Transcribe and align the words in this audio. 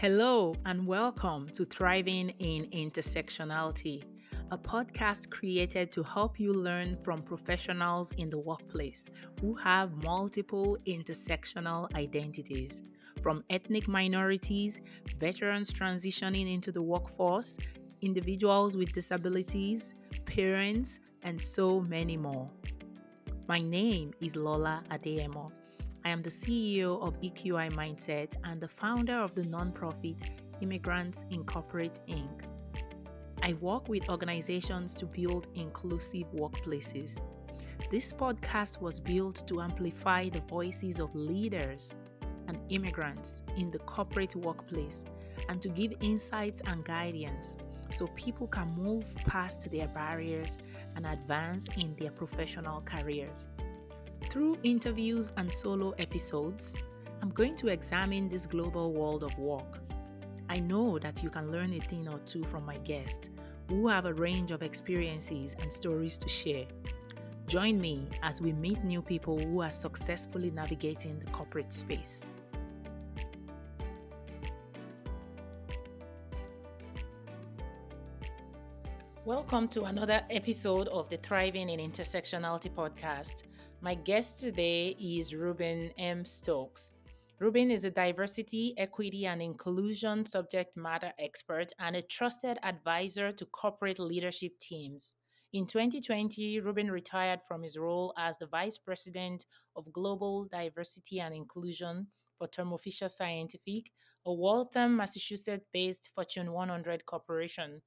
Hello, 0.00 0.56
and 0.66 0.84
welcome 0.84 1.48
to 1.50 1.64
Thriving 1.64 2.30
in 2.40 2.66
Intersectionality, 2.72 4.02
a 4.50 4.58
podcast 4.58 5.30
created 5.30 5.92
to 5.92 6.02
help 6.02 6.40
you 6.40 6.52
learn 6.52 6.98
from 7.04 7.22
professionals 7.22 8.10
in 8.18 8.28
the 8.28 8.36
workplace 8.38 9.08
who 9.40 9.54
have 9.54 10.02
multiple 10.02 10.76
intersectional 10.88 11.88
identities, 11.94 12.82
from 13.22 13.44
ethnic 13.50 13.86
minorities, 13.86 14.80
veterans 15.20 15.72
transitioning 15.72 16.52
into 16.52 16.72
the 16.72 16.82
workforce, 16.82 17.56
individuals 18.02 18.76
with 18.76 18.92
disabilities, 18.92 19.94
parents, 20.26 20.98
and 21.22 21.40
so 21.40 21.82
many 21.82 22.16
more. 22.16 22.50
My 23.46 23.60
name 23.60 24.12
is 24.20 24.34
Lola 24.34 24.82
Adeyemo. 24.90 25.52
I 26.06 26.10
am 26.10 26.20
the 26.20 26.28
CEO 26.28 27.00
of 27.00 27.18
EQI 27.22 27.72
Mindset 27.72 28.34
and 28.44 28.60
the 28.60 28.68
founder 28.68 29.16
of 29.16 29.34
the 29.34 29.40
nonprofit 29.44 30.22
Immigrants 30.60 31.24
Incorporate 31.30 31.98
Inc. 32.08 32.42
I 33.42 33.54
work 33.54 33.88
with 33.88 34.10
organizations 34.10 34.92
to 34.96 35.06
build 35.06 35.46
inclusive 35.54 36.30
workplaces. 36.34 37.22
This 37.90 38.12
podcast 38.12 38.82
was 38.82 39.00
built 39.00 39.46
to 39.46 39.62
amplify 39.62 40.28
the 40.28 40.40
voices 40.40 41.00
of 41.00 41.14
leaders 41.14 41.90
and 42.48 42.58
immigrants 42.68 43.40
in 43.56 43.70
the 43.70 43.78
corporate 43.78 44.36
workplace 44.36 45.06
and 45.48 45.62
to 45.62 45.70
give 45.70 45.94
insights 46.02 46.60
and 46.66 46.84
guidance 46.84 47.56
so 47.90 48.08
people 48.08 48.46
can 48.46 48.68
move 48.76 49.06
past 49.26 49.70
their 49.72 49.88
barriers 49.88 50.58
and 50.96 51.06
advance 51.06 51.66
in 51.78 51.96
their 51.98 52.10
professional 52.10 52.82
careers. 52.82 53.48
Through 54.34 54.58
interviews 54.64 55.30
and 55.36 55.48
solo 55.48 55.92
episodes, 55.92 56.74
I'm 57.22 57.30
going 57.30 57.54
to 57.54 57.68
examine 57.68 58.28
this 58.28 58.46
global 58.46 58.92
world 58.92 59.22
of 59.22 59.38
work. 59.38 59.78
I 60.48 60.58
know 60.58 60.98
that 60.98 61.22
you 61.22 61.30
can 61.30 61.52
learn 61.52 61.72
a 61.72 61.78
thing 61.78 62.08
or 62.08 62.18
two 62.18 62.42
from 62.42 62.66
my 62.66 62.76
guests 62.78 63.28
who 63.68 63.86
have 63.86 64.06
a 64.06 64.12
range 64.12 64.50
of 64.50 64.64
experiences 64.64 65.54
and 65.62 65.72
stories 65.72 66.18
to 66.18 66.28
share. 66.28 66.66
Join 67.46 67.78
me 67.78 68.08
as 68.24 68.40
we 68.40 68.52
meet 68.52 68.82
new 68.82 69.00
people 69.00 69.38
who 69.38 69.62
are 69.62 69.70
successfully 69.70 70.50
navigating 70.50 71.20
the 71.20 71.30
corporate 71.30 71.72
space. 71.72 72.26
Welcome 79.24 79.68
to 79.68 79.84
another 79.84 80.22
episode 80.28 80.88
of 80.88 81.08
the 81.08 81.18
Thriving 81.18 81.70
in 81.70 81.78
Intersectionality 81.78 82.74
podcast. 82.74 83.44
My 83.84 83.96
guest 83.96 84.40
today 84.40 84.96
is 84.98 85.34
Ruben 85.34 85.90
M. 85.98 86.24
Stokes. 86.24 86.94
Ruben 87.38 87.70
is 87.70 87.84
a 87.84 87.90
diversity, 87.90 88.72
equity, 88.78 89.26
and 89.26 89.42
inclusion 89.42 90.24
subject 90.24 90.74
matter 90.74 91.12
expert 91.18 91.66
and 91.78 91.94
a 91.94 92.00
trusted 92.00 92.56
advisor 92.62 93.30
to 93.32 93.44
corporate 93.44 93.98
leadership 93.98 94.58
teams. 94.58 95.16
In 95.52 95.66
2020, 95.66 96.60
Ruben 96.60 96.90
retired 96.90 97.40
from 97.46 97.62
his 97.62 97.76
role 97.76 98.14
as 98.16 98.38
the 98.38 98.46
Vice 98.46 98.78
President 98.78 99.44
of 99.76 99.92
Global 99.92 100.46
Diversity 100.50 101.20
and 101.20 101.34
Inclusion 101.34 102.06
for 102.38 102.46
Thermo 102.46 102.78
Fisher 102.78 103.10
Scientific, 103.10 103.92
a 104.24 104.32
Waltham, 104.32 104.96
Massachusetts 104.96 105.66
based 105.74 106.08
Fortune 106.14 106.52
100 106.52 107.04
corporation. 107.04 107.82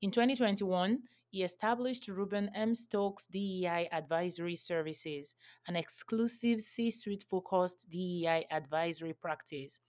In 0.00 0.12
2021, 0.12 1.00
he 1.32 1.42
established 1.42 2.08
Ruben 2.08 2.50
M. 2.54 2.74
Stokes 2.74 3.26
DEI 3.26 3.88
Advisory 3.90 4.54
Services, 4.54 5.34
an 5.66 5.76
exclusive 5.76 6.60
C 6.60 6.90
suite 6.90 7.24
focused 7.28 7.88
DEI 7.88 8.44
advisory 8.50 9.14
practice. 9.14 9.80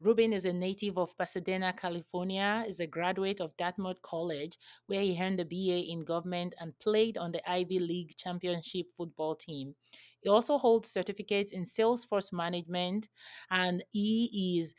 Ruben 0.00 0.32
is 0.32 0.46
a 0.46 0.52
native 0.54 0.96
of 0.96 1.16
Pasadena, 1.18 1.74
California, 1.74 2.64
is 2.66 2.80
a 2.80 2.86
graduate 2.86 3.38
of 3.38 3.54
Dartmouth 3.58 4.00
College, 4.00 4.56
where 4.86 5.02
he 5.02 5.20
earned 5.20 5.40
a 5.40 5.44
BA 5.44 5.90
in 5.90 6.04
government 6.04 6.54
and 6.58 6.78
played 6.78 7.18
on 7.18 7.32
the 7.32 7.50
Ivy 7.50 7.78
League 7.78 8.16
championship 8.16 8.86
football 8.96 9.34
team. 9.34 9.74
He 10.20 10.30
also 10.30 10.56
holds 10.56 10.90
certificates 10.90 11.52
in 11.52 11.64
Salesforce 11.64 12.32
management 12.32 13.08
and 13.50 13.84
he 13.92 14.58
is 14.58 14.74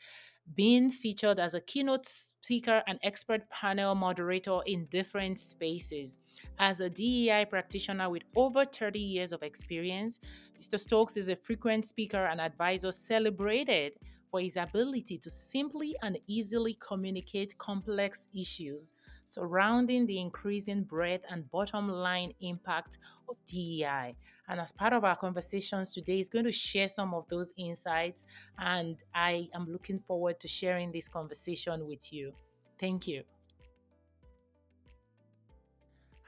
being 0.54 0.90
featured 0.90 1.38
as 1.38 1.54
a 1.54 1.60
keynote 1.60 2.06
speaker 2.06 2.82
and 2.86 2.98
expert 3.02 3.48
panel 3.50 3.94
moderator 3.94 4.60
in 4.66 4.86
different 4.86 5.38
spaces. 5.38 6.16
As 6.58 6.80
a 6.80 6.90
DEI 6.90 7.46
practitioner 7.48 8.10
with 8.10 8.22
over 8.36 8.64
30 8.64 8.98
years 8.98 9.32
of 9.32 9.42
experience, 9.42 10.20
Mr. 10.58 10.78
Stokes 10.78 11.16
is 11.16 11.28
a 11.28 11.36
frequent 11.36 11.84
speaker 11.84 12.26
and 12.26 12.40
advisor 12.40 12.90
celebrated 12.90 13.92
for 14.30 14.40
his 14.40 14.56
ability 14.56 15.18
to 15.18 15.30
simply 15.30 15.94
and 16.02 16.18
easily 16.26 16.76
communicate 16.80 17.56
complex 17.58 18.28
issues 18.34 18.94
surrounding 19.28 20.06
the 20.06 20.18
increasing 20.18 20.82
breadth 20.82 21.22
and 21.30 21.50
bottom 21.50 21.86
line 21.86 22.32
impact 22.40 22.96
of 23.28 23.36
DEI. 23.46 24.14
And 24.48 24.58
as 24.58 24.72
part 24.72 24.94
of 24.94 25.04
our 25.04 25.16
conversations 25.16 25.92
today, 25.92 26.16
he's 26.16 26.30
going 26.30 26.46
to 26.46 26.52
share 26.52 26.88
some 26.88 27.12
of 27.12 27.28
those 27.28 27.52
insights. 27.58 28.24
And 28.58 28.96
I 29.14 29.48
am 29.54 29.66
looking 29.70 29.98
forward 29.98 30.40
to 30.40 30.48
sharing 30.48 30.90
this 30.90 31.10
conversation 31.10 31.86
with 31.86 32.10
you. 32.10 32.32
Thank 32.80 33.06
you. 33.06 33.22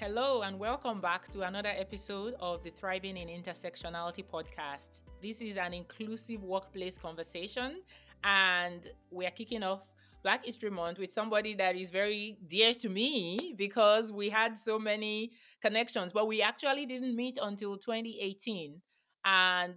Hello, 0.00 0.42
and 0.42 0.60
welcome 0.60 1.00
back 1.00 1.26
to 1.26 1.42
another 1.42 1.70
episode 1.70 2.34
of 2.38 2.62
the 2.62 2.70
Thriving 2.70 3.16
in 3.16 3.26
Intersectionality 3.26 4.24
podcast. 4.24 5.02
This 5.20 5.40
is 5.40 5.56
an 5.56 5.74
inclusive 5.74 6.44
workplace 6.44 6.98
conversation, 6.98 7.82
and 8.22 8.86
we 9.10 9.26
are 9.26 9.32
kicking 9.32 9.64
off 9.64 9.88
Black 10.22 10.44
History 10.44 10.70
Month 10.70 10.98
with 10.98 11.12
somebody 11.12 11.54
that 11.54 11.76
is 11.76 11.90
very 11.90 12.38
dear 12.46 12.74
to 12.74 12.88
me 12.88 13.54
because 13.56 14.12
we 14.12 14.28
had 14.28 14.58
so 14.58 14.78
many 14.78 15.32
connections, 15.62 16.12
but 16.12 16.26
we 16.26 16.42
actually 16.42 16.86
didn't 16.86 17.14
meet 17.14 17.38
until 17.40 17.76
2018 17.76 18.80
and 19.24 19.74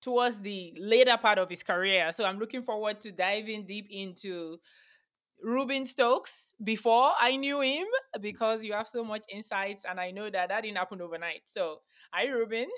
towards 0.00 0.42
the 0.42 0.74
later 0.78 1.16
part 1.16 1.38
of 1.38 1.48
his 1.48 1.62
career. 1.62 2.10
So 2.12 2.24
I'm 2.24 2.38
looking 2.38 2.62
forward 2.62 3.00
to 3.00 3.12
diving 3.12 3.64
deep 3.66 3.86
into 3.90 4.58
Ruben 5.42 5.86
Stokes 5.86 6.54
before 6.62 7.12
I 7.18 7.36
knew 7.36 7.60
him 7.60 7.86
because 8.20 8.64
you 8.64 8.72
have 8.74 8.88
so 8.88 9.02
much 9.04 9.24
insights 9.32 9.84
and 9.88 9.98
I 9.98 10.10
know 10.10 10.30
that 10.30 10.48
that 10.50 10.62
didn't 10.62 10.78
happen 10.78 11.00
overnight. 11.00 11.42
So, 11.46 11.80
hi, 12.12 12.26
Ruben. 12.26 12.68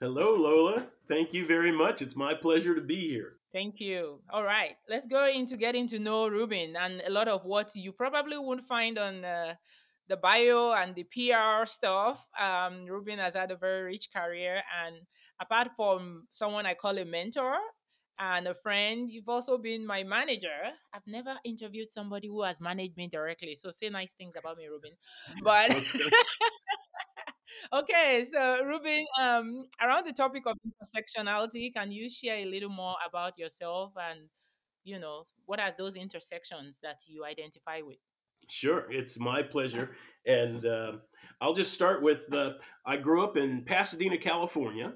Hello, 0.00 0.34
Lola. 0.34 0.86
Thank 1.08 1.32
you 1.32 1.46
very 1.46 1.72
much. 1.72 2.02
It's 2.02 2.16
my 2.16 2.34
pleasure 2.34 2.74
to 2.74 2.80
be 2.80 3.08
here. 3.08 3.36
Thank 3.52 3.80
you. 3.80 4.20
All 4.32 4.42
right, 4.44 4.76
let's 4.88 5.06
go 5.06 5.28
into 5.28 5.56
getting 5.58 5.86
to 5.88 5.98
know 5.98 6.26
Ruben 6.26 6.74
and 6.74 7.02
a 7.06 7.10
lot 7.10 7.28
of 7.28 7.44
what 7.44 7.74
you 7.74 7.92
probably 7.92 8.38
won't 8.38 8.64
find 8.64 8.98
on 8.98 9.24
uh, 9.24 9.54
the 10.08 10.16
bio 10.16 10.72
and 10.72 10.94
the 10.94 11.04
PR 11.04 11.66
stuff. 11.66 12.28
Um, 12.40 12.86
Ruben 12.86 13.18
has 13.18 13.34
had 13.34 13.50
a 13.50 13.56
very 13.56 13.82
rich 13.82 14.08
career, 14.14 14.62
and 14.84 14.96
apart 15.38 15.68
from 15.76 16.28
someone 16.30 16.64
I 16.64 16.72
call 16.74 16.96
a 16.96 17.04
mentor 17.04 17.56
and 18.18 18.48
a 18.48 18.54
friend, 18.54 19.10
you've 19.10 19.28
also 19.28 19.58
been 19.58 19.86
my 19.86 20.02
manager. 20.02 20.72
I've 20.94 21.06
never 21.06 21.36
interviewed 21.44 21.90
somebody 21.90 22.28
who 22.28 22.42
has 22.42 22.58
managed 22.58 22.96
me 22.96 23.08
directly, 23.08 23.54
so 23.54 23.70
say 23.70 23.90
nice 23.90 24.14
things 24.14 24.34
about 24.34 24.56
me, 24.56 24.66
Ruben. 24.66 24.92
But 25.42 25.70
okay, 27.72 28.24
so 28.30 28.64
Ruben, 28.64 29.04
um, 29.20 29.66
around 29.82 30.04
the 30.04 30.12
topic 30.12 30.44
of 30.46 30.56
intersectionality, 30.66 31.72
can 31.72 31.92
you 31.92 32.08
share 32.08 32.36
a 32.36 32.44
little 32.44 32.70
more 32.70 32.96
about 33.06 33.38
yourself 33.38 33.92
and 33.96 34.28
you 34.84 34.98
know 34.98 35.24
what 35.46 35.60
are 35.60 35.72
those 35.78 35.96
intersections 35.96 36.80
that 36.82 37.00
you 37.06 37.24
identify 37.24 37.80
with? 37.80 37.98
Sure, 38.48 38.86
it's 38.90 39.18
my 39.18 39.42
pleasure. 39.42 39.94
And 40.26 40.64
uh, 40.66 40.92
I'll 41.40 41.54
just 41.54 41.72
start 41.72 42.02
with 42.02 42.32
uh, 42.32 42.52
I 42.84 42.96
grew 42.96 43.22
up 43.22 43.36
in 43.36 43.62
Pasadena, 43.64 44.18
California, 44.18 44.94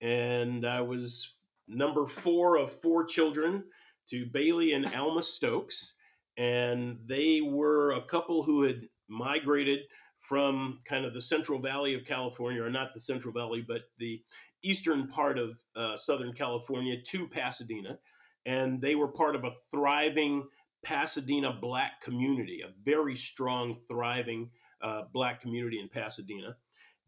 and 0.00 0.66
I 0.66 0.80
was 0.80 1.36
number 1.68 2.06
four 2.06 2.56
of 2.56 2.70
four 2.70 3.04
children 3.04 3.64
to 4.08 4.26
Bailey 4.26 4.72
and 4.72 4.92
Alma 4.94 5.22
Stokes. 5.22 5.94
And 6.36 6.98
they 7.06 7.40
were 7.40 7.92
a 7.92 8.02
couple 8.02 8.42
who 8.42 8.62
had 8.62 8.82
migrated 9.08 9.80
from 10.28 10.80
kind 10.84 11.04
of 11.04 11.14
the 11.14 11.20
Central 11.20 11.58
Valley 11.58 11.94
of 11.94 12.04
California, 12.04 12.62
or 12.62 12.70
not 12.70 12.92
the 12.94 13.00
Central 13.00 13.32
Valley, 13.32 13.64
but 13.66 13.82
the 13.98 14.20
eastern 14.62 15.06
part 15.06 15.38
of 15.38 15.58
uh, 15.76 15.96
Southern 15.96 16.32
California 16.32 16.96
to 17.00 17.28
Pasadena. 17.28 17.98
And 18.44 18.80
they 18.80 18.94
were 18.94 19.08
part 19.08 19.36
of 19.36 19.44
a 19.44 19.52
thriving 19.70 20.46
Pasadena 20.84 21.52
black 21.52 22.00
community, 22.02 22.62
a 22.62 22.72
very 22.84 23.16
strong, 23.16 23.76
thriving 23.88 24.50
uh, 24.82 25.02
black 25.12 25.40
community 25.40 25.80
in 25.80 25.88
Pasadena. 25.88 26.56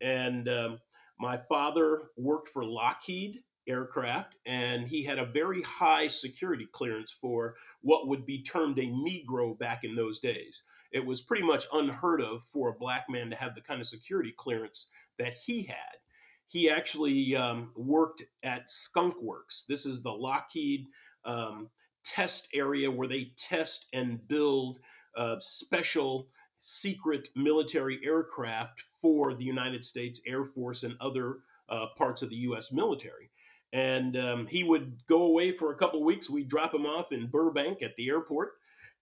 And 0.00 0.48
um, 0.48 0.78
my 1.18 1.38
father 1.48 2.10
worked 2.16 2.48
for 2.48 2.64
Lockheed 2.64 3.40
Aircraft, 3.68 4.36
and 4.46 4.88
he 4.88 5.04
had 5.04 5.18
a 5.18 5.26
very 5.26 5.62
high 5.62 6.08
security 6.08 6.66
clearance 6.72 7.14
for 7.20 7.54
what 7.82 8.08
would 8.08 8.24
be 8.24 8.42
termed 8.42 8.78
a 8.78 8.82
Negro 8.82 9.58
back 9.58 9.84
in 9.84 9.94
those 9.94 10.20
days. 10.20 10.62
It 10.92 11.04
was 11.04 11.20
pretty 11.20 11.44
much 11.44 11.66
unheard 11.72 12.20
of 12.20 12.42
for 12.44 12.70
a 12.70 12.78
black 12.78 13.06
man 13.08 13.30
to 13.30 13.36
have 13.36 13.54
the 13.54 13.60
kind 13.60 13.80
of 13.80 13.86
security 13.86 14.32
clearance 14.36 14.88
that 15.18 15.34
he 15.34 15.64
had. 15.64 15.98
He 16.46 16.70
actually 16.70 17.36
um, 17.36 17.72
worked 17.76 18.22
at 18.42 18.70
Skunk 18.70 19.20
Works. 19.20 19.66
This 19.68 19.84
is 19.84 20.02
the 20.02 20.12
Lockheed 20.12 20.86
um, 21.24 21.68
test 22.04 22.48
area 22.54 22.90
where 22.90 23.08
they 23.08 23.32
test 23.36 23.86
and 23.92 24.26
build 24.28 24.78
uh, 25.16 25.36
special 25.40 26.28
secret 26.58 27.28
military 27.36 28.00
aircraft 28.04 28.82
for 29.00 29.34
the 29.34 29.44
United 29.44 29.84
States 29.84 30.22
Air 30.26 30.44
Force 30.44 30.84
and 30.84 30.96
other 31.00 31.38
uh, 31.68 31.86
parts 31.96 32.22
of 32.22 32.30
the 32.30 32.36
U.S. 32.36 32.72
military. 32.72 33.30
And 33.72 34.16
um, 34.16 34.46
he 34.46 34.64
would 34.64 34.96
go 35.06 35.22
away 35.24 35.52
for 35.52 35.72
a 35.72 35.76
couple 35.76 36.02
weeks. 36.02 36.30
We'd 36.30 36.48
drop 36.48 36.74
him 36.74 36.86
off 36.86 37.12
in 37.12 37.26
Burbank 37.26 37.82
at 37.82 37.94
the 37.96 38.08
airport, 38.08 38.52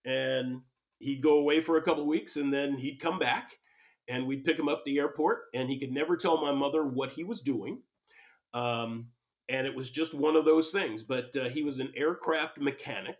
and 0.05 0.63
he'd 0.99 1.23
go 1.23 1.39
away 1.39 1.61
for 1.61 1.77
a 1.77 1.83
couple 1.83 2.07
weeks, 2.07 2.37
and 2.37 2.53
then 2.53 2.77
he'd 2.77 3.01
come 3.01 3.19
back, 3.19 3.53
and 4.09 4.27
we'd 4.27 4.45
pick 4.45 4.59
him 4.59 4.69
up 4.69 4.79
at 4.79 4.85
the 4.85 4.99
airport. 4.99 5.45
And 5.55 5.69
he 5.69 5.79
could 5.79 5.93
never 5.93 6.17
tell 6.17 6.41
my 6.41 6.53
mother 6.53 6.85
what 6.85 7.13
he 7.13 7.25
was 7.25 7.41
doing. 7.41 7.83
Um, 8.55 9.09
and 9.49 9.67
it 9.67 9.75
was 9.75 9.91
just 9.91 10.15
one 10.15 10.37
of 10.37 10.45
those 10.45 10.73
things. 10.73 11.03
But 11.03 11.37
uh, 11.37 11.49
he 11.49 11.63
was 11.63 11.81
an 11.81 11.93
aircraft 11.97 12.59
mechanic, 12.59 13.19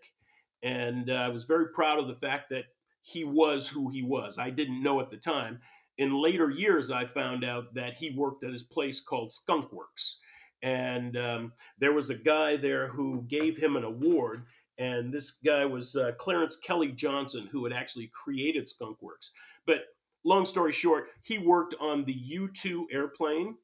and 0.63 1.09
uh, 1.09 1.13
I 1.13 1.29
was 1.29 1.45
very 1.45 1.69
proud 1.69 1.99
of 1.99 2.07
the 2.07 2.15
fact 2.15 2.49
that 2.49 2.65
he 3.01 3.23
was 3.23 3.67
who 3.67 3.89
he 3.89 4.03
was. 4.03 4.37
I 4.37 4.49
didn't 4.49 4.83
know 4.83 4.99
at 4.99 5.09
the 5.09 5.17
time. 5.17 5.59
In 5.97 6.21
later 6.21 6.49
years, 6.49 6.91
I 6.91 7.05
found 7.05 7.43
out 7.43 7.73
that 7.73 7.95
he 7.95 8.11
worked 8.11 8.43
at 8.43 8.51
his 8.51 8.63
place 8.63 9.01
called 9.01 9.31
Skunk 9.31 9.71
Works, 9.71 10.21
and 10.61 11.15
um, 11.17 11.53
there 11.79 11.93
was 11.93 12.09
a 12.09 12.15
guy 12.15 12.57
there 12.57 12.87
who 12.87 13.23
gave 13.27 13.57
him 13.57 13.75
an 13.75 13.83
award. 13.83 14.45
And 14.77 15.11
this 15.11 15.31
guy 15.43 15.65
was 15.65 15.95
uh, 15.95 16.11
Clarence 16.17 16.57
Kelly 16.57 16.91
Johnson, 16.91 17.47
who 17.51 17.63
had 17.63 17.73
actually 17.73 18.11
created 18.13 18.69
Skunk 18.69 19.01
Works. 19.01 19.31
But 19.65 19.85
long 20.23 20.45
story 20.45 20.71
short, 20.71 21.09
he 21.23 21.37
worked 21.39 21.75
on 21.79 22.05
the 22.05 22.13
U 22.13 22.49
2 22.49 22.87
airplane 22.91 23.55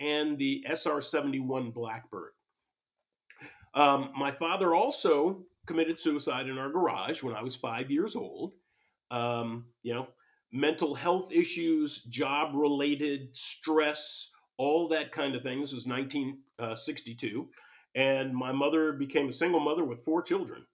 and 0.00 0.38
the 0.38 0.64
SR 0.68 1.00
71 1.00 1.70
Blackbird. 1.70 2.32
Um, 3.74 4.10
my 4.16 4.30
father 4.30 4.74
also 4.74 5.44
committed 5.66 5.98
suicide 6.00 6.48
in 6.48 6.58
our 6.58 6.70
garage 6.70 7.22
when 7.22 7.34
I 7.34 7.42
was 7.42 7.54
five 7.54 7.90
years 7.90 8.16
old. 8.16 8.52
Um, 9.10 9.66
you 9.82 9.94
know, 9.94 10.08
mental 10.52 10.94
health 10.94 11.32
issues, 11.32 12.02
job 12.04 12.54
related 12.54 13.28
stress, 13.32 14.30
all 14.56 14.88
that 14.88 15.12
kind 15.12 15.34
of 15.34 15.42
thing. 15.42 15.60
This 15.60 15.72
was 15.72 15.86
1962. 15.86 17.48
And 17.94 18.34
my 18.34 18.52
mother 18.52 18.92
became 18.92 19.28
a 19.28 19.32
single 19.32 19.60
mother 19.60 19.84
with 19.84 20.04
four 20.04 20.22
children 20.22 20.66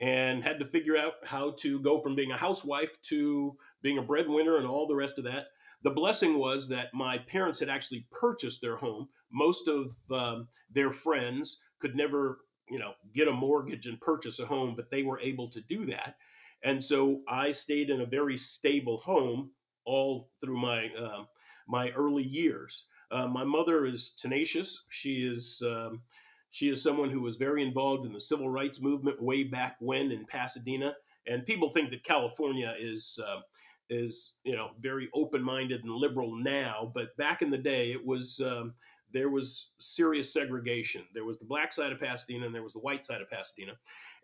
and 0.00 0.42
had 0.42 0.58
to 0.58 0.64
figure 0.64 0.96
out 0.96 1.14
how 1.24 1.52
to 1.58 1.80
go 1.80 2.00
from 2.00 2.14
being 2.14 2.32
a 2.32 2.36
housewife 2.36 3.00
to 3.02 3.56
being 3.82 3.98
a 3.98 4.02
breadwinner 4.02 4.56
and 4.56 4.66
all 4.66 4.86
the 4.86 4.94
rest 4.94 5.18
of 5.18 5.24
that. 5.24 5.46
The 5.82 5.90
blessing 5.90 6.38
was 6.38 6.68
that 6.68 6.92
my 6.92 7.18
parents 7.18 7.60
had 7.60 7.68
actually 7.68 8.06
purchased 8.10 8.60
their 8.60 8.76
home. 8.76 9.08
Most 9.30 9.68
of 9.68 9.90
um, 10.10 10.48
their 10.72 10.92
friends 10.92 11.60
could 11.78 11.94
never, 11.94 12.38
you 12.68 12.78
know, 12.78 12.92
get 13.14 13.28
a 13.28 13.32
mortgage 13.32 13.86
and 13.86 14.00
purchase 14.00 14.40
a 14.40 14.46
home, 14.46 14.74
but 14.74 14.90
they 14.90 15.02
were 15.02 15.20
able 15.20 15.48
to 15.50 15.60
do 15.62 15.86
that. 15.86 16.16
And 16.62 16.82
so 16.82 17.20
I 17.28 17.52
stayed 17.52 17.90
in 17.90 18.00
a 18.00 18.06
very 18.06 18.36
stable 18.36 18.98
home 18.98 19.50
all 19.84 20.30
through 20.40 20.58
my 20.58 20.88
uh, 20.98 21.24
my 21.68 21.90
early 21.90 22.24
years. 22.24 22.86
Uh, 23.10 23.26
my 23.26 23.44
mother 23.44 23.86
is 23.86 24.10
tenacious. 24.10 24.84
She 24.88 25.26
is 25.26 25.62
um, 25.64 26.02
she 26.56 26.70
is 26.70 26.82
someone 26.82 27.10
who 27.10 27.20
was 27.20 27.36
very 27.36 27.62
involved 27.62 28.06
in 28.06 28.14
the 28.14 28.20
civil 28.20 28.48
rights 28.48 28.80
movement 28.80 29.20
way 29.20 29.44
back 29.44 29.76
when 29.78 30.10
in 30.10 30.24
Pasadena. 30.24 30.94
And 31.26 31.44
people 31.44 31.68
think 31.68 31.90
that 31.90 32.02
California 32.02 32.74
is 32.80 33.20
uh, 33.22 33.40
is 33.90 34.38
you 34.42 34.56
know 34.56 34.70
very 34.80 35.10
open 35.12 35.42
minded 35.42 35.84
and 35.84 35.92
liberal 35.92 36.34
now, 36.34 36.90
but 36.94 37.14
back 37.18 37.42
in 37.42 37.50
the 37.50 37.58
day 37.58 37.92
it 37.92 38.04
was. 38.04 38.40
Um, 38.40 38.72
there 39.12 39.30
was 39.30 39.70
serious 39.78 40.32
segregation. 40.32 41.04
There 41.14 41.24
was 41.24 41.38
the 41.38 41.46
black 41.46 41.72
side 41.72 41.92
of 41.92 42.00
Pasadena 42.00 42.44
and 42.44 42.54
there 42.54 42.64
was 42.64 42.72
the 42.72 42.80
white 42.80 43.06
side 43.06 43.22
of 43.22 43.30
Pasadena. 43.30 43.72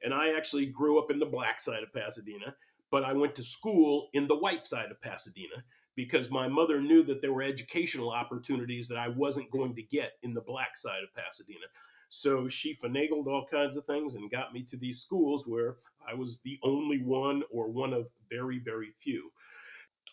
And 0.03 0.13
I 0.13 0.37
actually 0.37 0.67
grew 0.67 0.99
up 0.99 1.11
in 1.11 1.21
the 1.21 1.25
black 1.25 1.61
side 1.61 1.85
of 1.85 1.95
Pasadena, 1.95 2.57
but 2.91 3.05
I 3.05 3.13
went 3.13 3.37
to 3.37 3.45
school 3.45 4.09
in 4.13 4.27
the 4.27 4.37
white 4.37 4.67
side 4.67 4.91
of 4.91 5.01
Pasadena 5.01 5.65
because 5.95 6.31
my 6.31 6.49
mother 6.49 6.81
knew 6.81 7.05
that 7.05 7.23
there 7.23 7.33
were 7.33 7.45
educational 7.45 8.11
opportunities 8.11 8.89
that 8.89 8.99
I 8.99 9.09
wasn't 9.09 9.53
going 9.53 9.77
to 9.77 9.83
get 9.83 10.15
in 10.25 10.35
the 10.35 10.41
black 10.41 10.77
side 10.77 11.05
of 11.05 11.15
Pasadena. 11.15 11.67
So 12.13 12.47
she 12.47 12.75
finagled 12.75 13.27
all 13.27 13.47
kinds 13.51 13.79
of 13.79 13.87
things 13.87 14.17
and 14.17 14.31
got 14.31 14.53
me 14.53 14.63
to 14.65 14.77
these 14.77 15.01
schools 15.01 15.47
where 15.47 15.79
I 16.07 16.13
was 16.13 16.41
the 16.41 16.59
only 16.63 17.03
one 17.03 17.43
or 17.51 17.69
one 17.71 17.95
of 17.95 18.07
very, 18.29 18.59
very 18.59 18.93
few. 18.99 19.33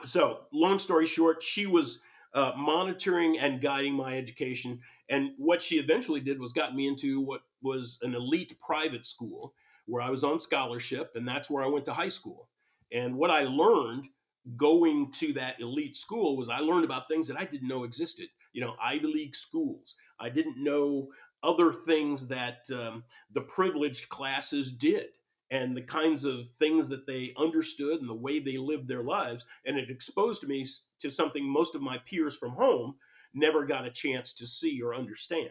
So, 0.06 0.46
long 0.54 0.80
story 0.80 1.06
short, 1.06 1.44
she 1.44 1.66
was 1.66 2.01
uh, 2.34 2.54
monitoring 2.56 3.38
and 3.38 3.62
guiding 3.62 3.96
my 3.96 4.18
education. 4.18 4.80
And 5.10 5.31
what 5.38 5.62
she 5.62 5.78
eventually 5.78 6.22
did 6.22 6.40
was 6.40 6.54
got 6.54 6.74
me 6.74 6.88
into 6.88 7.19
what 7.19 7.42
was 7.62 8.00
an 8.02 8.16
elite 8.16 8.57
private 8.66 9.06
school 9.06 9.54
where 9.86 10.02
I 10.02 10.10
was 10.10 10.24
on 10.24 10.40
scholarship, 10.40 11.12
and 11.16 11.28
that's 11.28 11.50
where 11.50 11.66
I 11.66 11.68
went 11.68 11.84
to 11.86 11.94
high 11.94 12.07
school. 12.07 12.48
And 12.94 13.18
what 13.18 13.30
I 13.30 13.44
learned 13.44 14.07
going 14.56 15.12
to 15.18 15.34
that 15.34 15.60
elite 15.60 15.98
school 15.98 16.38
was 16.38 16.50
I 16.50 16.60
learned 16.60 16.86
about 16.86 17.10
things 17.10 17.28
that 17.28 17.38
I 17.38 17.44
didn't 17.44 17.68
know 17.68 17.83
existed. 17.83 18.30
You 18.54 18.62
know, 18.62 18.76
Ivy 18.81 19.07
League 19.07 19.35
schools. 19.35 19.95
I 20.19 20.30
didn't 20.30 20.64
know 20.64 21.09
other 21.44 21.72
things 21.72 22.28
that 22.28 22.68
um, 22.74 23.04
the 23.34 23.42
privileged 23.42 24.10
classes 24.10 24.72
did 24.72 25.08
and 25.52 25.76
the 25.76 25.81
kinds 25.81 26.26
of 26.26 26.50
things 26.60 26.90
that 26.90 27.08
they 27.08 27.34
understood 27.38 28.00
and 28.02 28.10
the 28.10 28.14
way 28.14 28.40
they 28.40 28.58
lived 28.58 28.88
their 28.88 29.04
lives. 29.04 29.46
And 29.66 29.78
it 29.78 29.90
exposed 29.90 30.48
me 30.48 30.66
to 31.00 31.10
something 31.10 31.44
most 31.44 31.76
of 31.76 31.81
my 31.81 31.98
peers 32.06 32.38
from 32.38 32.52
home 32.52 32.96
never 33.34 33.66
got 33.66 33.86
a 33.86 33.92
chance 33.92 34.34
to 34.34 34.48
see 34.48 34.81
or 34.81 34.94
understand. 34.94 35.50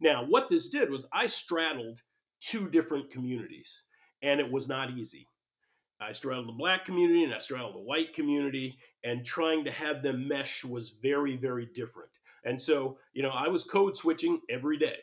Now, 0.00 0.24
what 0.24 0.48
this 0.48 0.68
did 0.68 0.90
was 0.90 1.08
I 1.12 1.26
straddled 1.26 2.02
two 2.40 2.68
different 2.68 3.10
communities, 3.10 3.84
and 4.22 4.40
it 4.40 4.50
was 4.50 4.68
not 4.68 4.90
easy. 4.90 5.28
I 5.98 6.12
straddled 6.12 6.48
the 6.48 6.52
black 6.52 6.84
community 6.84 7.24
and 7.24 7.32
I 7.32 7.38
straddled 7.38 7.74
the 7.74 7.80
white 7.80 8.12
community, 8.12 8.78
and 9.02 9.24
trying 9.24 9.64
to 9.64 9.70
have 9.70 10.02
them 10.02 10.28
mesh 10.28 10.64
was 10.64 10.90
very, 10.90 11.36
very 11.36 11.66
different. 11.74 12.10
And 12.46 12.62
so, 12.62 12.96
you 13.12 13.22
know, 13.22 13.30
I 13.30 13.48
was 13.48 13.64
code 13.64 13.96
switching 13.96 14.40
every 14.48 14.78
day. 14.78 14.96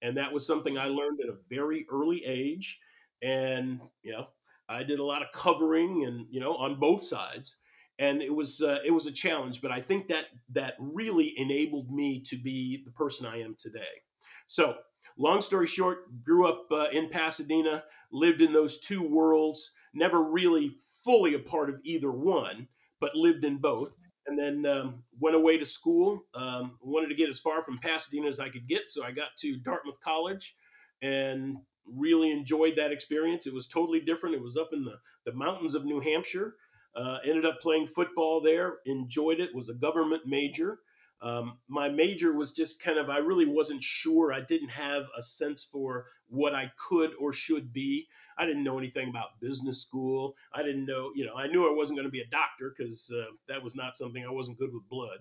And 0.00 0.16
that 0.16 0.32
was 0.32 0.46
something 0.46 0.78
I 0.78 0.86
learned 0.86 1.20
at 1.20 1.28
a 1.28 1.36
very 1.50 1.86
early 1.90 2.24
age. 2.24 2.80
And, 3.22 3.80
you 4.02 4.12
know, 4.12 4.28
I 4.68 4.84
did 4.84 5.00
a 5.00 5.04
lot 5.04 5.22
of 5.22 5.28
covering 5.34 6.04
and, 6.04 6.26
you 6.30 6.40
know, 6.40 6.54
on 6.56 6.78
both 6.78 7.02
sides. 7.02 7.58
And 7.98 8.22
it 8.22 8.34
was 8.34 8.60
uh, 8.62 8.78
it 8.84 8.90
was 8.90 9.06
a 9.06 9.12
challenge, 9.12 9.60
but 9.60 9.70
I 9.70 9.80
think 9.80 10.08
that 10.08 10.26
that 10.52 10.74
really 10.78 11.32
enabled 11.36 11.92
me 11.92 12.20
to 12.22 12.36
be 12.36 12.82
the 12.84 12.90
person 12.90 13.24
I 13.26 13.40
am 13.40 13.54
today. 13.58 14.02
So 14.46 14.76
long 15.16 15.40
story 15.42 15.66
short, 15.66 16.22
grew 16.24 16.48
up 16.48 16.66
uh, 16.72 16.86
in 16.92 17.08
Pasadena, 17.08 17.84
lived 18.10 18.40
in 18.40 18.52
those 18.52 18.80
two 18.80 19.02
worlds, 19.02 19.74
never 19.94 20.22
really 20.22 20.72
fully 21.04 21.34
a 21.34 21.38
part 21.38 21.70
of 21.70 21.80
either 21.84 22.10
one, 22.10 22.66
but 23.00 23.14
lived 23.14 23.44
in 23.44 23.58
both. 23.58 23.92
And 24.26 24.38
then 24.38 24.64
um, 24.64 25.02
went 25.20 25.36
away 25.36 25.58
to 25.58 25.66
school. 25.66 26.24
Um, 26.34 26.78
wanted 26.80 27.08
to 27.08 27.14
get 27.14 27.28
as 27.28 27.40
far 27.40 27.62
from 27.62 27.78
Pasadena 27.78 28.26
as 28.26 28.40
I 28.40 28.48
could 28.48 28.66
get, 28.66 28.82
so 28.88 29.04
I 29.04 29.10
got 29.10 29.36
to 29.40 29.56
Dartmouth 29.58 30.00
College, 30.02 30.56
and 31.02 31.58
really 31.86 32.30
enjoyed 32.30 32.76
that 32.76 32.92
experience. 32.92 33.46
It 33.46 33.52
was 33.52 33.66
totally 33.66 34.00
different. 34.00 34.34
It 34.34 34.42
was 34.42 34.56
up 34.56 34.70
in 34.72 34.84
the, 34.84 34.94
the 35.26 35.36
mountains 35.36 35.74
of 35.74 35.84
New 35.84 36.00
Hampshire. 36.00 36.54
Uh, 36.96 37.18
ended 37.26 37.44
up 37.44 37.60
playing 37.60 37.88
football 37.88 38.40
there. 38.40 38.76
Enjoyed 38.86 39.40
it. 39.40 39.54
Was 39.54 39.68
a 39.68 39.74
government 39.74 40.22
major. 40.26 40.78
Um, 41.22 41.58
my 41.68 41.88
major 41.88 42.32
was 42.32 42.52
just 42.52 42.82
kind 42.82 42.98
of, 42.98 43.08
I 43.08 43.18
really 43.18 43.46
wasn't 43.46 43.82
sure. 43.82 44.32
I 44.32 44.40
didn't 44.40 44.68
have 44.68 45.04
a 45.16 45.22
sense 45.22 45.64
for 45.64 46.06
what 46.28 46.54
I 46.54 46.70
could 46.76 47.12
or 47.18 47.32
should 47.32 47.72
be. 47.72 48.06
I 48.36 48.44
didn't 48.46 48.64
know 48.64 48.78
anything 48.78 49.08
about 49.08 49.40
business 49.40 49.80
school. 49.80 50.34
I 50.52 50.62
didn't 50.62 50.86
know, 50.86 51.12
you 51.14 51.24
know, 51.24 51.34
I 51.34 51.46
knew 51.46 51.68
I 51.68 51.74
wasn't 51.74 51.98
going 51.98 52.08
to 52.08 52.12
be 52.12 52.20
a 52.20 52.26
doctor 52.26 52.74
because 52.76 53.12
uh, 53.16 53.30
that 53.48 53.62
was 53.62 53.76
not 53.76 53.96
something 53.96 54.24
I 54.24 54.30
wasn't 54.30 54.58
good 54.58 54.74
with 54.74 54.88
blood. 54.88 55.18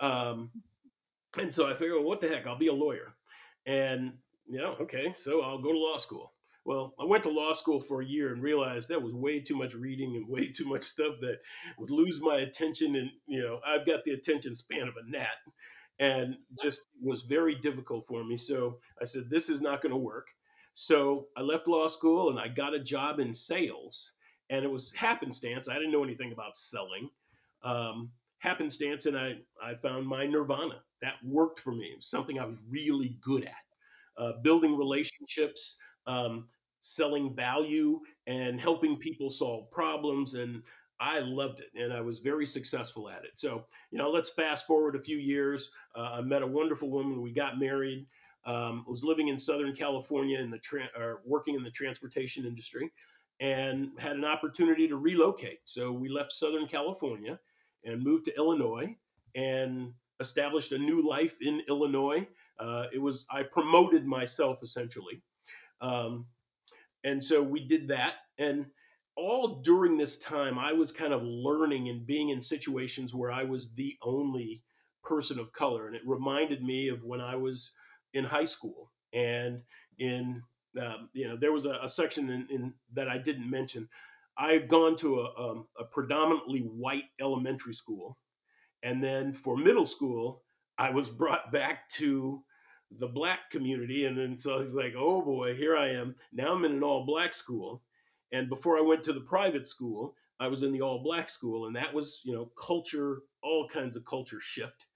Um, 0.00 0.50
and 1.38 1.52
so 1.52 1.70
I 1.70 1.74
figured, 1.74 1.96
well, 1.96 2.04
what 2.04 2.20
the 2.20 2.28
heck, 2.28 2.46
I'll 2.46 2.58
be 2.58 2.68
a 2.68 2.72
lawyer. 2.72 3.14
And, 3.66 4.14
you 4.46 4.58
know, 4.58 4.76
okay, 4.80 5.12
so 5.14 5.42
I'll 5.42 5.60
go 5.60 5.72
to 5.72 5.78
law 5.78 5.98
school. 5.98 6.32
Well, 6.68 6.92
I 7.00 7.06
went 7.06 7.24
to 7.24 7.30
law 7.30 7.54
school 7.54 7.80
for 7.80 8.02
a 8.02 8.06
year 8.06 8.30
and 8.30 8.42
realized 8.42 8.90
that 8.90 9.00
was 9.00 9.14
way 9.14 9.40
too 9.40 9.56
much 9.56 9.72
reading 9.72 10.16
and 10.16 10.28
way 10.28 10.48
too 10.48 10.66
much 10.66 10.82
stuff 10.82 11.14
that 11.22 11.38
would 11.78 11.90
lose 11.90 12.20
my 12.20 12.40
attention. 12.40 12.94
And, 12.94 13.08
you 13.26 13.40
know, 13.40 13.60
I've 13.66 13.86
got 13.86 14.04
the 14.04 14.10
attention 14.10 14.54
span 14.54 14.82
of 14.82 14.92
a 14.98 15.10
gnat 15.10 15.28
and 15.98 16.36
just 16.62 16.88
was 17.02 17.22
very 17.22 17.54
difficult 17.54 18.06
for 18.06 18.22
me. 18.22 18.36
So 18.36 18.80
I 19.00 19.06
said, 19.06 19.30
this 19.30 19.48
is 19.48 19.62
not 19.62 19.80
going 19.80 19.92
to 19.92 19.98
work. 19.98 20.26
So 20.74 21.28
I 21.38 21.40
left 21.40 21.68
law 21.68 21.88
school 21.88 22.28
and 22.28 22.38
I 22.38 22.48
got 22.48 22.74
a 22.74 22.84
job 22.84 23.18
in 23.18 23.32
sales. 23.32 24.12
And 24.50 24.62
it 24.62 24.70
was 24.70 24.92
happenstance. 24.92 25.70
I 25.70 25.74
didn't 25.74 25.92
know 25.92 26.04
anything 26.04 26.32
about 26.32 26.54
selling. 26.54 27.08
Um, 27.62 28.10
happenstance, 28.40 29.06
and 29.06 29.16
I, 29.16 29.36
I 29.62 29.74
found 29.82 30.06
my 30.06 30.26
nirvana. 30.26 30.82
That 31.00 31.14
worked 31.24 31.60
for 31.60 31.72
me. 31.72 31.86
It 31.86 31.96
was 31.96 32.10
something 32.10 32.38
I 32.38 32.44
was 32.44 32.60
really 32.68 33.16
good 33.22 33.44
at. 33.44 34.22
Uh, 34.22 34.32
building 34.42 34.76
relationships, 34.76 35.78
um, 36.06 36.46
selling 36.80 37.34
value 37.34 38.00
and 38.26 38.60
helping 38.60 38.96
people 38.96 39.30
solve 39.30 39.70
problems. 39.70 40.34
And 40.34 40.62
I 41.00 41.20
loved 41.20 41.60
it 41.60 41.70
and 41.80 41.92
I 41.92 42.00
was 42.00 42.18
very 42.18 42.46
successful 42.46 43.08
at 43.08 43.24
it. 43.24 43.32
So, 43.36 43.64
you 43.90 43.98
know, 43.98 44.10
let's 44.10 44.30
fast 44.30 44.66
forward 44.66 44.96
a 44.96 45.02
few 45.02 45.16
years. 45.16 45.70
Uh, 45.96 46.10
I 46.14 46.20
met 46.20 46.42
a 46.42 46.46
wonderful 46.46 46.90
woman. 46.90 47.22
We 47.22 47.32
got 47.32 47.58
married. 47.58 48.06
Um, 48.46 48.84
was 48.88 49.04
living 49.04 49.28
in 49.28 49.38
Southern 49.38 49.74
California 49.74 50.38
in 50.38 50.50
the 50.50 50.58
tra- 50.58 50.88
or 50.96 51.20
working 51.26 51.54
in 51.54 51.62
the 51.62 51.70
transportation 51.70 52.46
industry 52.46 52.90
and 53.40 53.90
had 53.98 54.16
an 54.16 54.24
opportunity 54.24 54.88
to 54.88 54.96
relocate. 54.96 55.60
So 55.64 55.92
we 55.92 56.08
left 56.08 56.32
Southern 56.32 56.66
California 56.66 57.38
and 57.84 58.02
moved 58.02 58.24
to 58.24 58.36
Illinois 58.36 58.96
and 59.34 59.92
established 60.20 60.72
a 60.72 60.78
new 60.78 61.06
life 61.06 61.36
in 61.40 61.62
Illinois. 61.68 62.26
Uh, 62.58 62.86
it 62.92 62.98
was 62.98 63.26
I 63.30 63.42
promoted 63.42 64.06
myself 64.06 64.62
essentially 64.62 65.22
um, 65.80 66.26
and 67.04 67.22
so 67.22 67.42
we 67.42 67.66
did 67.66 67.88
that. 67.88 68.14
And 68.38 68.66
all 69.16 69.60
during 69.62 69.98
this 69.98 70.18
time, 70.18 70.58
I 70.58 70.72
was 70.72 70.92
kind 70.92 71.12
of 71.12 71.22
learning 71.22 71.88
and 71.88 72.06
being 72.06 72.30
in 72.30 72.40
situations 72.40 73.14
where 73.14 73.32
I 73.32 73.44
was 73.44 73.74
the 73.74 73.96
only 74.02 74.62
person 75.02 75.38
of 75.38 75.52
color. 75.52 75.86
And 75.86 75.96
it 75.96 76.02
reminded 76.06 76.62
me 76.62 76.88
of 76.88 77.02
when 77.02 77.20
I 77.20 77.34
was 77.34 77.72
in 78.14 78.24
high 78.24 78.44
school 78.44 78.92
and 79.12 79.62
in, 79.98 80.42
um, 80.80 81.08
you 81.12 81.26
know, 81.26 81.36
there 81.36 81.52
was 81.52 81.66
a, 81.66 81.78
a 81.82 81.88
section 81.88 82.30
in, 82.30 82.46
in, 82.50 82.74
that 82.94 83.08
I 83.08 83.18
didn't 83.18 83.50
mention. 83.50 83.88
I 84.36 84.52
had 84.52 84.68
gone 84.68 84.94
to 84.96 85.20
a, 85.20 85.50
um, 85.50 85.66
a 85.78 85.84
predominantly 85.84 86.60
white 86.60 87.04
elementary 87.20 87.74
school. 87.74 88.18
And 88.84 89.02
then 89.02 89.32
for 89.32 89.56
middle 89.56 89.86
school, 89.86 90.44
I 90.78 90.90
was 90.90 91.08
brought 91.08 91.50
back 91.50 91.88
to 91.94 92.44
the 92.98 93.06
black 93.06 93.50
community. 93.50 94.06
And 94.06 94.16
then 94.16 94.38
so 94.38 94.60
he's 94.60 94.72
like, 94.72 94.94
oh 94.96 95.22
boy, 95.22 95.54
here 95.54 95.76
I 95.76 95.90
am. 95.90 96.14
Now 96.32 96.54
I'm 96.54 96.64
in 96.64 96.72
an 96.72 96.82
all 96.82 97.04
black 97.04 97.34
school. 97.34 97.82
And 98.32 98.48
before 98.48 98.78
I 98.78 98.82
went 98.82 99.02
to 99.04 99.12
the 99.12 99.20
private 99.20 99.66
school, 99.66 100.14
I 100.40 100.48
was 100.48 100.62
in 100.62 100.72
the 100.72 100.82
all 100.82 101.02
black 101.02 101.30
school. 101.30 101.66
And 101.66 101.76
that 101.76 101.92
was, 101.92 102.22
you 102.24 102.32
know, 102.32 102.50
culture, 102.56 103.22
all 103.42 103.68
kinds 103.68 103.96
of 103.96 104.04
culture 104.04 104.40
shift. 104.40 104.86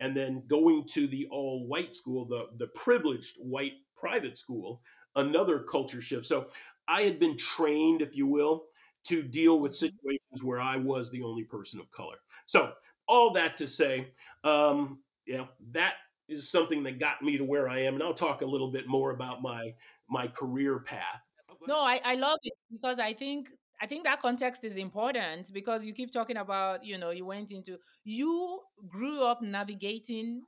And 0.00 0.16
then 0.16 0.42
going 0.46 0.84
to 0.92 1.06
the 1.06 1.26
all 1.30 1.66
white 1.66 1.94
school, 1.94 2.26
the, 2.26 2.48
the 2.58 2.66
privileged 2.68 3.36
white 3.38 3.74
private 3.96 4.36
school, 4.36 4.82
another 5.14 5.60
culture 5.60 6.02
shift. 6.02 6.26
So 6.26 6.48
I 6.86 7.02
had 7.02 7.18
been 7.18 7.36
trained, 7.36 8.02
if 8.02 8.14
you 8.14 8.26
will, 8.26 8.64
to 9.04 9.22
deal 9.22 9.58
with 9.60 9.72
mm-hmm. 9.72 9.86
situations 9.86 10.42
where 10.42 10.60
I 10.60 10.76
was 10.76 11.10
the 11.10 11.22
only 11.22 11.44
person 11.44 11.80
of 11.80 11.90
color. 11.90 12.16
So 12.44 12.72
all 13.08 13.32
that 13.32 13.56
to 13.58 13.68
say, 13.68 14.08
um, 14.44 14.98
you 15.24 15.38
know, 15.38 15.48
that 15.72 15.94
is 16.28 16.48
something 16.48 16.82
that 16.84 16.98
got 16.98 17.22
me 17.22 17.38
to 17.38 17.44
where 17.44 17.68
I 17.68 17.82
am. 17.82 17.94
And 17.94 18.02
I'll 18.02 18.14
talk 18.14 18.42
a 18.42 18.46
little 18.46 18.70
bit 18.70 18.86
more 18.86 19.10
about 19.10 19.42
my 19.42 19.74
my 20.08 20.26
career 20.28 20.78
path. 20.80 21.22
No, 21.66 21.80
I, 21.80 22.00
I 22.04 22.14
love 22.14 22.38
it 22.42 22.54
because 22.70 22.98
I 22.98 23.12
think 23.12 23.50
I 23.80 23.86
think 23.86 24.04
that 24.04 24.22
context 24.22 24.64
is 24.64 24.76
important 24.76 25.52
because 25.52 25.86
you 25.86 25.92
keep 25.92 26.10
talking 26.10 26.36
about, 26.38 26.84
you 26.84 26.96
know, 26.96 27.10
you 27.10 27.26
went 27.26 27.52
into 27.52 27.78
you 28.04 28.60
grew 28.86 29.24
up 29.24 29.42
navigating 29.42 30.42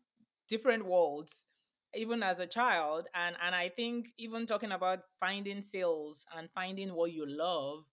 different 0.49 0.87
worlds 0.87 1.47
even 1.95 2.23
as 2.23 2.39
a 2.41 2.47
child 2.47 3.09
and 3.15 3.37
and 3.43 3.55
I 3.55 3.69
think 3.71 4.09
even 4.19 4.47
talking 4.47 4.73
about 4.73 5.01
finding 5.19 5.63
sales 5.63 6.27
and 6.37 6.49
finding 6.55 6.95
what 6.95 7.13
you 7.13 7.27
love 7.27 7.85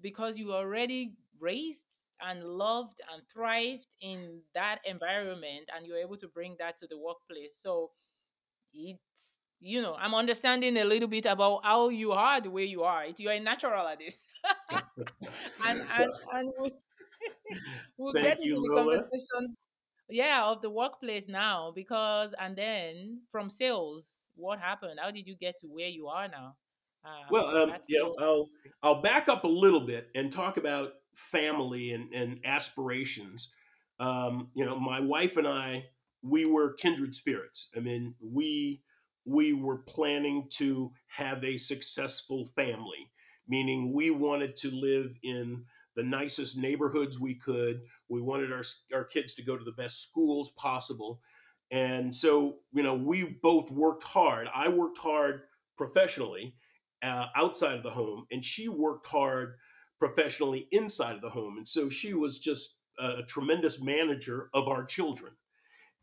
because 0.00 0.38
you 0.38 0.52
already 0.52 1.16
raised 1.40 2.01
and 2.24 2.44
loved 2.44 3.00
and 3.12 3.22
thrived 3.32 3.96
in 4.00 4.40
that 4.54 4.78
environment 4.84 5.68
and 5.74 5.86
you're 5.86 5.98
able 5.98 6.16
to 6.16 6.28
bring 6.28 6.56
that 6.58 6.78
to 6.78 6.86
the 6.86 6.98
workplace. 6.98 7.58
So 7.60 7.90
it's 8.74 9.36
you 9.60 9.80
know 9.80 9.94
i'm 10.00 10.14
understanding 10.14 10.76
a 10.78 10.84
little 10.84 11.06
bit 11.08 11.26
about 11.26 11.60
how 11.62 11.88
you 11.88 12.12
are 12.12 12.40
the 12.40 12.50
way 12.50 12.64
you 12.64 12.82
are. 12.82 13.04
You're 13.18 13.32
a 13.32 13.40
natural 13.40 13.86
at 13.86 13.98
this. 13.98 14.26
And 15.64 15.82
and, 15.98 16.10
and 16.32 16.52
we'll, 16.58 16.70
we'll 17.98 18.12
get 18.12 18.38
into 18.42 18.60
the 18.60 18.74
conversations 18.74 19.56
yeah 20.08 20.44
of 20.44 20.60
the 20.60 20.70
workplace 20.70 21.28
now 21.28 21.72
because 21.74 22.34
and 22.38 22.56
then 22.56 23.22
from 23.30 23.48
sales 23.48 24.28
what 24.34 24.58
happened? 24.58 24.98
How 25.00 25.10
did 25.10 25.26
you 25.26 25.36
get 25.36 25.58
to 25.58 25.66
where 25.66 25.88
you 25.88 26.08
are 26.08 26.28
now? 26.28 26.56
Uh, 27.04 27.24
well 27.30 27.56
um, 27.56 27.72
yeah 27.88 27.98
i'll 28.20 28.48
i'll 28.84 29.02
back 29.02 29.28
up 29.28 29.42
a 29.42 29.48
little 29.48 29.84
bit 29.84 30.08
and 30.14 30.32
talk 30.32 30.56
about 30.56 30.92
family 31.14 31.92
and, 31.92 32.12
and 32.12 32.40
aspirations. 32.44 33.52
Um, 34.00 34.48
you 34.54 34.64
know, 34.64 34.78
my 34.78 35.00
wife 35.00 35.36
and 35.36 35.46
I, 35.46 35.86
we 36.22 36.44
were 36.44 36.74
kindred 36.74 37.14
spirits. 37.14 37.70
I 37.76 37.80
mean, 37.80 38.14
we 38.20 38.82
we 39.24 39.52
were 39.52 39.78
planning 39.78 40.48
to 40.50 40.90
have 41.06 41.44
a 41.44 41.56
successful 41.56 42.44
family, 42.56 43.10
meaning 43.46 43.92
we 43.92 44.10
wanted 44.10 44.56
to 44.56 44.70
live 44.70 45.14
in 45.22 45.64
the 45.94 46.02
nicest 46.02 46.56
neighborhoods 46.56 47.20
we 47.20 47.34
could. 47.34 47.82
We 48.08 48.20
wanted 48.20 48.52
our 48.52 48.64
our 48.92 49.04
kids 49.04 49.34
to 49.34 49.42
go 49.42 49.56
to 49.56 49.64
the 49.64 49.72
best 49.72 50.02
schools 50.02 50.50
possible. 50.52 51.20
And 51.70 52.14
so, 52.14 52.58
you 52.72 52.82
know, 52.82 52.94
we 52.94 53.38
both 53.42 53.70
worked 53.70 54.02
hard. 54.02 54.46
I 54.54 54.68
worked 54.68 54.98
hard 54.98 55.42
professionally 55.78 56.54
uh, 57.02 57.26
outside 57.34 57.76
of 57.76 57.82
the 57.82 57.90
home, 57.90 58.26
and 58.30 58.44
she 58.44 58.68
worked 58.68 59.06
hard 59.06 59.54
professionally 60.02 60.66
inside 60.72 61.14
of 61.14 61.20
the 61.20 61.30
home. 61.30 61.58
And 61.58 61.68
so 61.68 61.88
she 61.88 62.12
was 62.12 62.40
just 62.40 62.74
a, 62.98 63.22
tremendous 63.22 63.80
manager 63.80 64.50
of 64.52 64.66
our 64.66 64.84
children 64.84 65.32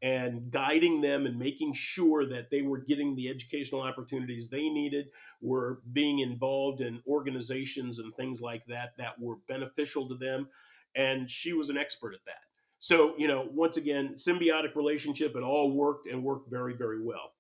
and 0.02 0.50
guiding 0.50 1.02
them 1.02 1.26
and 1.26 1.38
making 1.38 1.74
sure 1.74 2.26
that 2.26 2.50
they 2.50 2.62
were 2.62 2.78
getting 2.78 3.14
the 3.14 3.28
educational 3.28 3.82
opportunities 3.82 4.50
they 4.50 4.70
needed, 4.70 5.08
were 5.42 5.82
being 5.92 6.20
involved 6.20 6.80
in 6.80 7.02
organizations 7.06 8.00
and 8.00 8.16
things 8.16 8.40
like 8.40 8.66
that 8.68 8.94
that 8.98 9.20
were 9.20 9.36
beneficial 9.50 10.08
to 10.08 10.16
them. 10.16 10.48
And 10.96 11.30
she 11.30 11.52
was 11.52 11.70
an 11.70 11.78
expert 11.78 12.14
at 12.14 12.24
that. 12.26 12.46
So, 12.80 13.16
you 13.18 13.28
know, 13.28 13.50
once 13.52 13.76
again, 13.76 14.16
symbiotic 14.16 14.78
relationship, 14.78 15.36
it 15.36 15.44
all 15.44 15.74
worked 15.74 16.08
and 16.08 16.24
worked 16.24 16.50
very, 16.50 16.74
very 16.78 17.04
well. 17.04 17.34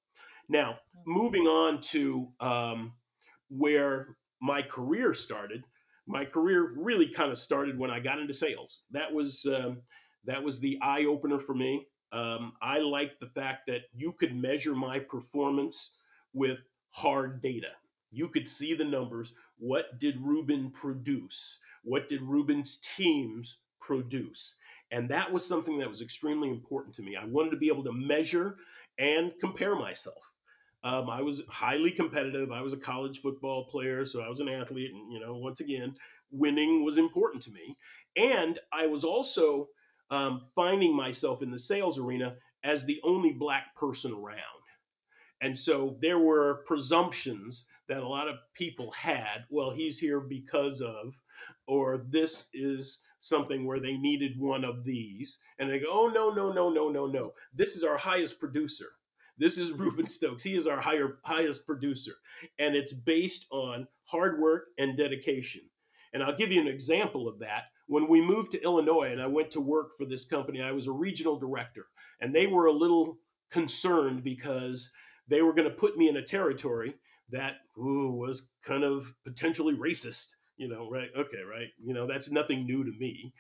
Now, 0.49 0.79
moving 1.07 1.47
on 1.47 1.79
to 1.93 2.27
um, 2.41 2.91
where 3.47 4.17
my 4.41 4.61
career 4.61 5.13
started, 5.13 5.63
my 6.09 6.25
career 6.25 6.73
really 6.75 7.07
kind 7.07 7.31
of 7.31 7.37
started 7.37 7.77
when 7.77 7.91
I 7.91 7.99
got 7.99 8.19
into 8.19 8.33
sales. 8.33 8.81
That 8.91 9.13
was 9.13 9.45
um, 9.45 9.83
that 10.25 10.43
was 10.43 10.59
the 10.59 10.79
eye 10.81 11.05
opener 11.05 11.39
for 11.39 11.53
me. 11.53 11.85
Um, 12.11 12.53
I 12.61 12.79
liked 12.79 13.19
the 13.19 13.27
fact 13.27 13.67
that 13.67 13.81
you 13.93 14.11
could 14.13 14.35
measure 14.35 14.73
my 14.73 14.97
performance 14.97 15.97
with 16.33 16.57
hard 16.89 17.43
data. 17.43 17.69
You 18.11 18.27
could 18.27 18.47
see 18.47 18.73
the 18.73 18.85
numbers. 18.85 19.33
What 19.59 19.99
did 19.99 20.19
Ruben 20.19 20.71
produce? 20.71 21.59
What 21.83 22.07
did 22.07 22.23
Ruben's 22.23 22.77
teams 22.77 23.59
produce? 23.79 24.57
And 24.89 25.07
that 25.09 25.31
was 25.31 25.45
something 25.45 25.77
that 25.77 25.89
was 25.89 26.01
extremely 26.01 26.49
important 26.49 26.95
to 26.95 27.03
me. 27.03 27.15
I 27.15 27.25
wanted 27.25 27.51
to 27.51 27.57
be 27.57 27.67
able 27.67 27.83
to 27.83 27.93
measure 27.93 28.55
and 28.97 29.31
compare 29.39 29.75
myself. 29.75 30.33
Um, 30.83 31.09
I 31.09 31.21
was 31.21 31.43
highly 31.50 31.91
competitive. 31.91 32.51
I 32.51 32.62
was 32.62 32.74
a 32.74 32.77
college 32.77 33.19
football 33.19 33.65
player, 33.65 34.05
so 34.05 34.21
I 34.21 34.29
was 34.29 34.39
an 34.39 34.50
athlete. 34.50 34.91
And, 34.93 35.12
you 35.12 35.19
know, 35.19 35.36
once 35.36 35.59
again, 35.59 35.95
winning 36.31 36.86
was 36.86 36.98
important 36.98 37.43
to 37.43 37.51
me. 37.51 37.77
And 38.15 38.59
I 38.71 38.88
was 38.88 39.03
also 39.03 39.67
um, 40.09 40.48
finding 40.55 40.95
myself 40.95 41.41
in 41.41 41.51
the 41.51 41.59
sales 41.59 42.00
arena 42.00 42.36
as 42.63 42.86
the 42.86 43.00
only 43.03 43.31
black 43.31 43.75
person 43.75 44.12
around. 44.13 44.38
And 45.41 45.57
so 45.57 45.98
there 46.01 46.19
were 46.19 46.63
presumptions 46.65 47.67
that 47.88 48.03
a 48.03 48.07
lot 48.07 48.27
of 48.27 48.36
people 48.53 48.91
had. 48.91 49.45
Well, 49.50 49.71
he's 49.71 50.00
here 50.00 50.19
because 50.19 50.81
of, 50.81 51.15
or 51.67 52.05
this 52.09 52.50
is 52.53 53.05
something 53.21 53.65
where 53.65 53.79
they 53.79 53.98
needed 53.98 54.33
one 54.38 54.63
of 54.63 54.83
these. 54.83 55.39
And 55.57 55.69
they 55.69 55.79
go, 55.79 55.88
oh, 55.89 56.07
no, 56.07 56.29
no, 56.31 56.51
no, 56.51 56.69
no, 56.69 56.89
no, 56.89 57.05
no. 57.05 57.33
This 57.53 57.75
is 57.75 57.83
our 57.83 57.98
highest 57.98 58.39
producer. 58.39 58.88
This 59.39 59.58
is 59.58 59.72
Ruben 59.72 60.10
Stokes. 60.10 60.43
He 60.43 60.55
is 60.55 60.67
our 60.67 60.81
higher, 60.81 61.19
highest 61.24 61.65
producer. 61.65 62.12
And 62.60 62.75
it's 62.75 62.91
based 62.91 63.48
on 63.51 63.88
hard 64.03 64.39
work 64.39 64.65
and 64.77 64.98
dedication. 64.98 65.62
And 66.13 66.22
I'll 66.22 66.36
give 66.36 66.51
you 66.51 66.60
an 66.60 66.67
example 66.67 67.27
of 67.27 67.39
that. 67.39 67.63
When 67.88 68.10
we 68.10 68.22
moved 68.22 68.51
to 68.51 68.62
Illinois 68.62 69.12
and 69.12 69.22
I 69.22 69.27
went 69.27 69.50
to 69.51 69.62
work 69.62 69.98
for 69.98 70.05
this 70.05 70.25
company, 70.25 70.62
I 70.62 70.74
was 70.74 70.88
a 70.88 70.91
regional 70.91 71.39
director. 71.39 71.86
And 72.19 72.36
they 72.36 72.48
were 72.48 72.65
a 72.65 72.74
little 72.74 73.17
concerned 73.50 74.24
because 74.25 74.91
they 75.29 75.41
were 75.41 75.53
going 75.53 75.69
to 75.69 75.75
put 75.75 75.98
me 75.98 76.10
in 76.10 76.17
a 76.17 76.22
territory 76.22 76.96
that 77.31 77.53
ooh, 77.77 78.12
was 78.12 78.51
kind 78.63 78.84
of 78.84 79.13
potentially 79.24 79.75
racist. 79.75 80.36
You 80.58 80.67
know, 80.67 80.89
right? 80.89 81.10
Okay, 81.17 81.41
right. 81.50 81.69
You 81.81 81.93
know, 81.93 82.05
that's 82.05 82.29
nothing 82.29 82.65
new 82.65 82.84
to 82.84 82.91
me. 83.00 83.34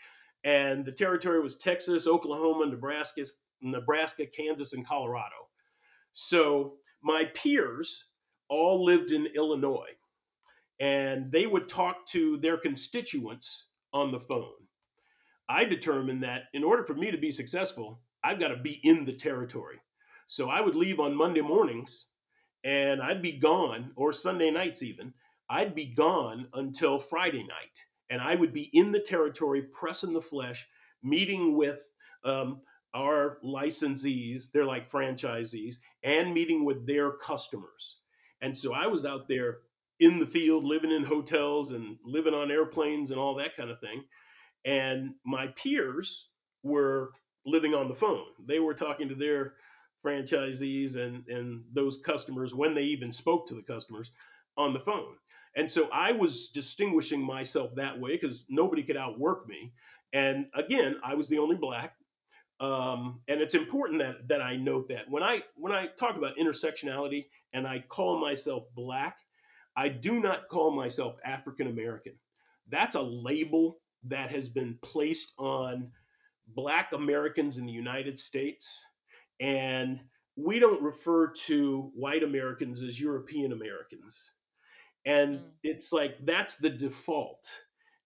And 0.45 0.85
the 0.85 0.93
territory 0.93 1.41
was 1.41 1.57
Texas, 1.57 2.07
Oklahoma, 2.07 2.67
Nebraska, 2.67 3.25
Nebraska, 3.61 4.25
Kansas, 4.25 4.71
and 4.71 4.87
Colorado. 4.87 5.48
So 6.13 6.75
my 7.01 7.25
peers 7.25 8.05
all 8.49 8.83
lived 8.83 9.11
in 9.11 9.27
Illinois, 9.27 9.95
and 10.79 11.31
they 11.31 11.45
would 11.47 11.67
talk 11.67 12.05
to 12.07 12.37
their 12.37 12.57
constituents 12.57 13.69
on 13.93 14.11
the 14.11 14.19
phone. 14.19 14.53
I 15.47 15.65
determined 15.65 16.23
that 16.23 16.43
in 16.53 16.63
order 16.63 16.83
for 16.83 16.93
me 16.93 17.09
to 17.11 17.17
be 17.17 17.31
successful, 17.31 18.01
I've 18.23 18.39
got 18.39 18.49
to 18.49 18.57
be 18.57 18.79
in 18.83 19.05
the 19.05 19.13
territory. 19.13 19.77
So 20.27 20.49
I 20.49 20.61
would 20.61 20.75
leave 20.75 20.99
on 20.99 21.15
Monday 21.15 21.41
mornings 21.41 22.09
and 22.63 23.01
I'd 23.01 23.21
be 23.21 23.31
gone, 23.31 23.91
or 23.95 24.11
Sunday 24.11 24.51
nights 24.51 24.83
even. 24.83 25.13
I'd 25.49 25.73
be 25.73 25.85
gone 25.85 26.47
until 26.53 26.99
Friday 26.99 27.41
night. 27.43 27.85
And 28.09 28.21
I 28.21 28.35
would 28.35 28.53
be 28.53 28.69
in 28.73 28.91
the 28.91 28.99
territory, 28.99 29.61
pressing 29.61 30.13
the 30.13 30.21
flesh, 30.21 30.67
meeting 31.01 31.55
with 31.55 31.81
um, 32.23 32.61
our 32.93 33.37
licensees, 33.43 34.51
they're 34.51 34.65
like 34.65 34.89
franchisees, 34.89 35.77
and 36.03 36.33
meeting 36.33 36.65
with 36.65 36.87
their 36.87 37.11
customers. 37.11 37.97
And 38.41 38.57
so 38.57 38.73
I 38.73 38.87
was 38.87 39.05
out 39.05 39.27
there 39.27 39.59
in 39.99 40.17
the 40.17 40.25
field, 40.25 40.63
living 40.63 40.91
in 40.91 41.03
hotels 41.03 41.71
and 41.71 41.97
living 42.05 42.33
on 42.33 42.51
airplanes 42.51 43.11
and 43.11 43.19
all 43.19 43.35
that 43.35 43.55
kind 43.55 43.69
of 43.69 43.79
thing. 43.79 44.03
And 44.65 45.15
my 45.25 45.47
peers 45.47 46.31
were 46.63 47.11
living 47.45 47.73
on 47.73 47.87
the 47.87 47.95
phone. 47.95 48.25
They 48.47 48.59
were 48.59 48.73
talking 48.73 49.09
to 49.09 49.15
their 49.15 49.53
franchisees 50.05 50.95
and, 50.95 51.27
and 51.27 51.63
those 51.73 51.99
customers 51.99 52.55
when 52.55 52.73
they 52.73 52.83
even 52.83 53.11
spoke 53.11 53.47
to 53.47 53.55
the 53.55 53.61
customers 53.61 54.11
on 54.57 54.73
the 54.73 54.79
phone. 54.79 55.15
And 55.55 55.69
so 55.69 55.89
I 55.91 56.11
was 56.11 56.49
distinguishing 56.49 57.21
myself 57.21 57.75
that 57.75 57.99
way 57.99 58.11
because 58.11 58.45
nobody 58.49 58.83
could 58.83 58.97
outwork 58.97 59.47
me. 59.47 59.73
And 60.13 60.45
again, 60.55 60.97
I 61.03 61.15
was 61.15 61.27
the 61.27 61.39
only 61.39 61.55
black. 61.55 61.95
Um, 62.59 63.21
and 63.27 63.39
it's 63.41 63.55
important 63.55 63.99
that 63.99 64.27
that 64.27 64.41
I 64.41 64.57
note 64.57 64.89
that 64.89 65.09
when 65.09 65.23
I 65.23 65.43
when 65.55 65.71
I 65.71 65.87
talk 65.87 66.17
about 66.17 66.37
intersectionality 66.37 67.27
and 67.53 67.65
I 67.65 67.83
call 67.87 68.19
myself 68.19 68.63
black, 68.75 69.17
I 69.75 69.89
do 69.89 70.19
not 70.19 70.49
call 70.49 70.71
myself 70.71 71.15
African 71.23 71.67
American. 71.67 72.13
That's 72.69 72.95
a 72.95 73.01
label 73.01 73.77
that 74.05 74.31
has 74.31 74.49
been 74.49 74.77
placed 74.83 75.33
on 75.37 75.91
black 76.47 76.91
Americans 76.93 77.57
in 77.57 77.65
the 77.65 77.71
United 77.71 78.19
States 78.19 78.85
and 79.39 79.99
we 80.35 80.59
don't 80.59 80.81
refer 80.81 81.27
to 81.27 81.91
white 81.95 82.23
Americans 82.23 82.81
as 82.81 82.99
European 82.99 83.51
Americans. 83.51 84.31
And 85.05 85.39
mm. 85.39 85.43
it's 85.63 85.91
like 85.91 86.17
that's 86.25 86.57
the 86.57 86.69
default. 86.69 87.47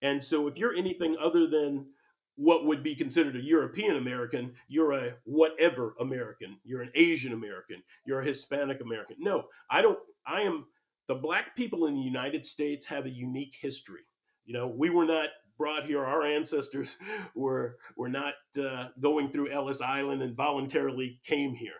And 0.01 0.23
so 0.23 0.47
if 0.47 0.57
you're 0.57 0.75
anything 0.75 1.15
other 1.19 1.47
than 1.47 1.87
what 2.35 2.65
would 2.65 2.83
be 2.83 2.95
considered 2.95 3.35
a 3.35 3.43
European 3.43 3.95
American, 3.95 4.53
you're 4.67 4.93
a 4.93 5.13
whatever 5.23 5.95
American. 5.99 6.57
You're 6.63 6.81
an 6.81 6.91
Asian 6.95 7.33
American. 7.33 7.83
You're 8.05 8.21
a 8.21 8.25
Hispanic 8.25 8.81
American. 8.81 9.17
No, 9.19 9.45
I 9.69 9.81
don't. 9.81 9.99
I 10.25 10.41
am 10.41 10.65
the 11.07 11.15
black 11.15 11.55
people 11.55 11.85
in 11.85 11.95
the 11.95 12.01
United 12.01 12.45
States 12.45 12.85
have 12.87 13.05
a 13.05 13.09
unique 13.09 13.55
history. 13.59 14.01
You 14.45 14.53
know, 14.53 14.67
we 14.67 14.89
were 14.89 15.05
not 15.05 15.29
brought 15.57 15.85
here. 15.85 16.03
Our 16.03 16.23
ancestors 16.23 16.97
were 17.35 17.77
were 17.95 18.09
not 18.09 18.33
uh, 18.59 18.87
going 18.99 19.31
through 19.31 19.51
Ellis 19.51 19.81
Island 19.81 20.21
and 20.21 20.35
voluntarily 20.35 21.19
came 21.25 21.53
here. 21.53 21.71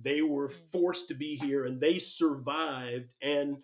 They 0.00 0.22
were 0.22 0.48
mm. 0.48 0.52
forced 0.52 1.08
to 1.08 1.14
be 1.14 1.36
here, 1.36 1.66
and 1.66 1.80
they 1.80 1.98
survived 1.98 3.12
and 3.20 3.58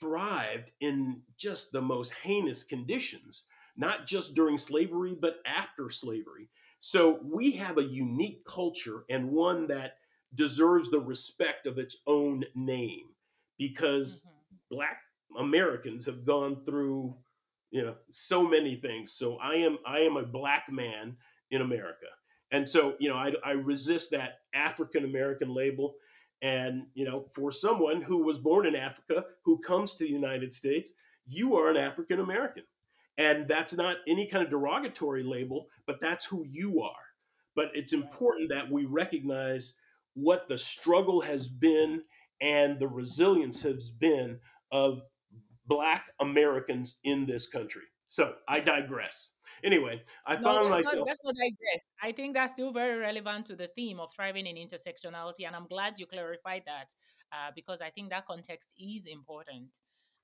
thrived 0.00 0.72
in 0.80 1.22
just 1.36 1.72
the 1.72 1.80
most 1.80 2.12
heinous 2.12 2.64
conditions. 2.64 3.44
Not 3.82 4.06
just 4.06 4.34
during 4.34 4.56
slavery, 4.56 5.16
but 5.18 5.40
after 5.44 5.90
slavery. 5.90 6.48
So 6.80 7.20
we 7.22 7.52
have 7.52 7.78
a 7.78 7.84
unique 7.84 8.44
culture 8.44 9.04
and 9.10 9.30
one 9.30 9.66
that 9.68 9.96
deserves 10.34 10.90
the 10.90 11.00
respect 11.00 11.66
of 11.66 11.78
its 11.78 11.98
own 12.06 12.44
name 12.54 13.06
because 13.58 14.26
mm-hmm. 14.26 14.74
Black 14.74 14.98
Americans 15.38 16.06
have 16.06 16.24
gone 16.24 16.64
through 16.64 17.14
you 17.72 17.82
know 17.82 17.94
so 18.12 18.46
many 18.46 18.76
things 18.76 19.12
so 19.12 19.38
i 19.38 19.54
am 19.54 19.78
i 19.84 19.98
am 19.98 20.16
a 20.16 20.22
black 20.22 20.70
man 20.70 21.16
in 21.50 21.62
america 21.62 22.06
and 22.52 22.68
so 22.68 22.94
you 23.00 23.08
know 23.08 23.16
i, 23.16 23.32
I 23.44 23.52
resist 23.52 24.12
that 24.12 24.40
african 24.54 25.04
american 25.04 25.52
label 25.52 25.94
and 26.42 26.86
you 26.94 27.04
know 27.04 27.24
for 27.32 27.50
someone 27.50 28.02
who 28.02 28.18
was 28.18 28.38
born 28.38 28.66
in 28.66 28.76
africa 28.76 29.24
who 29.42 29.58
comes 29.58 29.94
to 29.94 30.04
the 30.04 30.10
united 30.10 30.52
states 30.52 30.92
you 31.26 31.56
are 31.56 31.70
an 31.70 31.76
african 31.76 32.20
american 32.20 32.64
and 33.18 33.48
that's 33.48 33.74
not 33.74 33.96
any 34.08 34.26
kind 34.26 34.44
of 34.44 34.50
derogatory 34.50 35.22
label 35.22 35.66
but 35.86 36.00
that's 36.00 36.24
who 36.26 36.44
you 36.48 36.80
are 36.80 36.92
but 37.54 37.70
it's 37.74 37.92
important 37.92 38.50
that 38.50 38.70
we 38.70 38.84
recognize 38.84 39.74
what 40.14 40.48
the 40.48 40.58
struggle 40.58 41.20
has 41.20 41.48
been 41.48 42.02
and 42.40 42.78
the 42.78 42.88
resilience 42.88 43.62
has 43.62 43.90
been 43.90 44.38
of 44.70 45.02
black 45.66 46.10
Americans 46.20 46.98
in 47.04 47.26
this 47.26 47.46
country. 47.46 47.82
So 48.08 48.34
I 48.48 48.60
digress. 48.60 49.36
Anyway, 49.64 50.02
I 50.26 50.36
no, 50.36 50.42
found 50.42 50.72
that's 50.72 50.86
myself. 50.86 50.96
Not, 50.98 51.06
that's 51.06 51.20
not 51.24 51.34
digress. 51.34 51.88
I 52.02 52.12
think 52.12 52.34
that's 52.34 52.52
still 52.52 52.72
very 52.72 52.98
relevant 52.98 53.46
to 53.46 53.56
the 53.56 53.68
theme 53.68 54.00
of 54.00 54.12
thriving 54.12 54.46
in 54.46 54.56
intersectionality, 54.56 55.46
and 55.46 55.54
I'm 55.54 55.66
glad 55.68 55.98
you 55.98 56.06
clarified 56.06 56.62
that 56.66 56.88
uh, 57.32 57.52
because 57.54 57.80
I 57.80 57.90
think 57.90 58.10
that 58.10 58.26
context 58.26 58.74
is 58.76 59.06
important. 59.06 59.68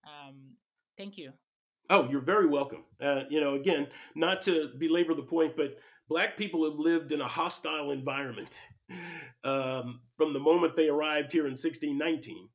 Um, 0.04 0.56
thank 0.96 1.16
you. 1.16 1.32
Oh, 1.90 2.08
you're 2.10 2.20
very 2.20 2.46
welcome. 2.46 2.84
Uh, 3.00 3.22
you 3.30 3.40
know, 3.40 3.54
again, 3.54 3.88
not 4.14 4.42
to 4.42 4.70
belabor 4.78 5.14
the 5.14 5.22
point, 5.22 5.56
but 5.56 5.78
black 6.08 6.36
people 6.36 6.68
have 6.68 6.78
lived 6.78 7.12
in 7.12 7.20
a 7.20 7.28
hostile 7.28 7.90
environment 7.90 8.58
um, 9.44 10.00
from 10.16 10.32
the 10.32 10.40
moment 10.40 10.76
they 10.76 10.88
arrived 10.88 11.32
here 11.32 11.46
in 11.46 11.52
1619 11.52 12.48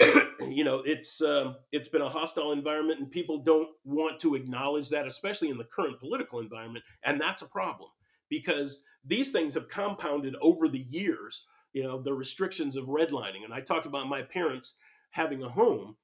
you 0.54 0.64
know 0.64 0.82
it's 0.84 1.20
um, 1.20 1.56
it's 1.72 1.88
been 1.88 2.02
a 2.02 2.08
hostile 2.08 2.52
environment 2.52 3.00
and 3.00 3.10
people 3.10 3.38
don't 3.38 3.68
want 3.84 4.20
to 4.20 4.34
acknowledge 4.34 4.88
that 4.88 5.06
especially 5.06 5.50
in 5.50 5.58
the 5.58 5.64
current 5.64 5.98
political 5.98 6.40
environment 6.40 6.84
and 7.04 7.20
that's 7.20 7.42
a 7.42 7.48
problem 7.48 7.90
because 8.30 8.84
these 9.04 9.32
things 9.32 9.54
have 9.54 9.68
compounded 9.68 10.36
over 10.40 10.68
the 10.68 10.86
years 10.90 11.46
you 11.72 11.82
know 11.82 12.00
the 12.00 12.14
restrictions 12.14 12.76
of 12.76 12.84
redlining 12.84 13.44
and 13.44 13.52
i 13.52 13.60
talked 13.60 13.86
about 13.86 14.08
my 14.08 14.22
parents 14.22 14.78
having 15.10 15.42
a 15.42 15.48
home 15.48 15.96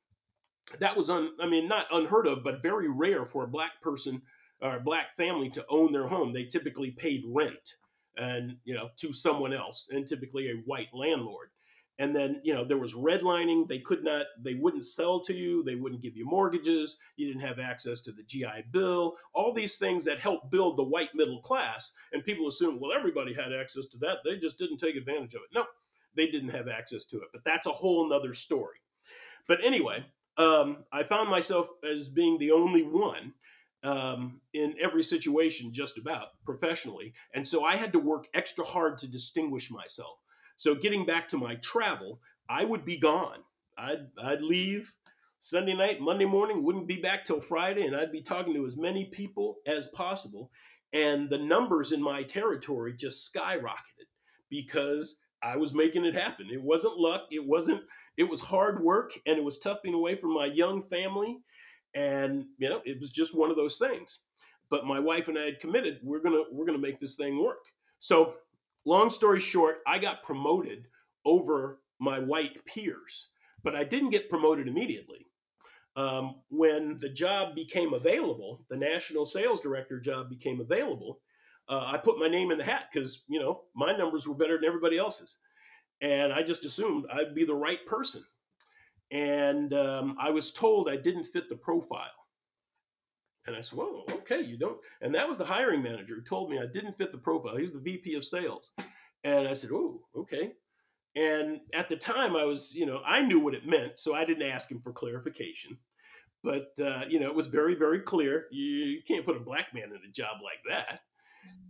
that 0.80 0.96
was 0.96 1.10
un, 1.10 1.30
i 1.40 1.46
mean 1.46 1.68
not 1.68 1.86
unheard 1.92 2.26
of 2.26 2.42
but 2.42 2.62
very 2.62 2.88
rare 2.88 3.24
for 3.24 3.44
a 3.44 3.48
black 3.48 3.80
person 3.82 4.22
or 4.64 4.76
a 4.76 4.80
black 4.80 5.16
family 5.16 5.50
to 5.50 5.64
own 5.68 5.92
their 5.92 6.08
home. 6.08 6.32
They 6.32 6.44
typically 6.44 6.90
paid 6.90 7.22
rent 7.26 7.76
and 8.16 8.56
you 8.64 8.74
know 8.74 8.90
to 8.96 9.12
someone 9.12 9.52
else 9.52 9.88
and 9.90 10.06
typically 10.06 10.50
a 10.50 10.62
white 10.64 10.88
landlord. 10.92 11.50
And 11.98 12.16
then 12.16 12.40
you 12.42 12.54
know 12.54 12.64
there 12.64 12.78
was 12.78 12.94
redlining. 12.94 13.68
They 13.68 13.78
could 13.78 14.02
not 14.02 14.26
they 14.42 14.54
wouldn't 14.54 14.86
sell 14.86 15.20
to 15.20 15.34
you. 15.34 15.62
They 15.62 15.76
wouldn't 15.76 16.02
give 16.02 16.16
you 16.16 16.24
mortgages. 16.24 16.98
You 17.16 17.26
didn't 17.28 17.46
have 17.46 17.58
access 17.58 18.00
to 18.02 18.12
the 18.12 18.22
gi 18.24 18.64
bill. 18.72 19.14
All 19.34 19.52
these 19.52 19.76
things 19.76 20.04
that 20.06 20.18
helped 20.18 20.50
build 20.50 20.76
the 20.76 20.84
white 20.84 21.14
middle 21.14 21.40
class 21.40 21.92
and 22.12 22.24
people 22.24 22.48
assume 22.48 22.80
well 22.80 22.92
everybody 22.92 23.34
had 23.34 23.52
access 23.52 23.86
to 23.88 23.98
that. 23.98 24.18
They 24.24 24.38
just 24.38 24.58
didn't 24.58 24.78
take 24.78 24.96
advantage 24.96 25.34
of 25.34 25.42
it. 25.42 25.54
No 25.54 25.66
they 26.16 26.28
didn't 26.28 26.50
have 26.50 26.68
access 26.68 27.04
to 27.06 27.16
it. 27.18 27.28
But 27.32 27.42
that's 27.44 27.66
a 27.66 27.70
whole 27.70 28.08
nother 28.08 28.32
story. 28.32 28.78
But 29.46 29.62
anyway 29.64 30.04
um, 30.36 30.84
i 30.92 31.02
found 31.02 31.28
myself 31.28 31.68
as 31.88 32.08
being 32.08 32.38
the 32.38 32.50
only 32.50 32.82
one 32.82 33.32
um, 33.82 34.40
in 34.54 34.74
every 34.80 35.02
situation 35.02 35.72
just 35.72 35.98
about 35.98 36.28
professionally 36.44 37.12
and 37.34 37.46
so 37.46 37.64
i 37.64 37.76
had 37.76 37.92
to 37.92 37.98
work 37.98 38.26
extra 38.34 38.64
hard 38.64 38.98
to 38.98 39.06
distinguish 39.06 39.70
myself 39.70 40.18
so 40.56 40.74
getting 40.74 41.04
back 41.04 41.28
to 41.28 41.38
my 41.38 41.56
travel, 41.56 42.20
I 42.48 42.64
would 42.64 42.84
be 42.84 42.96
gone. 42.96 43.38
I'd 43.76 44.08
I'd 44.22 44.42
leave 44.42 44.92
Sunday 45.40 45.74
night, 45.74 46.00
Monday 46.00 46.24
morning, 46.24 46.62
wouldn't 46.62 46.86
be 46.86 47.00
back 47.00 47.24
till 47.24 47.40
Friday, 47.40 47.86
and 47.86 47.96
I'd 47.96 48.12
be 48.12 48.22
talking 48.22 48.54
to 48.54 48.66
as 48.66 48.76
many 48.76 49.06
people 49.06 49.56
as 49.66 49.88
possible. 49.88 50.50
And 50.92 51.28
the 51.28 51.38
numbers 51.38 51.92
in 51.92 52.00
my 52.00 52.22
territory 52.22 52.94
just 52.94 53.34
skyrocketed 53.34 54.06
because 54.48 55.20
I 55.44 55.56
was 55.56 55.74
making 55.74 56.06
it 56.06 56.14
happen. 56.14 56.48
It 56.50 56.62
wasn't 56.62 56.96
luck. 56.96 57.26
It 57.30 57.46
wasn't, 57.46 57.82
it 58.16 58.24
was 58.24 58.40
hard 58.40 58.82
work 58.82 59.12
and 59.26 59.36
it 59.36 59.44
was 59.44 59.58
tough 59.58 59.82
being 59.82 59.94
away 59.94 60.16
from 60.16 60.32
my 60.32 60.46
young 60.46 60.80
family. 60.80 61.38
And, 61.94 62.46
you 62.58 62.68
know, 62.68 62.80
it 62.84 62.98
was 62.98 63.10
just 63.10 63.36
one 63.36 63.50
of 63.50 63.56
those 63.56 63.76
things. 63.76 64.20
But 64.70 64.86
my 64.86 64.98
wife 64.98 65.28
and 65.28 65.38
I 65.38 65.44
had 65.44 65.60
committed, 65.60 65.98
we're 66.02 66.20
to, 66.20 66.44
we're 66.50 66.66
to 66.66 66.78
make 66.78 66.98
this 66.98 67.16
thing 67.16 67.42
work. 67.42 67.66
So 68.00 68.36
long 68.86 69.10
story 69.10 69.38
short, 69.38 69.78
I 69.86 69.98
got 69.98 70.22
promoted 70.22 70.86
over 71.26 71.80
my 71.98 72.18
white 72.18 72.64
peers, 72.64 73.28
but 73.62 73.76
I 73.76 73.84
didn't 73.84 74.10
get 74.10 74.30
promoted 74.30 74.66
immediately. 74.66 75.26
Um, 75.96 76.36
when 76.48 76.98
the 76.98 77.08
job 77.10 77.54
became 77.54 77.94
available, 77.94 78.64
the 78.68 78.76
national 78.76 79.26
sales 79.26 79.60
director 79.60 80.00
job 80.00 80.28
became 80.28 80.60
available, 80.60 81.20
uh, 81.68 81.84
I 81.86 81.98
put 81.98 82.18
my 82.18 82.28
name 82.28 82.50
in 82.50 82.58
the 82.58 82.64
hat 82.64 82.88
because 82.92 83.24
you 83.28 83.40
know 83.40 83.62
my 83.74 83.96
numbers 83.96 84.26
were 84.26 84.34
better 84.34 84.56
than 84.56 84.66
everybody 84.66 84.98
else's, 84.98 85.38
and 86.00 86.32
I 86.32 86.42
just 86.42 86.64
assumed 86.64 87.06
I'd 87.12 87.34
be 87.34 87.44
the 87.44 87.54
right 87.54 87.84
person. 87.86 88.22
And 89.10 89.72
um, 89.74 90.16
I 90.20 90.30
was 90.30 90.52
told 90.52 90.88
I 90.88 90.96
didn't 90.96 91.24
fit 91.24 91.48
the 91.48 91.56
profile. 91.56 92.10
And 93.46 93.54
I 93.54 93.60
said, 93.60 93.78
"Well, 93.78 94.04
okay, 94.10 94.40
you 94.40 94.56
don't." 94.56 94.78
And 95.02 95.14
that 95.14 95.28
was 95.28 95.38
the 95.38 95.44
hiring 95.44 95.82
manager 95.82 96.14
who 96.14 96.22
told 96.22 96.50
me 96.50 96.58
I 96.58 96.66
didn't 96.66 96.96
fit 96.96 97.12
the 97.12 97.18
profile. 97.18 97.56
He 97.56 97.62
was 97.62 97.72
the 97.72 97.78
VP 97.78 98.14
of 98.14 98.24
sales, 98.24 98.72
and 99.22 99.46
I 99.46 99.54
said, 99.54 99.70
"Oh, 99.72 100.00
okay." 100.16 100.52
And 101.16 101.60
at 101.72 101.88
the 101.88 101.96
time, 101.96 102.34
I 102.34 102.44
was, 102.44 102.74
you 102.74 102.86
know, 102.86 103.00
I 103.06 103.22
knew 103.22 103.38
what 103.38 103.54
it 103.54 103.66
meant, 103.66 103.98
so 103.98 104.14
I 104.14 104.24
didn't 104.24 104.50
ask 104.50 104.70
him 104.70 104.80
for 104.80 104.92
clarification. 104.92 105.78
But 106.42 106.72
uh, 106.78 107.02
you 107.08 107.20
know, 107.20 107.28
it 107.28 107.34
was 107.34 107.46
very, 107.46 107.74
very 107.74 108.00
clear. 108.00 108.46
You, 108.50 108.64
you 108.64 109.02
can't 109.06 109.24
put 109.24 109.36
a 109.36 109.40
black 109.40 109.72
man 109.72 109.84
in 109.84 110.08
a 110.08 110.12
job 110.12 110.38
like 110.42 110.60
that. 110.68 111.00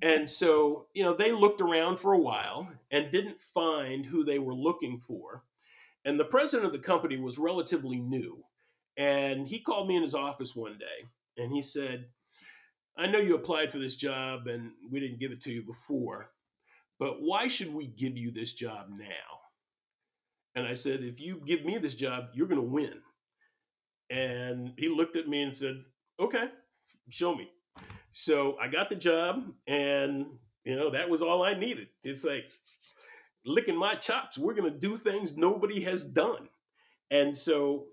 And 0.02 0.28
so, 0.28 0.87
you 0.92 1.02
know, 1.02 1.16
they 1.16 1.32
looked 1.32 1.60
around 1.60 1.98
for 1.98 2.12
a 2.12 2.18
while 2.18 2.68
and 2.90 3.10
didn't 3.10 3.40
find 3.40 4.04
who 4.04 4.24
they 4.24 4.38
were 4.38 4.54
looking 4.54 5.00
for. 5.06 5.44
And 6.04 6.20
the 6.20 6.24
president 6.24 6.66
of 6.66 6.72
the 6.72 6.87
company 6.87 7.16
was 7.16 7.38
relatively 7.38 7.98
new. 7.98 8.44
And 8.96 9.48
he 9.48 9.60
called 9.60 9.88
me 9.88 9.96
in 9.96 10.02
his 10.02 10.14
office 10.14 10.54
one 10.54 10.78
day 10.78 11.42
and 11.42 11.52
he 11.52 11.62
said, 11.62 12.06
I 12.96 13.06
know 13.06 13.18
you 13.18 13.34
applied 13.34 13.72
for 13.72 13.78
this 13.78 13.96
job 13.96 14.46
and 14.46 14.72
we 14.90 15.00
didn't 15.00 15.18
give 15.18 15.32
it 15.32 15.40
to 15.42 15.52
you 15.52 15.62
before, 15.62 16.30
but 16.98 17.20
why 17.20 17.48
should 17.48 17.74
we 17.74 17.87
give 17.87 18.16
you 18.16 18.30
this 18.30 18.52
job 18.52 18.87
now? 18.90 19.40
And 20.54 20.66
I 20.66 20.74
said, 20.74 21.00
if 21.02 21.20
you 21.20 21.42
give 21.44 21.64
me 21.64 21.78
this 21.78 21.94
job, 21.94 22.26
you're 22.34 22.46
going 22.46 22.60
to 22.60 22.66
win. 22.66 23.00
And 24.10 24.72
he 24.76 24.88
looked 24.88 25.16
at 25.16 25.26
me 25.26 25.42
and 25.42 25.56
said, 25.56 25.82
okay, 26.20 26.44
show 27.08 27.34
me. 27.34 27.50
So 28.12 28.56
I 28.58 28.68
got 28.68 28.88
the 28.88 28.94
job, 28.94 29.42
and 29.66 30.26
you 30.64 30.76
know 30.76 30.90
that 30.90 31.10
was 31.10 31.20
all 31.20 31.42
I 31.42 31.54
needed. 31.54 31.88
It's 32.04 32.24
like 32.24 32.50
licking 33.44 33.76
my 33.76 33.96
chops. 33.96 34.38
We're 34.38 34.54
gonna 34.54 34.70
do 34.70 34.96
things 34.96 35.37
nobody 35.37 35.82
has 35.82 36.04
done, 36.04 36.48
and 37.10 37.37
so 37.37 37.87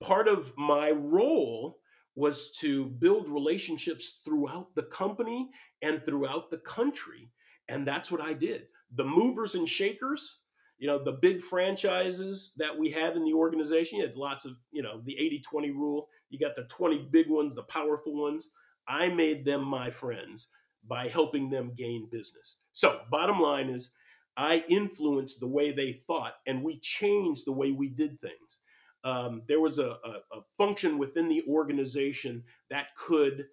part 0.00 0.26
of 0.26 0.52
my 0.56 0.90
role 0.90 1.78
was 2.16 2.50
to 2.60 2.86
build 2.86 3.28
relationships 3.28 4.20
throughout 4.24 4.74
the 4.74 4.82
company 4.82 5.48
and 5.80 6.04
throughout 6.04 6.50
the 6.50 6.58
country, 6.58 7.30
and 7.68 7.86
that's 7.86 8.10
what 8.10 8.20
I 8.20 8.32
did. 8.32 8.66
The 8.96 9.04
movers 9.04 9.54
and 9.54 9.68
shakers, 9.68 10.40
you 10.78 10.88
know, 10.88 11.02
the 11.02 11.12
big 11.12 11.40
franchises 11.40 12.54
that 12.56 12.76
we 12.76 12.90
had 12.90 13.14
in 13.16 13.24
the 13.24 13.34
organization, 13.34 13.98
you 13.98 14.06
had 14.06 14.16
lots 14.16 14.44
of, 14.44 14.56
you 14.72 14.82
know, 14.82 15.00
the 15.04 15.16
80 15.18 15.40
20 15.40 15.70
rule. 15.70 16.08
You 16.30 16.38
got 16.40 16.56
the 16.56 16.64
20 16.64 17.08
big 17.12 17.28
ones, 17.28 17.54
the 17.54 17.62
powerful 17.62 18.20
ones. 18.20 18.50
I 18.88 19.08
made 19.08 19.44
them 19.44 19.64
my 19.64 19.90
friends 19.90 20.50
by 20.86 21.08
helping 21.08 21.50
them 21.50 21.72
gain 21.76 22.08
business. 22.10 22.60
So, 22.72 23.00
bottom 23.10 23.40
line 23.40 23.68
is, 23.68 23.92
I 24.36 24.64
influenced 24.68 25.40
the 25.40 25.48
way 25.48 25.72
they 25.72 25.92
thought, 25.92 26.34
and 26.46 26.62
we 26.62 26.78
changed 26.80 27.44
the 27.44 27.52
way 27.52 27.72
we 27.72 27.88
did 27.88 28.20
things. 28.20 28.60
Um, 29.04 29.42
there 29.48 29.60
was 29.60 29.78
a, 29.78 29.90
a, 29.90 30.10
a 30.32 30.40
function 30.56 30.98
within 30.98 31.28
the 31.28 31.42
organization 31.48 32.44
that 32.70 32.86
could 32.96 33.46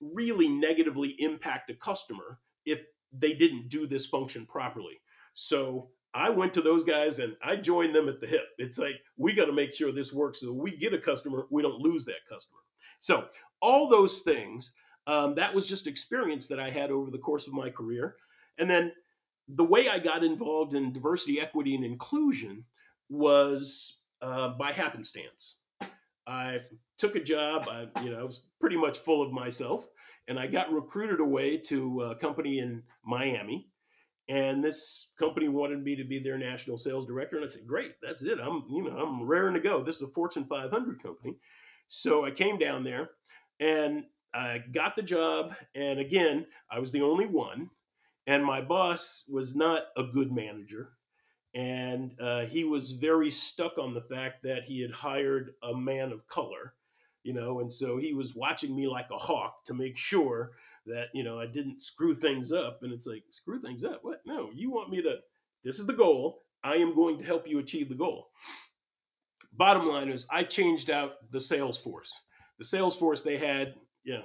really 0.00 0.48
negatively 0.48 1.16
impact 1.18 1.70
a 1.70 1.74
customer 1.74 2.40
if 2.64 2.80
they 3.12 3.32
didn't 3.32 3.68
do 3.68 3.86
this 3.86 4.06
function 4.06 4.46
properly. 4.46 5.00
So 5.34 5.90
I 6.14 6.30
went 6.30 6.54
to 6.54 6.62
those 6.62 6.84
guys 6.84 7.18
and 7.18 7.36
I 7.42 7.56
joined 7.56 7.94
them 7.94 8.08
at 8.08 8.20
the 8.20 8.26
hip. 8.26 8.46
It's 8.58 8.78
like, 8.78 8.96
we 9.16 9.34
got 9.34 9.46
to 9.46 9.52
make 9.52 9.74
sure 9.74 9.92
this 9.92 10.12
works 10.12 10.40
so 10.40 10.52
we 10.52 10.76
get 10.76 10.94
a 10.94 10.98
customer, 10.98 11.46
we 11.50 11.62
don't 11.62 11.80
lose 11.80 12.04
that 12.06 12.26
customer. 12.28 12.60
So 13.00 13.28
all 13.60 13.88
those 13.88 14.20
things. 14.20 14.72
Um, 15.06 15.34
that 15.36 15.54
was 15.54 15.66
just 15.66 15.86
experience 15.86 16.48
that 16.48 16.60
I 16.60 16.70
had 16.70 16.90
over 16.90 17.10
the 17.10 17.18
course 17.18 17.46
of 17.46 17.54
my 17.54 17.70
career. 17.70 18.16
And 18.58 18.68
then 18.68 18.92
the 19.48 19.64
way 19.64 19.88
I 19.88 19.98
got 19.98 20.22
involved 20.22 20.74
in 20.74 20.92
diversity, 20.92 21.40
equity, 21.40 21.74
and 21.74 21.84
inclusion 21.84 22.64
was 23.08 24.02
uh, 24.20 24.50
by 24.50 24.72
happenstance. 24.72 25.60
I 26.26 26.58
took 26.98 27.16
a 27.16 27.22
job. 27.22 27.68
I, 27.70 27.88
you 28.02 28.10
know, 28.10 28.20
I 28.20 28.24
was 28.24 28.48
pretty 28.60 28.76
much 28.76 28.98
full 28.98 29.22
of 29.22 29.32
myself, 29.32 29.88
and 30.26 30.38
I 30.38 30.46
got 30.46 30.72
recruited 30.72 31.20
away 31.20 31.56
to 31.68 32.02
a 32.02 32.14
company 32.16 32.58
in 32.58 32.82
Miami. 33.04 33.70
And 34.28 34.62
this 34.62 35.12
company 35.18 35.48
wanted 35.48 35.82
me 35.82 35.96
to 35.96 36.04
be 36.04 36.18
their 36.18 36.36
national 36.36 36.76
sales 36.76 37.06
director, 37.06 37.36
and 37.36 37.44
I 37.44 37.48
said, 37.48 37.66
"Great, 37.66 37.92
that's 38.02 38.22
it. 38.22 38.38
I'm, 38.38 38.64
you 38.68 38.84
know, 38.84 38.98
I'm 38.98 39.22
raring 39.22 39.54
to 39.54 39.60
go. 39.60 39.82
This 39.82 39.96
is 39.96 40.02
a 40.02 40.08
Fortune 40.08 40.44
500 40.44 41.02
company." 41.02 41.38
So 41.88 42.24
I 42.24 42.30
came 42.30 42.58
down 42.58 42.84
there, 42.84 43.10
and 43.58 44.04
I 44.34 44.58
got 44.72 44.94
the 44.94 45.02
job. 45.02 45.54
And 45.74 45.98
again, 45.98 46.46
I 46.70 46.78
was 46.78 46.92
the 46.92 47.02
only 47.02 47.26
one. 47.26 47.70
And 48.26 48.44
my 48.44 48.60
boss 48.60 49.24
was 49.26 49.56
not 49.56 49.84
a 49.96 50.04
good 50.04 50.30
manager. 50.30 50.90
And 51.54 52.12
uh, 52.20 52.44
he 52.44 52.62
was 52.64 52.90
very 52.90 53.30
stuck 53.30 53.78
on 53.78 53.94
the 53.94 54.02
fact 54.02 54.42
that 54.42 54.64
he 54.64 54.82
had 54.82 54.90
hired 54.90 55.54
a 55.62 55.74
man 55.74 56.12
of 56.12 56.26
color, 56.26 56.74
you 57.22 57.32
know, 57.32 57.60
and 57.60 57.72
so 57.72 57.96
he 57.96 58.12
was 58.12 58.34
watching 58.34 58.76
me 58.76 58.86
like 58.86 59.08
a 59.10 59.16
hawk 59.16 59.64
to 59.64 59.74
make 59.74 59.96
sure 59.96 60.52
that, 60.84 61.06
you 61.14 61.24
know, 61.24 61.40
I 61.40 61.46
didn't 61.46 61.80
screw 61.80 62.14
things 62.14 62.52
up. 62.52 62.80
And 62.82 62.92
it's 62.92 63.06
like, 63.06 63.24
screw 63.30 63.62
things 63.62 63.82
up? 63.82 64.00
What? 64.02 64.20
No, 64.26 64.50
you 64.54 64.70
want 64.70 64.90
me 64.90 65.00
to, 65.00 65.16
this 65.64 65.78
is 65.78 65.86
the 65.86 65.94
goal. 65.94 66.42
I 66.62 66.74
am 66.74 66.94
going 66.94 67.18
to 67.18 67.24
help 67.24 67.48
you 67.48 67.58
achieve 67.58 67.88
the 67.88 67.94
goal. 67.94 68.28
Bottom 69.58 69.86
line 69.88 70.08
is, 70.08 70.26
I 70.30 70.44
changed 70.44 70.88
out 70.88 71.30
the 71.30 71.40
sales 71.40 71.76
force 71.76 72.22
the 72.58 72.64
sales 72.64 72.96
force 72.96 73.22
they 73.22 73.38
had, 73.38 73.74
you 74.04 74.14
know, 74.14 74.24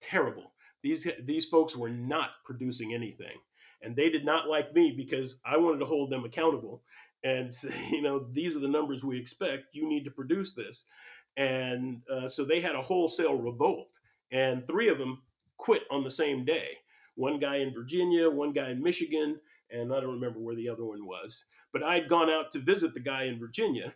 terrible. 0.00 0.52
These 0.82 1.08
these 1.24 1.46
folks 1.46 1.76
were 1.76 1.90
not 1.90 2.30
producing 2.44 2.94
anything, 2.94 3.36
and 3.82 3.94
they 3.94 4.08
did 4.08 4.24
not 4.24 4.48
like 4.48 4.74
me 4.74 4.94
because 4.96 5.40
I 5.44 5.56
wanted 5.56 5.78
to 5.80 5.86
hold 5.86 6.10
them 6.10 6.24
accountable 6.24 6.82
and 7.22 7.52
say, 7.52 7.74
you 7.90 8.02
know, 8.02 8.26
these 8.32 8.56
are 8.56 8.60
the 8.60 8.68
numbers 8.68 9.04
we 9.04 9.18
expect. 9.18 9.74
You 9.74 9.88
need 9.88 10.04
to 10.04 10.10
produce 10.10 10.54
this, 10.54 10.88
and 11.36 12.00
uh, 12.12 12.28
so 12.28 12.44
they 12.44 12.60
had 12.60 12.74
a 12.74 12.82
wholesale 12.82 13.36
revolt, 13.36 13.88
and 14.32 14.66
three 14.66 14.88
of 14.88 14.98
them 14.98 15.22
quit 15.58 15.82
on 15.90 16.02
the 16.02 16.10
same 16.10 16.44
day. 16.44 16.68
One 17.14 17.38
guy 17.38 17.56
in 17.56 17.72
Virginia, 17.72 18.28
one 18.30 18.52
guy 18.52 18.70
in 18.70 18.82
Michigan, 18.82 19.40
and 19.70 19.92
I 19.92 20.00
don't 20.00 20.14
remember 20.14 20.38
where 20.38 20.54
the 20.54 20.68
other 20.68 20.84
one 20.84 21.06
was. 21.06 21.46
But 21.72 21.82
I'd 21.82 22.08
gone 22.08 22.30
out 22.30 22.50
to 22.52 22.58
visit 22.58 22.92
the 22.94 23.00
guy 23.00 23.24
in 23.24 23.38
Virginia, 23.38 23.94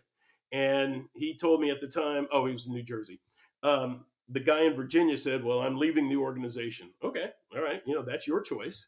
and 0.51 1.05
he 1.13 1.37
told 1.37 1.61
me 1.61 1.71
at 1.71 1.81
the 1.81 1.87
time, 1.87 2.27
oh, 2.31 2.45
he 2.45 2.53
was 2.53 2.67
in 2.67 2.73
New 2.73 2.83
Jersey 2.83 3.19
um, 3.63 4.05
the 4.29 4.39
guy 4.39 4.61
in 4.61 4.75
Virginia 4.75 5.17
said, 5.17 5.43
Well, 5.43 5.59
I'm 5.59 5.77
leaving 5.77 6.09
the 6.09 6.15
organization. 6.17 6.89
Okay, 7.03 7.29
all 7.55 7.61
right, 7.61 7.81
you 7.85 7.93
know, 7.93 8.03
that's 8.03 8.27
your 8.27 8.41
choice. 8.41 8.87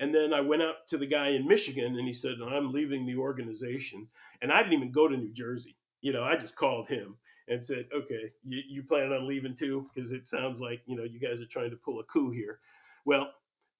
And 0.00 0.14
then 0.14 0.32
I 0.32 0.40
went 0.40 0.62
out 0.62 0.86
to 0.88 0.98
the 0.98 1.06
guy 1.06 1.28
in 1.30 1.46
Michigan 1.46 1.96
and 1.96 2.06
he 2.06 2.12
said, 2.12 2.34
I'm 2.44 2.72
leaving 2.72 3.06
the 3.06 3.16
organization. 3.16 4.08
And 4.42 4.52
I 4.52 4.58
didn't 4.58 4.72
even 4.72 4.90
go 4.90 5.06
to 5.06 5.16
New 5.16 5.32
Jersey. 5.32 5.76
You 6.00 6.12
know, 6.12 6.24
I 6.24 6.36
just 6.36 6.56
called 6.56 6.88
him 6.88 7.16
and 7.48 7.64
said, 7.64 7.86
Okay, 7.94 8.32
you, 8.44 8.62
you 8.68 8.82
plan 8.82 9.12
on 9.12 9.28
leaving 9.28 9.54
too? 9.54 9.86
Because 9.94 10.12
it 10.12 10.26
sounds 10.26 10.60
like, 10.60 10.82
you 10.86 10.96
know, 10.96 11.04
you 11.04 11.20
guys 11.20 11.40
are 11.40 11.46
trying 11.46 11.70
to 11.70 11.76
pull 11.76 12.00
a 12.00 12.04
coup 12.04 12.30
here. 12.30 12.60
Well, 13.04 13.30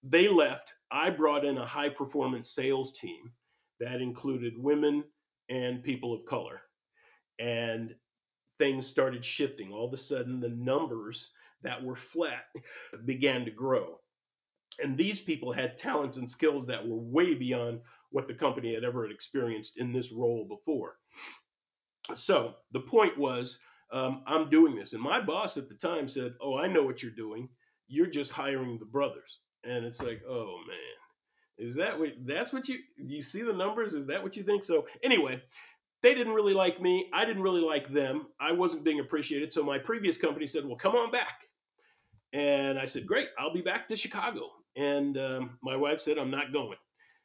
they 0.02 0.28
left. 0.28 0.74
I 0.90 1.10
brought 1.10 1.44
in 1.44 1.58
a 1.58 1.66
high 1.66 1.88
performance 1.88 2.50
sales 2.50 2.92
team 2.92 3.32
that 3.80 4.00
included 4.00 4.54
women 4.56 5.04
and 5.48 5.82
people 5.82 6.12
of 6.12 6.24
color. 6.26 6.62
And 7.38 7.94
things 8.58 8.86
started 8.86 9.24
shifting. 9.24 9.72
All 9.72 9.86
of 9.86 9.92
a 9.92 9.98
sudden, 9.98 10.40
the 10.40 10.48
numbers 10.48 11.32
that 11.62 11.82
were 11.82 11.96
flat 11.96 12.44
began 13.04 13.44
to 13.44 13.50
grow. 13.50 13.98
And 14.82 14.96
these 14.96 15.20
people 15.20 15.52
had 15.52 15.78
talents 15.78 16.16
and 16.16 16.28
skills 16.28 16.66
that 16.66 16.86
were 16.86 16.98
way 16.98 17.34
beyond 17.34 17.80
what 18.10 18.28
the 18.28 18.34
company 18.34 18.74
had 18.74 18.84
ever 18.84 19.08
experienced 19.10 19.76
in 19.78 19.92
this 19.92 20.12
role 20.12 20.46
before. 20.48 20.96
So 22.14 22.54
the 22.72 22.80
point 22.80 23.18
was, 23.18 23.60
um, 23.92 24.22
I'm 24.26 24.50
doing 24.50 24.74
this. 24.74 24.92
And 24.92 25.02
my 25.02 25.20
boss 25.20 25.56
at 25.56 25.68
the 25.68 25.74
time 25.74 26.08
said, 26.08 26.34
Oh, 26.40 26.56
I 26.56 26.66
know 26.66 26.82
what 26.82 27.02
you're 27.02 27.12
doing. 27.12 27.48
You're 27.86 28.06
just 28.06 28.32
hiring 28.32 28.78
the 28.78 28.84
brothers. 28.84 29.38
And 29.62 29.84
it's 29.84 30.02
like, 30.02 30.22
Oh, 30.28 30.58
man. 30.66 30.78
Is 31.56 31.76
that 31.76 31.98
what 31.98 32.14
that's 32.26 32.52
what 32.52 32.68
you 32.68 32.80
you 32.96 33.22
see 33.22 33.42
the 33.42 33.52
numbers? 33.52 33.94
Is 33.94 34.06
that 34.06 34.22
what 34.22 34.36
you 34.36 34.42
think? 34.42 34.64
So 34.64 34.86
anyway, 35.04 35.40
they 36.04 36.14
didn't 36.14 36.34
really 36.34 36.52
like 36.52 36.82
me. 36.82 37.08
I 37.14 37.24
didn't 37.24 37.42
really 37.42 37.62
like 37.62 37.90
them. 37.90 38.26
I 38.38 38.52
wasn't 38.52 38.84
being 38.84 39.00
appreciated. 39.00 39.50
So 39.50 39.62
my 39.64 39.78
previous 39.78 40.18
company 40.18 40.46
said, 40.46 40.66
well, 40.66 40.76
come 40.76 40.94
on 40.94 41.10
back. 41.10 41.44
And 42.34 42.78
I 42.78 42.84
said, 42.84 43.06
great, 43.06 43.28
I'll 43.38 43.54
be 43.54 43.62
back 43.62 43.88
to 43.88 43.96
Chicago. 43.96 44.50
And 44.76 45.16
um, 45.16 45.58
my 45.62 45.76
wife 45.76 46.02
said, 46.02 46.18
I'm 46.18 46.30
not 46.30 46.52
going. 46.52 46.76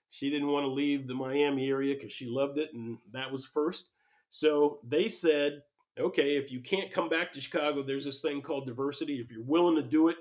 She 0.07 0.29
didn't 0.29 0.47
want 0.47 0.63
to 0.63 0.71
leave 0.71 1.07
the 1.07 1.13
Miami 1.13 1.67
area 1.67 1.93
because 1.93 2.13
she 2.13 2.25
loved 2.25 2.57
it, 2.57 2.69
and 2.73 2.97
that 3.11 3.29
was 3.29 3.45
first. 3.45 3.89
So 4.29 4.79
they 4.87 5.09
said, 5.09 5.61
okay, 5.99 6.37
if 6.37 6.49
you 6.49 6.61
can't 6.61 6.89
come 6.89 7.09
back 7.09 7.33
to 7.33 7.41
Chicago, 7.41 7.83
there's 7.83 8.05
this 8.05 8.21
thing 8.21 8.41
called 8.41 8.65
diversity. 8.65 9.15
If 9.15 9.29
you're 9.29 9.43
willing 9.43 9.75
to 9.75 9.81
do 9.81 10.07
it, 10.07 10.15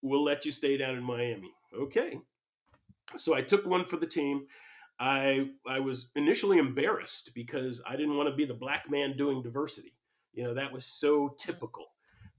we'll 0.00 0.24
let 0.24 0.46
you 0.46 0.52
stay 0.52 0.78
down 0.78 0.96
in 0.96 1.04
Miami. 1.04 1.50
Okay. 1.78 2.18
So 3.18 3.34
I 3.34 3.42
took 3.42 3.66
one 3.66 3.84
for 3.84 3.98
the 3.98 4.06
team. 4.06 4.46
I 5.00 5.48
I 5.66 5.80
was 5.80 6.12
initially 6.14 6.58
embarrassed 6.58 7.32
because 7.34 7.82
I 7.86 7.96
didn't 7.96 8.16
want 8.16 8.28
to 8.28 8.34
be 8.34 8.44
the 8.44 8.54
black 8.54 8.90
man 8.90 9.16
doing 9.16 9.42
diversity. 9.42 9.96
You 10.32 10.44
know, 10.44 10.54
that 10.54 10.72
was 10.72 10.84
so 10.84 11.34
typical. 11.38 11.86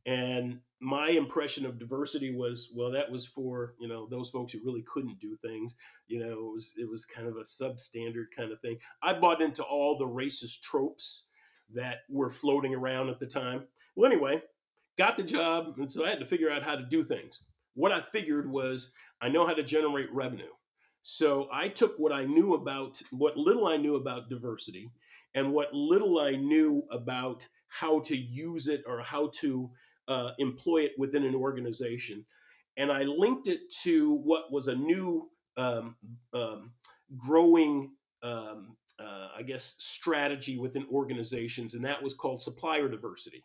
And 0.06 0.60
my 0.80 1.10
impression 1.10 1.66
of 1.66 1.78
diversity 1.78 2.34
was, 2.34 2.72
well, 2.76 2.92
that 2.92 3.12
was 3.12 3.26
for, 3.26 3.76
you 3.80 3.88
know, 3.88 4.08
those 4.10 4.30
folks 4.30 4.54
who 4.54 4.60
really 4.64 4.84
couldn't 4.92 5.20
do 5.20 5.36
things. 5.42 5.76
You 6.08 6.20
know, 6.20 6.32
it 6.32 6.54
was 6.54 6.74
it 6.78 6.90
was 6.90 7.06
kind 7.06 7.28
of 7.28 7.38
a 7.38 7.42
substandard 7.42 8.28
kind 8.36 8.52
of 8.52 8.62
thing. 8.62 8.78
I 9.02 9.14
bought 9.14 9.42
into 9.42 9.64
all 9.64 9.98
the 9.98 10.06
racist 10.06 10.62
tropes 10.62 11.28
that 11.74 12.00
were 12.10 12.30
floating 12.30 12.76
around 12.76 13.10
at 13.10 13.20
the 13.20 13.28
time. 13.28 13.64
Well, 13.96 14.12
anyway, 14.12 14.42
got 14.98 15.18
the 15.18 15.24
job, 15.24 15.76
and 15.78 15.92
so 15.92 16.06
I 16.06 16.10
had 16.10 16.20
to 16.20 16.26
figure 16.26 16.52
out 16.52 16.64
how 16.64 16.76
to 16.76 16.84
do 16.84 17.04
things. 17.04 17.44
What 17.74 17.92
I 17.92 18.02
figured 18.02 18.50
was 18.50 18.92
I 19.22 19.30
know 19.30 19.48
how 19.48 19.54
to 19.54 19.64
generate 19.64 20.14
revenue. 20.14 20.52
So 21.04 21.48
I 21.52 21.68
took 21.68 21.98
what 21.98 22.12
I 22.12 22.26
knew 22.26 22.54
about 22.54 23.02
what 23.12 23.38
little 23.38 23.68
I 23.68 23.78
knew 23.78 23.96
about 23.96 24.30
diversity 24.30 24.92
and 25.34 25.52
what 25.52 25.74
little 25.74 26.20
I 26.20 26.32
knew 26.32 26.84
about 26.92 27.48
how 27.70 28.02
to 28.02 28.16
use 28.16 28.68
it 28.68 28.84
or 28.86 29.02
how 29.02 29.32
to 29.40 29.70
uh, 30.08 30.32
employ 30.40 30.80
it 30.80 30.92
within 30.98 31.24
an 31.24 31.36
organization. 31.36 32.26
And 32.78 32.92
I 32.92 33.04
linked 33.04 33.48
it 33.48 33.62
to 33.84 34.16
what 34.16 34.52
was 34.52 34.68
a 34.68 34.76
new 34.76 35.30
um, 35.58 35.96
um, 36.34 36.72
growing, 37.18 37.92
um, 38.24 38.76
uh, 39.00 39.30
I 39.38 39.44
guess, 39.44 39.76
strategy 39.80 40.58
within 40.58 40.86
organizations, 40.92 41.74
and 41.74 41.84
that 41.86 42.02
was 42.02 42.14
called 42.14 42.42
supplier 42.42 42.88
diversity. 42.88 43.44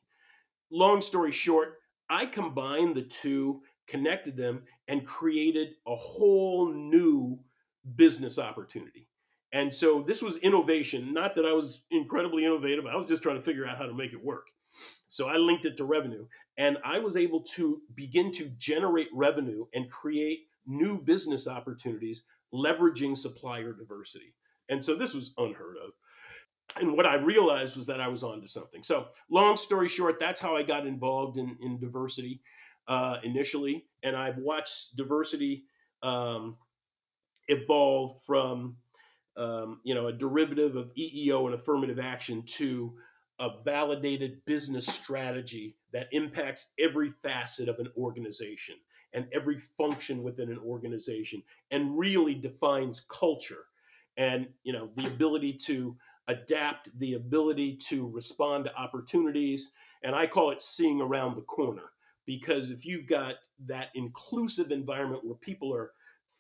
Long 0.71 1.01
story 1.01 1.33
short, 1.33 1.79
I 2.09 2.27
combined 2.27 2.97
the 2.97 3.03
two 3.03 3.63
connected 3.87 4.37
them, 4.37 4.63
and 4.89 5.05
created 5.05 5.75
a 5.87 5.95
whole 5.95 6.73
new 6.73 7.39
business 7.97 8.39
opportunity. 8.39 9.09
And 9.53 9.73
so 9.73 10.03
this 10.03 10.23
was 10.23 10.39
innovation. 10.39 11.15
Not 11.15 11.35
that 11.37 11.47
I 11.47 11.53
was 11.53 11.85
incredibly 11.91 12.45
innovative, 12.45 12.87
I 12.87 12.97
was 12.97 13.09
just 13.09 13.23
trying 13.23 13.37
to 13.37 13.43
figure 13.43 13.67
out 13.67 13.79
how 13.79 13.87
to 13.87 13.95
make 13.95 14.13
it 14.13 14.23
work. 14.23 14.49
So 15.09 15.29
I 15.29 15.37
linked 15.37 15.65
it 15.65 15.77
to 15.79 15.85
revenue, 15.85 16.27
and 16.59 16.79
I 16.85 16.99
was 16.99 17.17
able 17.17 17.41
to 17.55 17.81
begin 17.95 18.33
to 18.33 18.51
generate 18.59 19.09
revenue 19.13 19.67
and 19.73 19.91
create 19.91 20.41
new 20.67 21.01
business 21.01 21.47
opportunities 21.47 22.25
leveraging 22.53 23.17
supplier 23.17 23.73
diversity. 23.73 24.35
And 24.69 24.83
so 24.83 24.95
this 24.95 25.15
was 25.15 25.33
unheard 25.39 25.77
of. 25.77 25.93
And 26.81 26.97
what 26.97 27.07
I 27.07 27.15
realized 27.15 27.77
was 27.77 27.87
that 27.87 28.01
I 28.01 28.09
was 28.09 28.25
onto 28.25 28.47
something. 28.47 28.83
So, 28.83 29.07
long 29.31 29.57
story 29.57 29.89
short, 29.89 30.17
that's 30.19 30.41
how 30.41 30.57
I 30.57 30.65
got 30.65 30.87
involved 30.87 31.39
in, 31.39 31.57
in 31.63 31.79
diversity 31.79 32.41
uh, 32.89 33.17
initially, 33.23 33.85
and 34.03 34.17
I've 34.17 34.39
watched 34.39 34.97
diversity 34.97 35.65
um, 36.03 36.57
evolve 37.49 38.21
from 38.25 38.77
um, 39.37 39.81
you 39.85 39.95
know 39.95 40.07
a 40.07 40.13
derivative 40.13 40.77
of 40.77 40.93
EEO 40.95 41.47
and 41.47 41.55
affirmative 41.55 41.99
action 41.99 42.43
to 42.43 42.95
a 43.39 43.51
validated 43.65 44.45
business 44.47 44.87
strategy 44.87 45.77
that 45.93 46.09
impacts 46.13 46.73
every 46.79 47.11
facet 47.11 47.69
of 47.69 47.79
an 47.79 47.89
organization 47.97 48.77
and 49.13 49.27
every 49.33 49.59
function 49.59 50.23
within 50.23 50.51
an 50.51 50.59
organization 50.59 51.43
and 51.71 51.99
really 51.99 52.35
defines 52.35 53.01
culture 53.11 53.65
and 54.17 54.47
you 54.63 54.73
know 54.73 54.89
the 54.97 55.07
ability 55.07 55.53
to 55.53 55.97
adapt 56.29 56.89
the 56.99 57.15
ability 57.15 57.77
to 57.77 58.09
respond 58.09 58.65
to 58.65 58.75
opportunities 58.75 59.73
and 60.03 60.15
i 60.15 60.27
call 60.27 60.51
it 60.51 60.63
seeing 60.63 61.01
around 61.01 61.37
the 61.37 61.43
corner 61.43 61.91
because 62.27 62.71
if 62.71 62.85
you've 62.85 63.07
got 63.07 63.37
that 63.67 63.89
inclusive 63.95 64.71
environment 64.71 65.25
where 65.25 65.37
people 65.37 65.73
are 65.75 65.93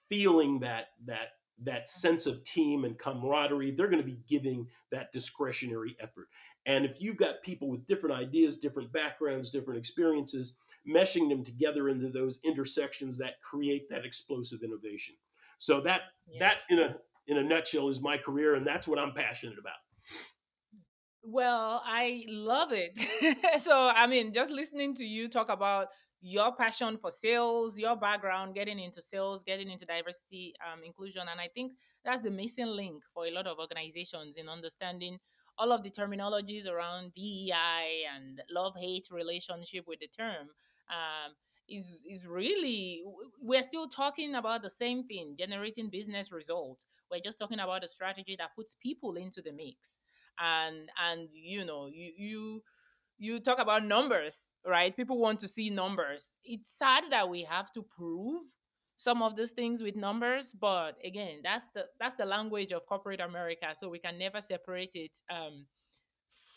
feeling 0.09 0.61
that 0.61 0.88
that 1.07 1.35
that 1.62 1.88
sense 1.88 2.27
of 2.27 2.44
team 2.44 2.85
and 2.85 2.99
camaraderie 2.99 3.70
they're 3.70 3.88
going 3.88 4.03
to 4.03 4.07
be 4.07 4.18
giving 4.29 4.66
that 4.90 5.12
discretionary 5.12 5.96
effort. 6.01 6.29
And 6.66 6.85
if 6.85 7.01
you've 7.01 7.16
got 7.16 7.42
people 7.42 7.68
with 7.68 7.87
different 7.87 8.14
ideas 8.14 8.59
different 8.59 8.92
backgrounds 8.92 9.51
different 9.51 9.79
experiences 9.79 10.57
meshing 10.88 11.29
them 11.29 11.44
together 11.44 11.88
into 11.88 12.09
those 12.09 12.40
intersections 12.44 13.18
that 13.18 13.40
create 13.40 13.88
that 13.90 14.05
explosive 14.05 14.62
innovation. 14.62 15.14
So 15.59 15.81
that 15.83 16.03
yeah. 16.29 16.38
that 16.40 16.57
in 16.68 16.79
a 16.81 16.96
in 17.27 17.38
a 17.38 17.42
nutshell 17.42 17.88
is 17.88 18.01
my 18.01 18.16
career 18.16 18.55
and 18.55 18.66
that's 18.66 18.87
what 18.87 18.99
i'm 18.99 19.12
passionate 19.12 19.59
about 19.59 19.75
well, 21.29 21.83
I 21.85 22.25
love 22.29 22.71
it. 22.73 22.99
so, 23.61 23.91
I 23.95 24.07
mean, 24.07 24.33
just 24.33 24.51
listening 24.51 24.95
to 24.95 25.05
you 25.05 25.29
talk 25.29 25.49
about 25.49 25.89
your 26.21 26.55
passion 26.55 26.97
for 26.97 27.11
sales, 27.11 27.79
your 27.79 27.97
background, 27.97 28.55
getting 28.55 28.79
into 28.79 29.03
sales, 29.03 29.43
getting 29.43 29.69
into 29.69 29.85
diversity, 29.85 30.55
um, 30.65 30.83
inclusion, 30.85 31.23
and 31.31 31.41
I 31.41 31.49
think 31.49 31.73
that's 32.05 32.23
the 32.23 32.31
missing 32.31 32.69
link 32.69 33.03
for 33.12 33.27
a 33.27 33.31
lot 33.33 33.47
of 33.47 33.59
organizations 33.59 34.37
in 34.37 34.49
understanding 34.49 35.19
all 35.59 35.73
of 35.73 35.83
the 35.83 35.91
terminologies 35.91 36.69
around 36.69 37.12
DEI 37.12 38.05
and 38.15 38.43
love 38.51 38.75
hate 38.79 39.09
relationship 39.11 39.85
with 39.89 39.99
the 40.01 40.09
term. 40.09 40.49
Um, 40.89 41.35
is 41.69 42.05
is 42.09 42.25
really 42.25 43.03
we're 43.43 43.62
still 43.62 43.89
talking 43.89 44.37
about 44.37 44.62
the 44.62 44.71
same 44.71 45.03
thing 45.03 45.35
generating 45.37 45.91
business 45.91 46.31
results 46.31 46.87
we're 47.11 47.19
just 47.19 47.41
talking 47.41 47.59
about 47.59 47.83
a 47.83 47.89
strategy 47.89 48.37
that 48.39 48.55
puts 48.55 48.77
people 48.81 49.17
into 49.17 49.43
the 49.43 49.51
mix 49.51 49.99
and 50.40 50.90
and 51.11 51.29
you 51.33 51.64
know 51.64 51.87
you 51.87 52.12
you 52.16 52.62
you 53.18 53.40
talk 53.40 53.59
about 53.59 53.85
numbers 53.85 54.53
right? 54.66 54.96
People 54.96 55.18
want 55.18 55.38
to 55.40 55.49
see 55.49 55.70
numbers. 55.70 56.38
It's 56.44 56.77
sad 56.77 57.05
that 57.11 57.29
we 57.29 57.44
have 57.44 57.70
to 57.72 57.83
prove 57.83 58.42
some 58.96 59.22
of 59.22 59.37
these 59.37 59.51
things 59.51 59.83
with 59.83 59.94
numbers 59.94 60.55
but 60.55 60.96
again 61.05 61.40
that's 61.44 61.68
the 61.75 61.85
that's 62.01 62.14
the 62.14 62.25
language 62.25 62.72
of 62.72 62.87
corporate 62.87 63.20
america 63.20 63.66
so 63.75 63.90
we 63.90 63.99
can 63.99 64.18
never 64.18 64.40
separate 64.40 64.92
it 64.94 65.14
um, 65.31 65.66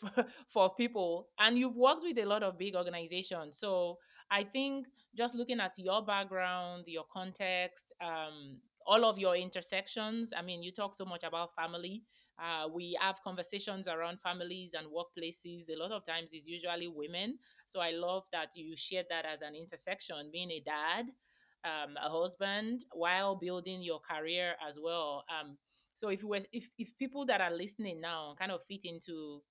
for 0.48 0.74
people. 0.76 1.28
And 1.40 1.58
you've 1.58 1.76
worked 1.76 2.04
with 2.04 2.18
a 2.18 2.26
lot 2.26 2.44
of 2.44 2.58
big 2.58 2.76
organizations 2.76 3.58
so 3.60 3.98
i 4.32 4.44
think 4.44 4.88
just 5.18 5.36
looking 5.36 5.60
at 5.60 5.74
your 5.78 6.06
background 6.06 6.86
your 6.88 7.06
context 7.12 7.94
um, 8.02 8.58
all 8.86 9.04
of 9.06 9.18
your 9.18 9.36
intersections 9.36 10.32
i 10.38 10.42
mean 10.42 10.62
you 10.64 10.72
talk 10.72 10.94
so 10.94 11.06
much 11.06 11.24
about 11.24 11.56
family 11.56 12.04
uh, 12.42 12.68
we 12.68 12.98
have 13.00 13.22
conversations 13.24 13.88
around 13.88 14.20
families 14.22 14.74
and 14.74 14.88
workplaces. 14.88 15.70
A 15.70 15.78
lot 15.78 15.92
of 15.92 16.06
times 16.06 16.32
it's 16.34 16.48
usually 16.48 16.88
women. 16.88 17.38
So 17.66 17.82
I 17.82 17.92
love 17.92 18.26
that 18.32 18.56
you 18.56 18.76
shared 18.76 19.08
that 19.10 19.26
as 19.26 19.42
an 19.42 19.56
intersection, 19.56 20.30
being 20.32 20.52
a 20.52 20.62
dad, 20.62 21.06
um, 21.66 21.96
a 22.04 22.10
husband, 22.10 22.86
while 22.94 23.36
building 23.36 23.82
your 23.82 24.00
career 24.00 24.56
as 24.68 24.80
well. 24.82 25.26
Um, 25.30 25.58
so 25.94 26.10
if 26.10 26.24
we 26.24 26.30
were, 26.30 26.46
if, 26.52 26.72
if 26.78 26.98
people 26.98 27.26
that 27.26 27.42
are 27.42 27.54
listening 27.54 28.00
now 28.00 28.36
kind 28.40 28.52
of 28.52 28.64
fit 28.64 28.86
into 28.86 29.42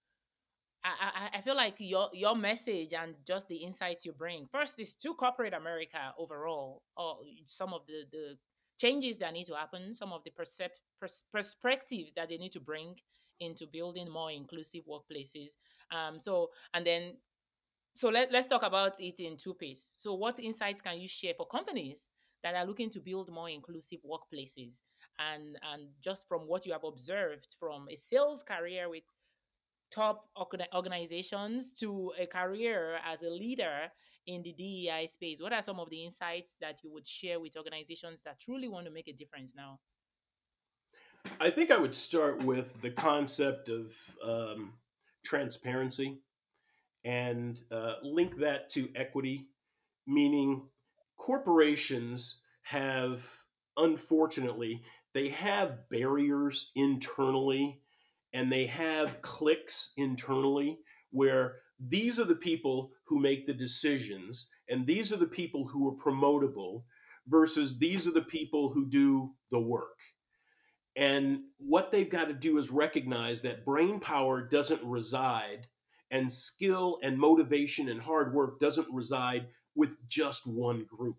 I, 0.85 1.29
I, 1.35 1.39
I 1.39 1.41
feel 1.41 1.57
like 1.57 1.75
your 1.79 2.09
your 2.13 2.37
message 2.37 2.95
and 2.95 3.15
just 3.27 3.49
the 3.49 3.57
insights 3.57 4.05
you 4.05 4.13
bring 4.13 4.47
first 4.47 4.79
is 4.79 4.95
to 4.97 5.15
corporate 5.15 5.53
America 5.53 6.15
overall, 6.17 6.83
or 6.97 7.19
some 7.47 7.75
of 7.75 7.87
the 7.87 8.05
the 8.13 8.37
changes 8.79 9.19
that 9.19 9.33
need 9.33 9.47
to 9.47 9.55
happen, 9.55 9.93
some 9.93 10.13
of 10.13 10.23
the 10.23 10.31
percep- 10.31 10.79
pers- 11.01 11.25
perspectives 11.33 12.13
that 12.15 12.29
they 12.29 12.37
need 12.37 12.53
to 12.53 12.61
bring 12.61 12.97
into 13.41 13.67
building 13.67 14.11
more 14.11 14.31
inclusive 14.31 14.83
workplaces. 14.89 15.53
Um, 15.91 16.19
so, 16.19 16.51
and 16.75 16.87
then, 16.87 17.17
so 17.95 18.09
let, 18.09 18.33
let's 18.33 18.47
talk 18.47 18.63
about 18.63 19.01
it 19.01 19.21
in 19.21 19.37
two 19.37 19.55
pieces. 19.55 19.93
So, 19.97 20.15
what 20.15 20.39
insights 20.41 20.81
can 20.81 20.99
you 20.99 21.09
share 21.09 21.35
for 21.37 21.47
companies 21.47 22.09
that 22.43 22.55
are 22.55 22.67
looking 22.67 22.91
to 22.91 23.01
build 23.01 23.31
more 23.31 23.49
inclusive 23.49 24.01
workplaces? 24.05 24.83
And, 25.19 25.59
and 25.73 25.89
just 26.01 26.29
from 26.29 26.43
what 26.43 26.67
you 26.67 26.73
have 26.73 26.85
observed 26.85 27.57
from 27.59 27.87
a 27.91 27.97
sales 27.97 28.43
career 28.43 28.89
with 28.89 29.03
top 29.91 30.29
organizations 30.75 31.73
to 31.73 32.13
a 32.19 32.27
career 32.27 32.99
as 33.05 33.23
a 33.23 33.31
leader 33.31 33.91
in 34.27 34.43
the 34.43 34.53
DEI 34.53 35.07
space? 35.07 35.41
What 35.41 35.53
are 35.53 35.63
some 35.63 35.81
of 35.81 35.91
the 35.91 36.05
insights 36.05 36.57
that 36.61 36.81
you 36.85 36.93
would 36.93 37.07
share 37.07 37.41
with 37.41 37.57
organizations 37.57 38.23
that 38.23 38.39
truly 38.41 38.69
want 38.69 38.87
to 38.87 38.93
make 38.93 39.09
a 39.09 39.13
difference 39.13 39.55
now? 39.57 39.81
I 41.41 41.51
think 41.51 41.71
I 41.71 41.79
would 41.79 41.95
start 41.95 42.43
with 42.43 42.81
the 42.83 42.91
concept 42.91 43.69
of 43.69 43.93
um, 44.25 44.73
transparency 45.25 46.19
and 47.05 47.57
uh, 47.71 47.95
link 48.03 48.39
that 48.39 48.69
to 48.71 48.89
equity, 48.97 49.47
meaning 50.05 50.63
corporations 51.17 52.43
have, 52.63 53.23
unfortunately, 53.77 54.83
they 55.15 55.29
have 55.29 55.89
barriers 55.91 56.73
internally 56.75 57.81
and 58.33 58.51
they 58.51 58.67
have 58.67 59.23
cliques 59.23 59.93
internally 59.97 60.81
where 61.11 61.57
these 61.79 62.19
are 62.19 62.25
the 62.25 62.35
people 62.35 62.91
who 63.05 63.21
make 63.21 63.47
the 63.47 63.55
decisions 63.55 64.49
and 64.69 64.85
these 64.85 65.13
are 65.13 65.17
the 65.17 65.27
people 65.27 65.69
who 65.69 65.89
are 65.89 65.97
promotable 65.97 66.83
versus 67.29 67.79
these 67.79 68.09
are 68.09 68.13
the 68.13 68.23
people 68.23 68.71
who 68.71 68.89
do 68.89 69.31
the 69.53 69.61
work 69.61 69.99
And 70.99 71.43
what 71.59 71.93
they've 71.93 72.11
got 72.11 72.27
to 72.27 72.35
do 72.35 72.59
is 72.59 72.73
recognize 72.73 73.43
that 73.43 73.65
brain 73.65 74.01
power 74.01 74.43
doesn't 74.43 74.83
reside, 74.83 75.69
and 76.11 76.31
skill 76.31 76.99
and 77.05 77.17
motivation 77.17 77.89
and 77.89 78.01
hard 78.01 78.35
work 78.35 78.59
doesn't 78.59 78.93
reside 78.93 79.47
with 79.77 79.91
just 80.09 80.45
one 80.45 80.87
group. 80.91 81.19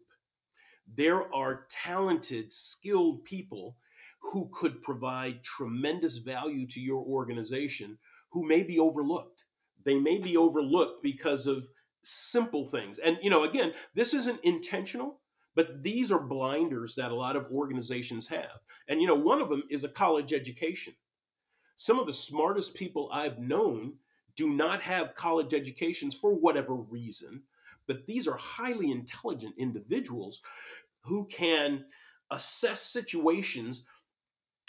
There 0.98 1.34
are 1.34 1.66
talented, 1.70 2.52
skilled 2.52 3.24
people 3.24 3.78
who 4.22 4.50
could 4.54 4.82
provide 4.82 5.44
tremendous 5.44 6.18
value 6.18 6.68
to 6.68 6.82
your 6.82 7.02
organization 7.02 8.00
who 8.32 8.46
may 8.46 8.64
be 8.64 8.80
overlooked. 8.80 9.46
They 9.86 9.96
may 9.96 10.18
be 10.18 10.36
overlooked 10.36 11.02
because 11.02 11.48
of 11.48 11.70
simple 12.02 12.66
things. 12.66 13.00
And, 13.00 13.18
you 13.22 13.30
know, 13.30 13.44
again, 13.44 13.72
this 13.96 14.14
isn't 14.14 14.44
intentional, 14.44 15.22
but 15.56 15.84
these 15.84 16.12
are 16.12 16.20
blinders 16.20 16.96
that 16.96 17.12
a 17.12 17.16
lot 17.16 17.36
of 17.36 17.52
organizations 17.52 18.28
have. 18.28 18.62
And, 18.88 19.02
you 19.02 19.08
know, 19.08 19.16
one 19.16 19.42
of 19.42 19.50
them 19.50 19.64
is 19.70 19.84
a 19.84 19.90
college 19.90 20.34
education. 20.34 20.94
Some 21.76 22.00
of 22.00 22.08
the 22.08 22.14
smartest 22.14 22.76
people 22.76 23.10
I've 23.12 23.40
known 23.40 23.94
do 24.36 24.50
not 24.50 24.82
have 24.82 25.16
college 25.16 25.54
educations 25.54 26.16
for 26.16 26.34
whatever 26.34 26.76
reason, 26.76 27.44
but 27.88 28.06
these 28.06 28.28
are 28.28 28.38
highly 28.38 28.92
intelligent 28.92 29.56
individuals 29.58 30.42
who 31.02 31.26
can 31.26 31.86
assess 32.32 32.82
situations 32.82 33.86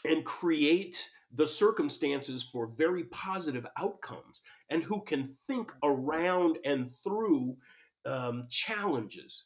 and 0.05 0.25
create 0.25 1.11
the 1.33 1.47
circumstances 1.47 2.43
for 2.43 2.67
very 2.67 3.05
positive 3.05 3.67
outcomes 3.77 4.43
and 4.71 4.83
who 4.83 5.03
can 5.03 5.37
think 5.47 5.73
around 5.83 6.59
and 6.65 6.91
through 7.05 7.57
um, 8.07 8.47
challenges. 8.49 9.45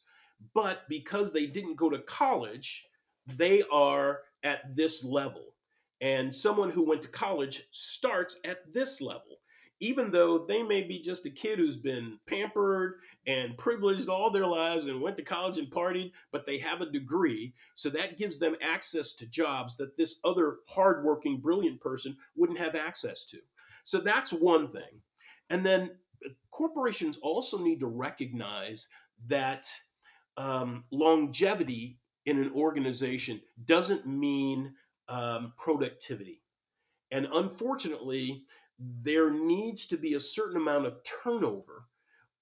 But 0.53 0.87
because 0.89 1.31
they 1.31 1.45
didn't 1.45 1.75
go 1.75 1.89
to 1.89 1.99
college, 1.99 2.87
they 3.25 3.63
are 3.71 4.21
at 4.43 4.75
this 4.75 5.03
level. 5.03 5.55
And 6.01 6.33
someone 6.33 6.69
who 6.69 6.83
went 6.83 7.01
to 7.03 7.07
college 7.07 7.63
starts 7.71 8.39
at 8.45 8.71
this 8.73 9.01
level 9.01 9.39
even 9.79 10.09
though 10.09 10.45
they 10.45 10.63
may 10.63 10.83
be 10.83 11.01
just 11.01 11.25
a 11.25 11.29
kid 11.29 11.59
who's 11.59 11.77
been 11.77 12.17
pampered 12.27 12.95
and 13.27 13.57
privileged 13.57 14.07
all 14.07 14.29
their 14.31 14.47
lives 14.47 14.87
and 14.87 15.01
went 15.01 15.17
to 15.17 15.23
college 15.23 15.57
and 15.57 15.69
partied, 15.69 16.11
but 16.31 16.45
they 16.45 16.57
have 16.57 16.81
a 16.81 16.89
degree. 16.89 17.53
So 17.75 17.89
that 17.89 18.17
gives 18.17 18.39
them 18.39 18.55
access 18.61 19.13
to 19.13 19.29
jobs 19.29 19.75
that 19.77 19.97
this 19.97 20.19
other 20.23 20.57
hardworking, 20.67 21.39
brilliant 21.39 21.81
person 21.81 22.15
wouldn't 22.35 22.59
have 22.59 22.75
access 22.75 23.25
to. 23.27 23.39
So 23.83 23.99
that's 23.99 24.31
one 24.31 24.71
thing. 24.71 25.01
And 25.49 25.65
then 25.65 25.91
uh, 26.25 26.29
corporations 26.51 27.17
also 27.17 27.59
need 27.59 27.81
to 27.81 27.87
recognize 27.87 28.87
that 29.27 29.67
um, 30.37 30.83
longevity 30.91 31.99
in 32.25 32.39
an 32.39 32.51
organization 32.53 33.41
doesn't 33.65 34.05
mean 34.05 34.73
um, 35.07 35.53
productivity. 35.57 36.41
And 37.11 37.27
unfortunately, 37.31 38.45
there 38.79 39.31
needs 39.31 39.85
to 39.87 39.97
be 39.97 40.15
a 40.15 40.19
certain 40.19 40.57
amount 40.57 40.85
of 40.85 40.97
turnover 41.03 41.85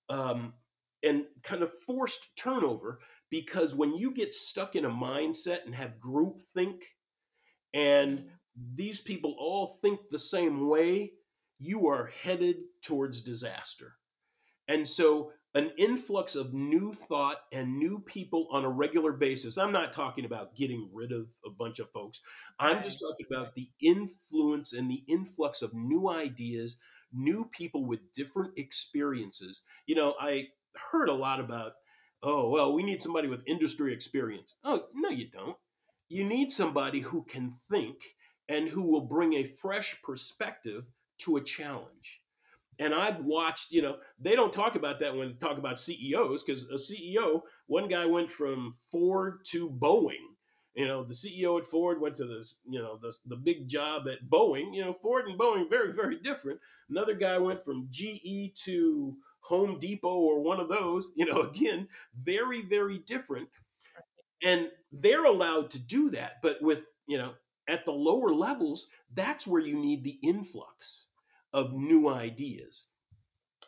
um, 0.09 0.53
and 1.03 1.25
kind 1.43 1.61
of 1.61 1.71
forced 1.85 2.35
turnover 2.37 2.99
because 3.29 3.75
when 3.75 3.95
you 3.95 4.13
get 4.13 4.33
stuck 4.33 4.75
in 4.75 4.85
a 4.85 4.89
mindset 4.89 5.65
and 5.65 5.75
have 5.75 5.99
group 5.99 6.41
think 6.53 6.83
and 7.73 8.19
mm-hmm. 8.19 8.27
these 8.75 8.99
people 8.99 9.35
all 9.37 9.79
think 9.81 9.99
the 10.09 10.19
same 10.19 10.67
way 10.67 11.11
you 11.59 11.87
are 11.87 12.11
headed 12.23 12.57
towards 12.81 13.21
disaster 13.21 13.93
and 14.67 14.87
so 14.87 15.31
an 15.55 15.71
influx 15.77 16.35
of 16.35 16.53
new 16.53 16.91
thought 16.91 17.37
and 17.51 17.77
new 17.77 17.99
people 17.99 18.47
on 18.51 18.65
a 18.65 18.69
regular 18.69 19.11
basis. 19.11 19.57
I'm 19.57 19.71
not 19.71 19.93
talking 19.93 20.25
about 20.25 20.55
getting 20.55 20.89
rid 20.91 21.11
of 21.11 21.27
a 21.45 21.49
bunch 21.49 21.79
of 21.79 21.91
folks. 21.91 22.21
I'm 22.59 22.81
just 22.81 22.99
talking 22.99 23.27
about 23.31 23.53
the 23.53 23.69
influence 23.81 24.73
and 24.73 24.89
the 24.89 25.03
influx 25.07 25.61
of 25.61 25.73
new 25.73 26.09
ideas, 26.09 26.79
new 27.13 27.49
people 27.51 27.85
with 27.85 28.13
different 28.13 28.57
experiences. 28.57 29.63
You 29.85 29.95
know, 29.95 30.15
I 30.19 30.47
heard 30.91 31.09
a 31.09 31.13
lot 31.13 31.39
about, 31.39 31.73
oh, 32.23 32.49
well, 32.49 32.73
we 32.73 32.81
need 32.81 33.01
somebody 33.01 33.27
with 33.27 33.43
industry 33.45 33.93
experience. 33.93 34.55
Oh, 34.63 34.85
no, 34.95 35.09
you 35.09 35.29
don't. 35.29 35.57
You 36.09 36.23
need 36.23 36.51
somebody 36.51 36.99
who 36.99 37.23
can 37.23 37.57
think 37.69 37.97
and 38.49 38.67
who 38.67 38.81
will 38.81 39.07
bring 39.07 39.33
a 39.33 39.43
fresh 39.43 40.01
perspective 40.01 40.85
to 41.19 41.37
a 41.37 41.43
challenge. 41.43 42.22
And 42.79 42.93
I've 42.93 43.23
watched, 43.23 43.71
you 43.71 43.81
know, 43.81 43.97
they 44.19 44.35
don't 44.35 44.53
talk 44.53 44.75
about 44.75 44.99
that 44.99 45.15
when 45.15 45.29
they 45.29 45.33
talk 45.35 45.57
about 45.57 45.79
CEOs 45.79 46.43
because 46.43 46.69
a 46.69 46.75
CEO, 46.75 47.41
one 47.67 47.87
guy 47.87 48.05
went 48.05 48.31
from 48.31 48.73
Ford 48.91 49.39
to 49.47 49.69
Boeing. 49.69 50.33
You 50.73 50.87
know, 50.87 51.03
the 51.03 51.13
CEO 51.13 51.59
at 51.59 51.67
Ford 51.67 52.01
went 52.01 52.15
to 52.15 52.25
this, 52.25 52.61
you 52.67 52.81
know, 52.81 52.97
the, 52.99 53.13
the 53.27 53.35
big 53.35 53.67
job 53.67 54.07
at 54.07 54.27
Boeing. 54.27 54.73
You 54.73 54.85
know, 54.85 54.93
Ford 54.93 55.27
and 55.27 55.39
Boeing, 55.39 55.69
very, 55.69 55.93
very 55.93 56.17
different. 56.19 56.59
Another 56.89 57.13
guy 57.13 57.37
went 57.37 57.63
from 57.63 57.87
GE 57.91 58.55
to 58.65 59.15
Home 59.41 59.77
Depot 59.79 60.07
or 60.07 60.41
one 60.41 60.59
of 60.59 60.69
those, 60.69 61.11
you 61.15 61.25
know, 61.25 61.41
again, 61.49 61.87
very, 62.19 62.63
very 62.63 62.97
different. 62.99 63.49
And 64.43 64.69
they're 64.91 65.25
allowed 65.25 65.69
to 65.71 65.79
do 65.79 66.09
that. 66.11 66.41
But 66.41 66.61
with, 66.61 66.85
you 67.05 67.19
know, 67.19 67.33
at 67.67 67.85
the 67.85 67.91
lower 67.91 68.33
levels, 68.33 68.87
that's 69.13 69.45
where 69.45 69.61
you 69.61 69.77
need 69.77 70.03
the 70.03 70.17
influx 70.23 71.12
of 71.53 71.73
new 71.73 72.09
ideas. 72.09 72.89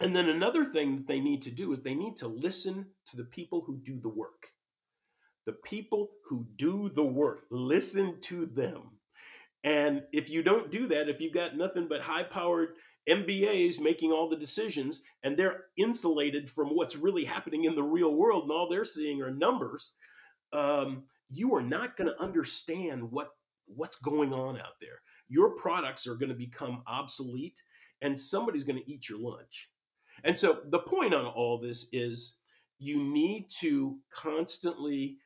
And 0.01 0.15
then 0.15 0.27
another 0.27 0.65
thing 0.65 0.97
that 0.97 1.07
they 1.07 1.19
need 1.19 1.41
to 1.43 1.51
do 1.51 1.71
is 1.71 1.81
they 1.81 1.93
need 1.93 2.17
to 2.17 2.27
listen 2.27 2.87
to 3.07 3.17
the 3.17 3.23
people 3.23 3.63
who 3.65 3.77
do 3.77 3.99
the 3.99 4.09
work. 4.09 4.49
The 5.45 5.53
people 5.53 6.09
who 6.27 6.47
do 6.57 6.89
the 6.89 7.03
work, 7.03 7.43
listen 7.51 8.19
to 8.21 8.47
them. 8.47 8.97
And 9.63 10.03
if 10.11 10.29
you 10.29 10.43
don't 10.43 10.71
do 10.71 10.87
that, 10.87 11.07
if 11.07 11.21
you've 11.21 11.33
got 11.33 11.55
nothing 11.55 11.87
but 11.87 12.01
high 12.01 12.23
powered 12.23 12.69
MBAs 13.07 13.79
making 13.79 14.11
all 14.11 14.29
the 14.29 14.35
decisions 14.35 15.03
and 15.23 15.37
they're 15.37 15.65
insulated 15.77 16.49
from 16.49 16.69
what's 16.69 16.95
really 16.95 17.23
happening 17.23 17.65
in 17.65 17.75
the 17.75 17.83
real 17.83 18.13
world 18.15 18.43
and 18.43 18.51
all 18.51 18.67
they're 18.67 18.85
seeing 18.85 19.21
are 19.21 19.31
numbers, 19.31 19.93
um, 20.53 21.03
you 21.29 21.55
are 21.55 21.61
not 21.61 21.95
going 21.97 22.09
to 22.09 22.21
understand 22.21 23.11
what 23.11 23.29
what's 23.67 23.97
going 23.97 24.31
on 24.33 24.57
out 24.57 24.79
there. 24.79 25.01
Your 25.27 25.55
products 25.55 26.05
are 26.05 26.15
going 26.15 26.29
to 26.29 26.35
become 26.35 26.83
obsolete 26.85 27.61
and 28.01 28.19
somebody's 28.19 28.63
going 28.63 28.79
to 28.79 28.91
eat 28.91 29.10
your 29.10 29.19
lunch. 29.19 29.69
And 30.23 30.38
so 30.38 30.60
the 30.69 30.79
point 30.79 31.13
on 31.13 31.25
all 31.25 31.60
this 31.60 31.89
is 31.91 32.39
you 32.79 33.03
need 33.03 33.47
to 33.60 33.97
constantly 34.13 35.17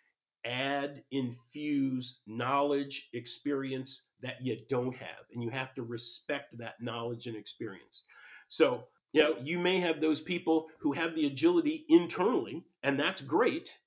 add, 0.46 1.04
infuse 1.12 2.22
knowledge, 2.28 3.10
experience 3.14 4.08
that 4.22 4.42
you 4.42 4.58
don't 4.70 4.96
have. 4.96 5.26
And 5.34 5.44
you 5.44 5.50
have 5.50 5.74
to 5.76 5.84
respect 5.84 6.58
that 6.58 6.82
knowledge 6.82 7.28
and 7.28 7.36
experience. 7.36 8.06
So, 8.48 8.86
you 9.12 9.22
know, 9.22 9.36
you 9.42 9.60
may 9.60 9.80
have 9.80 10.02
those 10.02 10.22
people 10.22 10.68
who 10.80 10.94
have 10.94 11.16
the 11.16 11.26
agility 11.26 11.86
internally, 11.90 12.64
and 12.84 13.00
that's 13.00 13.22
great, 13.22 13.78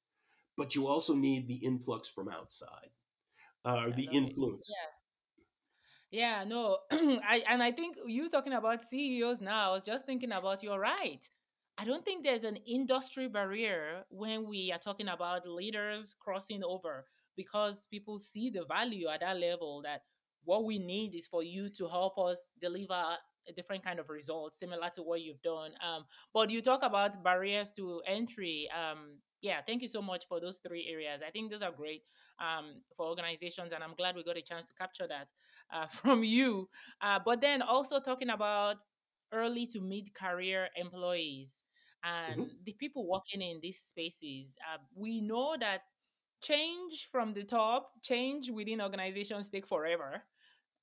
but 0.57 0.75
you 0.75 0.87
also 0.89 1.15
need 1.15 1.47
the 1.47 1.55
influx 1.55 2.09
from 2.09 2.29
outside, 2.29 2.91
uh, 3.65 3.91
the 3.97 4.09
influence. 4.13 4.71
Yeah. 4.71 5.02
Yeah, 6.13 6.45
no, 6.47 6.79
I 6.93 7.43
and 7.49 7.63
I 7.63 7.73
think 7.73 7.97
you 8.07 8.29
talking 8.29 8.53
about 8.53 8.83
CEOs 8.85 9.41
now. 9.41 9.71
I 9.71 9.73
was 9.73 9.83
just 9.83 10.05
thinking 10.07 10.33
about 10.33 10.63
you're 10.63 10.79
right. 10.79 11.21
I 11.79 11.85
don't 11.87 12.05
think 12.05 12.23
there's 12.23 12.45
an 12.45 12.57
industry 12.67 13.29
barrier 13.29 14.05
when 14.11 14.47
we 14.47 14.71
are 14.73 14.79
talking 14.79 15.09
about 15.09 15.49
leaders 15.49 16.15
crossing 16.21 16.63
over 16.63 17.07
because 17.37 17.87
people 17.91 18.19
see 18.19 18.51
the 18.51 18.67
value 18.67 19.09
at 19.09 19.21
that 19.21 19.39
level 19.39 19.81
that 19.85 20.03
what 20.45 20.67
we 20.67 20.79
need 20.79 21.15
is 21.17 21.27
for 21.27 21.43
you 21.43 21.71
to 21.71 21.89
help 21.89 22.19
us 22.19 22.49
deliver 22.61 22.93
a 23.49 23.53
different 23.57 23.83
kind 23.85 23.99
of 23.99 24.09
result 24.11 24.55
similar 24.55 24.89
to 24.95 25.03
what 25.03 25.23
you've 25.23 25.43
done 25.43 25.73
um, 25.85 26.05
but 26.33 26.51
you 26.51 26.63
talk 26.63 26.83
about 26.83 27.23
barriers 27.25 27.73
to 27.73 28.01
entry 28.07 28.69
um, 28.71 29.19
yeah 29.41 29.61
thank 29.67 29.83
you 29.83 29.89
so 29.89 30.01
much 30.01 30.27
for 30.29 30.41
those 30.41 30.61
three 30.65 30.87
areas 30.93 31.23
i 31.27 31.31
think 31.31 31.51
those 31.51 31.63
are 31.63 31.73
great 31.73 32.03
um, 32.39 32.83
for 32.97 33.07
organizations 33.07 33.73
and 33.73 33.83
i'm 33.83 33.95
glad 33.97 34.15
we 34.15 34.23
got 34.23 34.37
a 34.37 34.43
chance 34.43 34.67
to 34.67 34.75
capture 34.75 35.09
that 35.09 35.27
uh, 35.73 35.87
from 35.91 36.23
you. 36.23 36.69
Uh, 37.01 37.19
but 37.25 37.41
then 37.41 37.63
also 37.63 38.01
talking 38.01 38.31
about 38.31 38.77
early 39.33 39.67
to 39.67 39.81
mid 39.81 40.15
career 40.15 40.69
employees 40.77 41.65
and 42.05 42.43
mm-hmm. 42.43 42.53
the 42.65 42.73
people 42.75 43.09
working 43.09 43.43
in 43.43 43.61
these 43.63 43.79
spaces. 43.79 44.57
Uh, 44.73 44.79
we 44.95 45.21
know 45.21 45.57
that 45.59 45.83
change 46.43 47.09
from 47.11 47.33
the 47.33 47.45
top, 47.45 47.93
change 48.03 48.51
within 48.51 48.81
organizations 48.81 49.49
take 49.49 49.67
forever. 49.67 50.23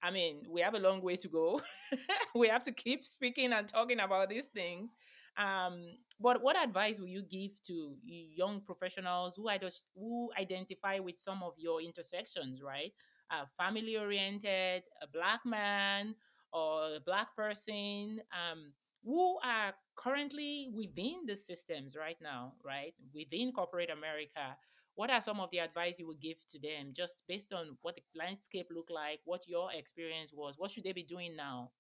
I 0.02 0.12
mean, 0.12 0.44
we 0.50 0.62
have 0.62 0.76
a 0.76 0.80
long 0.80 1.02
way 1.02 1.18
to 1.18 1.28
go. 1.28 1.62
we 2.36 2.48
have 2.48 2.64
to 2.64 2.72
keep 2.72 3.04
speaking 3.04 3.52
and 3.52 3.68
talking 3.68 4.00
about 4.00 4.30
these 4.30 4.46
things. 4.46 4.96
Um, 5.38 5.84
but 6.20 6.42
what 6.42 6.58
advice 6.58 7.00
will 7.00 7.08
you 7.08 7.24
give 7.24 7.62
to 7.64 7.96
young 8.04 8.62
professionals 8.62 9.36
who, 9.36 9.50
who 9.96 10.30
identify 10.40 11.00
with 11.00 11.18
some 11.18 11.44
of 11.44 11.54
your 11.58 11.82
intersections, 11.82 12.62
right? 12.64 12.94
A 13.32 13.48
family 13.62 13.98
oriented, 13.98 14.84
a 15.02 15.08
black 15.12 15.42
man 15.46 16.16
or 16.52 16.96
a 16.96 17.00
black 17.06 17.36
person 17.36 18.22
um, 18.34 18.74
who 19.04 19.38
are 19.44 19.74
currently 19.96 20.70
within 20.74 21.26
the 21.26 21.36
systems 21.36 21.96
right 21.96 22.18
now, 22.22 22.54
right? 22.64 22.94
Within 23.14 23.52
corporate 23.52 23.90
America, 23.90 24.58
what 24.96 25.10
are 25.10 25.22
some 25.22 25.40
of 25.40 25.50
the 25.52 25.60
advice 25.60 26.00
you 26.00 26.08
would 26.08 26.20
give 26.20 26.46
to 26.50 26.60
them 26.60 26.92
just 26.94 27.24
based 27.28 27.54
on 27.54 27.78
what 27.82 27.96
the 27.96 28.02
landscape 28.16 28.68
looked 28.70 28.92
like, 28.92 29.22
what 29.26 29.48
your 29.48 29.70
experience 29.74 30.34
was? 30.34 30.56
What 30.58 30.72
should 30.72 30.84
they 30.84 30.92
be 30.92 31.04
doing 31.04 31.36
now 31.36 31.72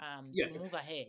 um, 0.00 0.30
yeah. 0.32 0.46
to 0.46 0.58
move 0.58 0.72
ahead? 0.72 1.08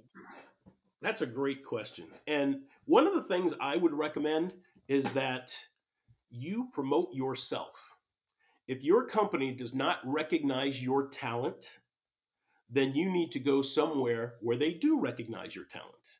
That's 1.01 1.21
a 1.21 1.25
great 1.25 1.63
question. 1.63 2.07
And 2.27 2.61
one 2.85 3.07
of 3.07 3.13
the 3.13 3.21
things 3.21 3.53
I 3.61 3.77
would 3.77 3.93
recommend 3.93 4.53
is 4.87 5.11
that 5.13 5.55
you 6.29 6.69
promote 6.73 7.13
yourself. 7.13 7.94
If 8.67 8.83
your 8.83 9.05
company 9.05 9.53
does 9.53 9.75
not 9.75 9.99
recognize 10.03 10.83
your 10.83 11.07
talent, 11.07 11.79
then 12.69 12.95
you 12.95 13.11
need 13.11 13.31
to 13.31 13.39
go 13.39 13.61
somewhere 13.61 14.35
where 14.41 14.57
they 14.57 14.73
do 14.73 14.99
recognize 14.99 15.55
your 15.55 15.65
talent. 15.65 16.19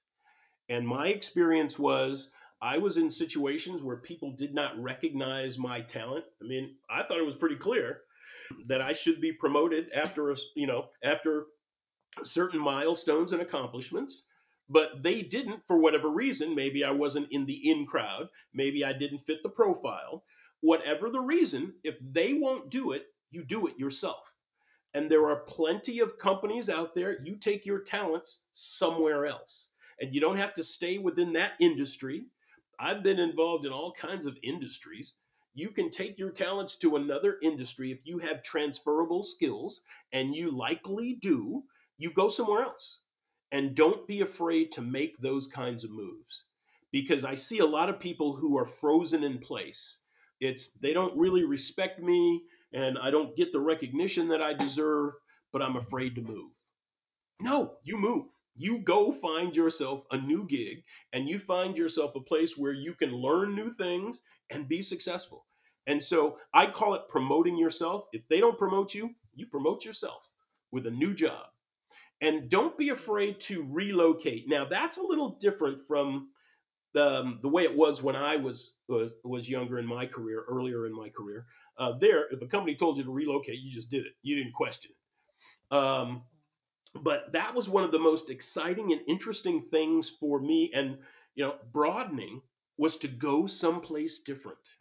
And 0.70 0.88
my 0.88 1.08
experience 1.08 1.80
was 1.80 2.32
I 2.62 2.78
was 2.78 2.98
in 2.98 3.10
situations 3.10 3.82
where 3.84 3.98
people 3.98 4.32
did 4.32 4.54
not 4.54 4.82
recognize 4.82 5.58
my 5.58 5.82
talent. 5.82 6.26
I 6.42 6.46
mean, 6.48 6.76
I 6.90 7.04
thought 7.04 7.20
it 7.20 7.26
was 7.26 7.36
pretty 7.36 7.58
clear 7.58 8.02
that 8.68 8.82
I 8.82 8.94
should 8.94 9.22
be 9.22 9.34
promoted 9.34 9.88
after 9.94 10.32
a, 10.32 10.36
you 10.56 10.68
know, 10.68 10.90
after 11.04 11.46
certain 12.24 12.60
milestones 12.60 13.34
and 13.34 13.42
accomplishments, 13.42 14.28
but 14.70 15.04
they 15.04 15.22
didn't 15.22 15.62
for 15.68 15.78
whatever 15.78 16.10
reason. 16.10 16.56
Maybe 16.56 16.84
I 16.84 16.92
wasn't 16.92 17.28
in 17.32 17.46
the 17.46 17.70
in 17.70 17.86
crowd, 17.86 18.30
maybe 18.54 18.86
I 18.86 18.94
didn't 18.94 19.26
fit 19.26 19.44
the 19.44 19.50
profile. 19.50 20.24
Whatever 20.66 21.12
the 21.12 21.22
reason, 21.22 21.76
if 21.84 21.96
they 22.02 22.34
won't 22.34 22.72
do 22.72 22.92
it, 22.92 23.04
you 23.30 23.44
do 23.44 23.68
it 23.68 23.78
yourself. 23.78 24.34
And 24.96 25.12
there 25.12 25.28
are 25.28 25.42
plenty 25.42 26.00
of 26.00 26.18
companies 26.18 26.72
out 26.72 26.96
there. 26.96 27.24
You 27.24 27.36
take 27.36 27.68
your 27.68 27.82
talents 27.82 28.46
somewhere 28.54 29.28
else. 29.28 29.74
And 30.00 30.12
you 30.12 30.20
don't 30.20 30.40
have 30.40 30.56
to 30.56 30.64
stay 30.64 30.98
within 30.98 31.34
that 31.34 31.52
industry. 31.60 32.26
I've 32.80 33.04
been 33.04 33.20
involved 33.20 33.68
in 33.68 33.72
all 33.72 33.94
kinds 33.94 34.26
of 34.26 34.40
industries. 34.42 35.18
You 35.54 35.70
can 35.70 35.92
take 35.92 36.18
your 36.18 36.32
talents 36.32 36.80
to 36.80 36.96
another 36.96 37.38
industry 37.44 37.92
if 37.92 38.00
you 38.04 38.18
have 38.18 38.42
transferable 38.42 39.24
skills, 39.24 39.84
and 40.14 40.36
you 40.36 40.50
likely 40.50 41.20
do. 41.22 41.62
You 42.00 42.10
go 42.10 42.28
somewhere 42.28 42.64
else. 42.64 43.02
And 43.52 43.76
don't 43.76 44.08
be 44.08 44.22
afraid 44.22 44.72
to 44.72 44.82
make 44.82 45.20
those 45.20 45.46
kinds 45.46 45.84
of 45.84 45.92
moves 45.92 46.46
because 46.92 47.24
I 47.24 47.36
see 47.36 47.60
a 47.60 47.68
lot 47.68 47.90
of 47.90 48.00
people 48.00 48.36
who 48.36 48.58
are 48.58 48.66
frozen 48.66 49.24
in 49.24 49.38
place. 49.38 50.02
It's 50.40 50.74
they 50.74 50.94
don't 50.94 51.18
really 51.18 51.44
respect 51.44 52.02
me 52.02 52.42
and 52.74 52.98
I 52.98 53.10
don't 53.10 53.36
get 53.36 53.54
the 53.54 53.60
recognition 53.60 54.28
that 54.30 54.42
I 54.42 54.54
deserve, 54.54 55.14
but 55.54 55.62
I'm 55.62 55.78
afraid 55.78 56.16
to 56.16 56.22
move. 56.22 56.52
No, 57.42 57.76
you 57.84 57.98
move. 57.98 58.32
You 58.56 58.80
go 58.80 59.12
find 59.12 59.56
yourself 59.56 60.04
a 60.12 60.18
new 60.18 60.46
gig 60.48 60.84
and 61.14 61.28
you 61.28 61.40
find 61.40 61.78
yourself 61.78 62.16
a 62.16 62.22
place 62.22 62.58
where 62.58 62.74
you 62.74 62.94
can 62.94 63.12
learn 63.12 63.56
new 63.56 63.72
things 63.72 64.22
and 64.50 64.68
be 64.68 64.82
successful. 64.82 65.46
And 65.88 66.04
so 66.04 66.38
I 66.54 66.68
call 66.68 66.96
it 66.96 67.10
promoting 67.10 67.58
yourself. 67.58 68.06
If 68.14 68.28
they 68.30 68.40
don't 68.40 68.58
promote 68.58 68.94
you, 68.94 69.12
you 69.36 69.46
promote 69.48 69.86
yourself 69.86 70.30
with 70.72 70.88
a 70.88 70.92
new 70.92 71.14
job. 71.14 71.48
And 72.22 72.50
don't 72.50 72.78
be 72.78 72.90
afraid 72.90 73.40
to 73.42 73.68
relocate. 73.70 74.48
Now, 74.48 74.66
that's 74.66 74.98
a 74.98 75.04
little 75.04 75.38
different 75.40 75.80
from 75.86 76.30
um, 76.98 77.40
the 77.42 77.50
way 77.50 77.64
it 77.64 77.76
was 77.76 78.02
when 78.02 78.16
I 78.16 78.36
was, 78.36 78.76
was, 78.88 79.14
was 79.24 79.50
younger 79.50 79.80
in 79.80 79.86
my 79.86 80.06
career, 80.06 80.44
earlier 80.48 80.86
in 80.86 80.96
my 80.96 81.10
career. 81.10 81.46
Uh, 81.78 81.94
there, 82.00 82.26
if 82.32 82.42
a 82.42 82.48
company 82.48 82.76
told 82.76 82.98
you 82.98 83.04
to 83.04 83.12
relocate, 83.12 83.60
you 83.60 83.72
just 83.72 83.90
did 83.90 84.06
it. 84.06 84.14
You 84.22 84.36
didn't 84.36 84.54
question 84.54 84.92
it. 84.92 85.76
Um, 85.76 86.24
but 86.96 87.34
that 87.34 87.54
was 87.54 87.68
one 87.68 87.84
of 87.84 87.92
the 87.92 88.00
most 88.00 88.30
exciting 88.30 88.92
and 88.92 89.02
interesting 89.08 89.64
things 89.70 90.10
for 90.10 90.40
me, 90.40 90.72
and 90.74 90.98
you 91.36 91.44
know, 91.44 91.56
broadening 91.74 92.42
was 92.78 92.98
to 92.98 93.08
go 93.08 93.46
someplace 93.46 94.22
different. 94.22 94.78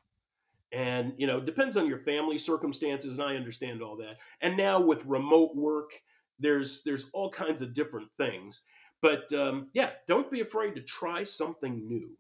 And 0.72 1.14
you 1.16 1.26
know, 1.26 1.40
depends 1.40 1.76
on 1.76 1.88
your 1.88 1.98
family 1.98 2.38
circumstances, 2.38 3.14
and 3.14 3.22
I 3.22 3.36
understand 3.36 3.82
all 3.82 3.96
that. 3.96 4.16
And 4.40 4.56
now 4.56 4.80
with 4.80 5.04
remote 5.04 5.54
work, 5.56 5.90
there's 6.38 6.82
there's 6.84 7.10
all 7.12 7.30
kinds 7.30 7.62
of 7.62 7.74
different 7.74 8.08
things. 8.16 8.62
But 9.04 9.30
um, 9.34 9.68
yeah, 9.74 9.90
don't 10.08 10.30
be 10.30 10.40
afraid 10.40 10.76
to 10.76 10.80
try 10.80 11.24
something 11.24 11.86
new. 11.86 12.16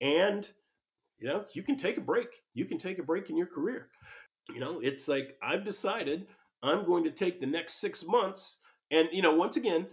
And 0.00 0.48
you 1.18 1.26
know, 1.26 1.44
you 1.54 1.64
can 1.64 1.76
take 1.76 1.96
a 1.96 2.00
break. 2.00 2.28
You 2.54 2.66
can 2.66 2.78
take 2.78 3.00
a 3.00 3.02
break 3.02 3.30
in 3.30 3.36
your 3.36 3.48
career. 3.48 3.88
You 4.54 4.60
know, 4.60 4.78
it's 4.80 5.08
like 5.08 5.36
I've 5.42 5.64
decided 5.64 6.28
I'm 6.62 6.86
going 6.86 7.02
to 7.02 7.10
take 7.10 7.40
the 7.40 7.46
next 7.48 7.80
six 7.80 8.06
months. 8.06 8.60
And, 8.92 9.08
you 9.10 9.22
know, 9.22 9.34
once 9.34 9.56
again, 9.56 9.88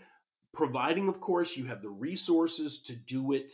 providing, 0.53 1.07
of 1.07 1.19
course, 1.21 1.57
you 1.57 1.65
have 1.65 1.81
the 1.81 1.89
resources 1.89 2.83
to 2.83 2.95
do 2.95 3.31
it. 3.31 3.53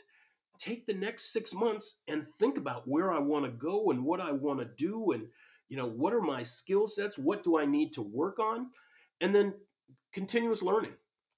Take 0.60 0.86
the 0.86 0.94
next 0.94 1.32
six 1.32 1.54
months 1.54 2.02
and 2.10 2.28
think 2.28 2.58
about 2.58 2.86
where 2.86 3.14
I 3.14 3.20
want 3.20 3.46
to 3.46 3.52
go 3.52 3.92
and 3.92 4.04
what 4.04 4.20
I 4.20 4.34
want 4.34 4.60
to 4.60 4.66
do. 4.66 5.14
And, 5.14 5.28
you 5.70 5.78
know, 5.78 5.88
what 5.88 6.14
are 6.14 6.22
my 6.22 6.44
skill 6.44 6.86
sets? 6.86 7.18
What 7.18 7.44
do 7.44 7.58
I 7.58 7.66
need 7.66 7.94
to 7.94 8.02
work 8.02 8.40
on? 8.40 8.72
And 9.22 9.34
then 9.34 9.54
continuous 10.12 10.62
learning. 10.62 10.96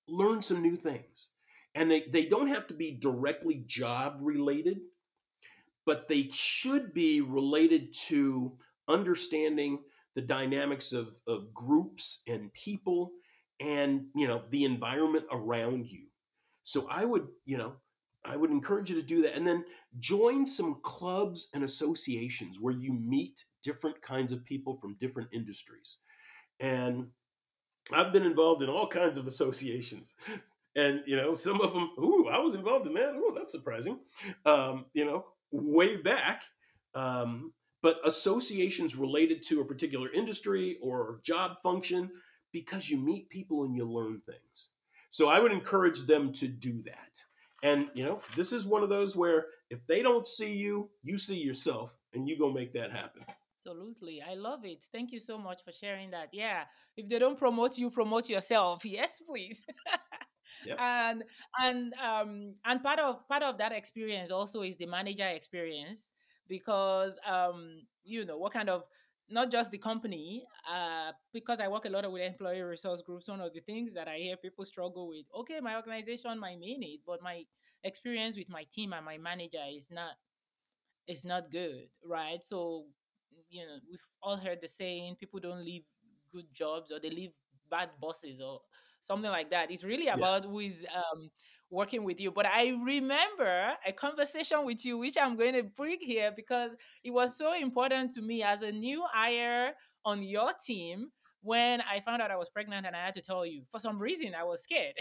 Learn 0.10 0.42
some 0.42 0.62
new 0.62 0.76
things. 0.76 1.30
And 1.76 1.90
they, 1.90 2.02
they 2.02 2.26
don't 2.26 2.48
have 2.48 2.68
to 2.68 2.74
be 2.74 2.92
directly 2.92 3.64
job 3.66 4.18
related 4.22 4.80
but 5.90 6.08
they 6.08 6.30
should 6.32 6.94
be 6.94 7.20
related 7.20 7.92
to 7.92 8.54
understanding 8.88 9.80
the 10.14 10.22
dynamics 10.22 10.94
of, 10.94 11.16
of 11.28 11.52
groups 11.52 12.22
and 12.28 12.54
people 12.54 13.10
and 13.60 14.06
you 14.16 14.28
know 14.28 14.44
the 14.52 14.66
environment 14.66 15.26
around 15.32 15.88
you. 15.88 16.06
So 16.64 16.88
i 16.92 17.04
would 17.04 17.28
you 17.46 17.58
know 17.58 17.74
i 18.24 18.36
would 18.36 18.52
encourage 18.52 18.92
you 18.92 19.02
to 19.02 19.08
do 19.08 19.24
that. 19.24 19.36
And 19.36 19.48
then 19.48 19.66
join 20.00 20.46
some 20.46 20.80
clubs 20.84 21.50
and 21.56 21.64
associations 21.64 22.60
where 22.60 22.76
you 22.76 22.94
meet 22.94 23.44
different 23.64 24.00
kinds 24.04 24.32
of 24.32 24.46
people 24.46 24.78
from 24.80 24.96
different 25.00 25.30
industries. 25.34 25.98
And 26.60 27.08
i've 27.94 28.14
been 28.14 28.26
involved 28.26 28.62
in 28.62 28.70
all 28.70 28.88
kinds 28.88 29.18
of 29.18 29.28
associations 29.28 30.16
and 30.76 31.02
you 31.06 31.16
know 31.16 31.34
some 31.36 31.60
of 31.62 31.74
them 31.74 31.90
ooh 32.00 32.28
i 32.32 32.40
was 32.40 32.56
involved 32.56 32.88
in 32.88 32.94
that 32.94 33.14
oh 33.16 33.34
that's 33.36 33.52
surprising 33.52 34.00
um, 34.46 34.86
you 34.94 35.06
know 35.06 35.26
way 35.52 35.98
back, 35.98 36.44
um, 36.96 37.54
but 37.82 38.00
associations 38.06 38.96
related 38.96 39.42
to 39.44 39.62
a 39.62 39.66
particular 39.66 40.12
industry 40.12 40.78
or 40.82 41.20
job 41.24 41.62
function 41.62 42.10
because 42.52 42.90
you 42.90 42.98
meet 42.98 43.30
people 43.30 43.64
and 43.64 43.76
you 43.76 43.86
learn 43.86 44.22
things. 44.26 44.70
So 45.10 45.30
I 45.30 45.40
would 45.40 45.52
encourage 45.52 46.04
them 46.04 46.34
to 46.34 46.48
do 46.48 46.82
that. 46.84 47.24
And 47.64 47.90
you 47.94 48.04
know, 48.04 48.20
this 48.36 48.54
is 48.54 48.66
one 48.66 48.84
of 48.84 48.90
those 48.90 49.16
where 49.16 49.48
if 49.70 49.86
they 49.88 50.02
don't 50.02 50.26
see 50.26 50.54
you, 50.54 50.90
you 51.04 51.18
see 51.18 51.38
yourself, 51.38 51.96
and 52.14 52.28
you 52.28 52.38
go 52.38 52.52
make 52.52 52.74
that 52.74 52.92
happen. 52.92 53.22
Absolutely. 53.70 54.22
I 54.22 54.34
love 54.34 54.66
it. 54.66 54.84
Thank 54.92 55.12
you 55.12 55.20
so 55.20 55.38
much 55.38 55.64
for 55.64 55.72
sharing 55.72 56.12
that. 56.12 56.30
Yeah. 56.34 56.64
If 56.98 57.08
they 57.08 57.20
don't 57.20 57.38
promote 57.38 57.78
you, 57.78 57.90
promote 57.92 58.30
yourself. 58.30 58.84
Yes, 58.86 59.22
please. 59.28 59.64
Yep. 60.64 60.80
And 60.80 61.24
and 61.60 61.94
um 61.96 62.56
and 62.66 62.84
part 62.84 63.00
of 63.00 63.28
part 63.28 63.44
of 63.44 63.58
that 63.60 63.72
experience 63.72 64.32
also 64.32 64.62
is 64.62 64.78
the 64.78 64.86
manager 64.88 65.28
experience 65.28 66.12
because 66.48 67.18
um 67.26 67.82
you 68.04 68.26
know 68.26 68.38
what 68.38 68.54
kind 68.54 68.70
of 68.70 68.84
not 69.30 69.52
just 69.52 69.72
the 69.72 69.78
company 69.78 70.44
uh 70.70 71.12
because 71.34 71.60
i 71.60 71.68
work 71.68 71.86
a 71.86 71.90
lot 71.90 72.12
with 72.12 72.22
employee 72.24 72.62
resource 72.62 73.02
groups 73.02 73.28
one 73.30 73.40
of 73.42 73.54
the 73.54 73.62
things 73.62 73.94
that 73.94 74.08
i 74.08 74.18
hear 74.18 74.36
people 74.38 74.66
struggle 74.66 75.08
with 75.08 75.26
okay 75.36 75.60
my 75.62 75.76
organization 75.76 76.40
might 76.40 76.58
mean 76.60 76.82
it 76.84 77.00
but 77.06 77.22
my 77.22 77.44
experience 77.84 78.36
with 78.36 78.50
my 78.50 78.64
team 78.72 78.92
and 78.94 79.06
my 79.06 79.18
manager 79.18 79.64
is 79.72 79.90
not 79.92 80.14
is 81.08 81.26
not 81.26 81.52
good 81.52 81.88
right 82.06 82.44
so 82.44 82.86
you 83.50 83.66
know 83.66 83.78
we've 83.90 84.00
all 84.22 84.38
heard 84.38 84.62
the 84.62 84.68
saying 84.68 85.16
people 85.20 85.40
don't 85.40 85.66
leave 85.66 85.84
good 86.32 86.46
jobs 86.54 86.92
or 86.92 87.00
they 87.00 87.10
leave 87.10 87.32
bad 87.70 87.90
bosses 88.02 88.42
or 88.42 88.62
something 89.00 89.32
like 89.32 89.50
that. 89.52 89.72
It's 89.72 89.84
really 89.84 90.08
about 90.08 90.44
yeah. 90.44 90.50
who 90.50 90.60
is 90.60 90.86
um, 90.94 91.30
working 91.70 92.04
with 92.04 92.20
you. 92.20 92.32
But 92.32 92.46
I 92.46 92.70
remember 92.84 93.74
a 93.86 93.92
conversation 93.92 94.66
with 94.66 94.86
you, 94.86 94.98
which 94.98 95.18
I'm 95.20 95.38
going 95.38 95.54
to 95.54 95.64
bring 95.64 95.98
here 96.02 96.32
because 96.36 96.76
it 97.04 97.12
was 97.12 97.38
so 97.38 97.54
important 97.54 98.12
to 98.14 98.22
me 98.22 98.44
as 98.44 98.62
a 98.62 98.72
new 98.72 99.04
hire 99.12 99.74
on 100.06 100.24
your 100.24 100.52
team 100.66 101.10
when 101.42 101.82
I 101.82 102.00
found 102.02 102.22
out 102.22 102.32
I 102.32 102.38
was 102.38 102.50
pregnant 102.50 102.86
and 102.86 102.96
I 102.96 103.06
had 103.06 103.14
to 103.16 103.22
tell 103.22 103.46
you. 103.46 103.64
For 103.70 103.80
some 103.80 104.00
reason, 104.00 104.34
I 104.36 104.44
was 104.44 104.64
scared. 104.64 104.94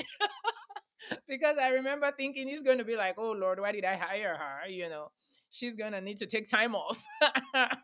because 1.29 1.57
I 1.59 1.69
remember 1.69 2.13
thinking 2.17 2.49
he's 2.49 2.63
going 2.63 2.79
to 2.79 2.85
be 2.85 2.97
like, 2.97 3.15
oh 3.19 3.33
Lord, 3.33 3.61
why 3.61 3.73
did 3.73 3.85
I 3.85 3.97
hire 3.97 4.37
her? 4.37 4.69
You 4.69 4.89
know, 4.89 5.11
she's 5.51 5.77
going 5.77 5.93
to 5.93 6.01
need 6.01 6.19
to 6.19 6.27
take 6.27 6.49
time 6.49 6.75
off. 6.75 7.03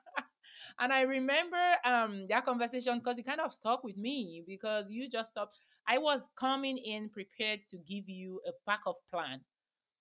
and 0.79 0.93
I 0.93 1.03
remember 1.03 1.57
um, 1.85 2.27
that 2.29 2.45
conversation 2.45 2.99
because 2.99 3.19
it 3.19 3.27
kind 3.27 3.41
of 3.41 3.53
stuck 3.53 3.85
with 3.85 3.97
me 3.97 4.43
because 4.47 4.91
you 4.91 5.09
just 5.09 5.31
stopped. 5.31 5.55
I 5.87 5.99
was 5.99 6.31
coming 6.37 6.79
in 6.79 7.09
prepared 7.11 7.61
to 7.71 7.79
give 7.79 8.09
you 8.09 8.41
a 8.47 8.51
backup 8.67 8.97
plan 9.13 9.41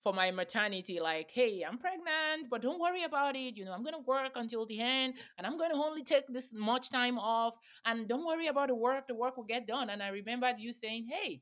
for 0.02 0.12
my 0.12 0.30
maternity 0.30 1.00
like 1.00 1.30
hey 1.30 1.64
i'm 1.66 1.78
pregnant 1.78 2.50
but 2.50 2.60
don't 2.60 2.78
worry 2.78 3.04
about 3.04 3.34
it 3.34 3.56
you 3.56 3.64
know 3.64 3.72
i'm 3.72 3.82
going 3.82 3.94
to 3.94 4.02
work 4.06 4.32
until 4.34 4.66
the 4.66 4.78
end 4.78 5.14
and 5.38 5.46
i'm 5.46 5.56
going 5.56 5.70
to 5.70 5.76
only 5.78 6.02
take 6.02 6.26
this 6.28 6.52
much 6.52 6.90
time 6.90 7.18
off 7.18 7.54
and 7.86 8.06
don't 8.06 8.26
worry 8.26 8.48
about 8.48 8.68
the 8.68 8.74
work 8.74 9.08
the 9.08 9.14
work 9.14 9.34
will 9.38 9.44
get 9.44 9.66
done 9.66 9.88
and 9.88 10.02
i 10.02 10.08
remembered 10.08 10.60
you 10.60 10.74
saying 10.74 11.06
hey 11.10 11.40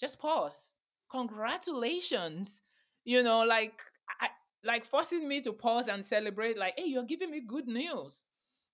just 0.00 0.18
pause 0.18 0.74
congratulations 1.12 2.60
you 3.04 3.22
know 3.22 3.44
like 3.44 3.80
I, 4.20 4.30
like 4.64 4.84
forcing 4.84 5.26
me 5.28 5.40
to 5.42 5.52
pause 5.52 5.88
and 5.88 6.04
celebrate, 6.04 6.56
like, 6.56 6.74
hey, 6.76 6.86
you're 6.86 7.04
giving 7.04 7.30
me 7.30 7.40
good 7.40 7.66
news. 7.66 8.24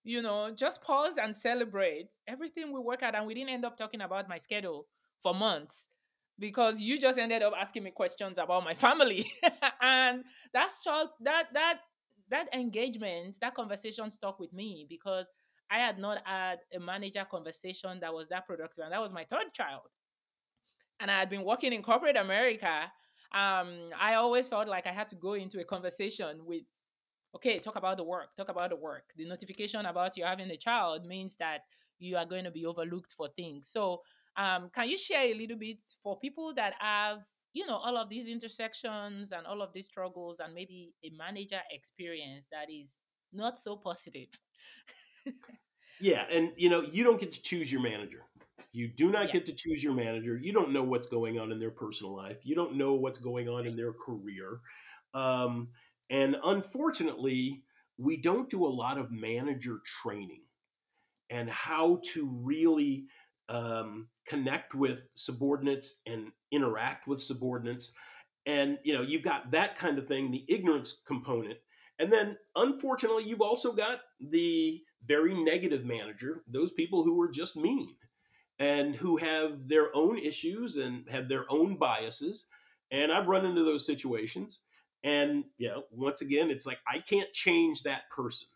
You 0.05 0.23
know, 0.23 0.51
just 0.55 0.83
pause 0.83 1.19
and 1.19 1.35
celebrate 1.35 2.09
everything 2.27 2.73
we 2.73 2.81
work 2.81 3.03
at. 3.03 3.15
And 3.15 3.27
we 3.27 3.35
didn't 3.35 3.51
end 3.51 3.65
up 3.65 3.77
talking 3.77 4.01
about 4.01 4.29
my 4.29 4.39
schedule 4.39 4.87
for 5.23 5.35
months 5.35 5.89
because 6.39 6.81
you 6.81 6.99
just 6.99 7.19
ended 7.19 7.43
up 7.43 7.53
asking 7.59 7.83
me 7.83 7.91
questions 7.91 8.39
about 8.39 8.65
my 8.65 8.75
family. 8.87 9.31
and 9.83 10.25
that's 10.53 10.81
that 11.21 11.47
that 11.53 11.81
that 12.31 12.49
engagement, 12.55 13.37
that 13.41 13.55
conversation 13.55 14.11
stuck 14.11 14.39
with 14.39 14.53
me 14.53 14.87
because 14.89 15.31
I 15.71 15.79
had 15.79 15.99
not 15.99 16.19
had 16.25 16.59
a 16.75 16.81
manager 16.81 17.27
conversation 17.31 17.99
that 18.01 18.13
was 18.13 18.29
that 18.29 18.47
productive. 18.47 18.85
And 18.85 18.93
that 18.93 19.01
was 19.01 19.13
my 19.13 19.25
third 19.25 19.53
child. 19.53 19.89
And 21.01 21.11
I 21.11 21.19
had 21.19 21.31
been 21.31 21.45
working 21.45 21.73
in 21.73 21.83
corporate 21.83 22.17
America. 22.17 22.91
Um, 23.33 23.91
I 23.99 24.15
always 24.15 24.49
felt 24.49 24.69
like 24.69 24.87
I 24.87 24.93
had 24.93 25.09
to 25.09 25.17
go 25.17 25.35
into 25.35 25.61
a 25.61 25.65
conversation 25.65 26.41
with, 26.45 26.63
okay, 27.35 27.59
talk 27.59 27.77
about 27.77 27.97
the 27.97 28.05
work, 28.05 28.35
talk 28.37 28.49
about 28.49 28.71
the 28.71 28.77
work. 28.77 29.13
The 29.17 29.27
notification 29.27 29.85
about 29.87 30.17
you 30.17 30.25
having 30.25 30.51
a 30.51 30.57
child 30.57 31.07
means 31.07 31.37
that 31.37 31.63
you 31.99 32.17
are 32.17 32.25
going 32.27 32.45
to 32.45 32.51
be 32.51 32.67
overlooked 32.67 33.13
for 33.13 33.29
things. 33.37 33.69
So, 33.69 34.03
um, 34.37 34.71
can 34.73 34.89
you 34.89 34.97
share 34.97 35.25
a 35.25 35.35
little 35.35 35.59
bit 35.59 35.83
for 36.03 36.19
people 36.19 36.55
that 36.55 36.75
have 36.79 37.25
you 37.53 37.67
know 37.67 37.77
all 37.77 37.97
of 37.97 38.09
these 38.09 38.29
intersections 38.29 39.33
and 39.33 39.47
all 39.47 39.63
of 39.63 39.73
these 39.73 39.87
struggles 39.87 40.41
and 40.41 40.55
maybe 40.55 40.95
a 41.05 41.11
manager 41.11 41.61
experience 41.71 42.47
that 42.53 42.71
is 42.71 42.99
not 43.33 43.59
so 43.59 43.77
positive 43.77 44.29
yeah 46.01 46.25
and 46.31 46.53
you 46.57 46.69
know 46.69 46.83
you 46.93 47.03
don't 47.05 47.19
get 47.19 47.33
to 47.33 47.43
choose 47.43 47.73
your 47.73 47.83
manager 47.83 48.25
you 48.73 48.87
do 48.87 49.11
not 49.11 49.27
yeah. 49.27 49.33
get 49.33 49.47
to 49.47 49.53
choose 49.53 49.83
your 49.83 49.95
manager 49.95 50.37
you 50.37 50.53
don't 50.53 50.73
know 50.73 50.83
what's 50.83 51.09
going 51.09 51.39
on 51.39 51.51
in 51.51 51.59
their 51.59 51.71
personal 51.71 52.15
life 52.15 52.39
you 52.43 52.55
don't 52.55 52.77
know 52.77 52.93
what's 52.95 53.19
going 53.19 53.49
on 53.49 53.67
in 53.67 53.77
their 53.77 53.93
career 53.93 54.61
um, 55.15 55.69
and 56.11 56.37
unfortunately 56.45 57.63
we 57.99 58.17
don't 58.17 58.49
do 58.49 58.65
a 58.65 58.69
lot 58.69 58.99
of 58.99 59.11
manager 59.11 59.81
training 59.85 60.43
and 61.31 61.51
how 61.51 62.01
to 62.13 62.31
really 62.43 63.07
um, 63.49 64.09
connect 64.27 64.75
with 64.75 65.03
subordinates 65.15 66.01
and 66.07 66.33
interact 66.53 67.09
with 67.09 67.21
subordinates. 67.21 67.93
And 68.47 68.79
you 68.85 68.95
know 68.95 69.03
you've 69.03 69.23
got 69.23 69.51
that 69.51 69.77
kind 69.77 69.99
of 69.99 70.07
thing 70.07 70.31
the 70.31 70.45
ignorance 70.49 71.03
component. 71.07 71.59
And 71.99 72.13
then 72.13 72.37
unfortunately 72.57 73.25
you've 73.25 73.43
also 73.43 73.73
got 73.73 74.01
the 74.21 74.81
very 75.07 75.35
negative 75.35 75.85
manager 75.85 76.43
those 76.49 76.73
people 76.73 77.05
who 77.05 77.21
are 77.21 77.31
just 77.31 77.57
mean 77.57 77.95
and 78.59 78.97
who 78.97 79.17
have 79.17 79.69
their 79.69 79.95
own 79.95 80.19
issues 80.19 80.77
and 80.77 81.09
have 81.09 81.29
their 81.29 81.45
own 81.51 81.77
biases. 81.77 82.49
And 82.91 83.13
i've 83.13 83.29
run 83.29 83.45
into 83.45 83.65
those 83.65 83.85
situations 83.85 84.61
and 85.05 85.45
you 85.59 85.69
know 85.69 85.85
once 85.91 86.23
again 86.23 86.51
it's 86.51 86.67
like 86.67 86.79
i 86.87 86.99
can't 86.99 87.33
change 87.33 87.83
that 87.83 88.11
person 88.11 88.49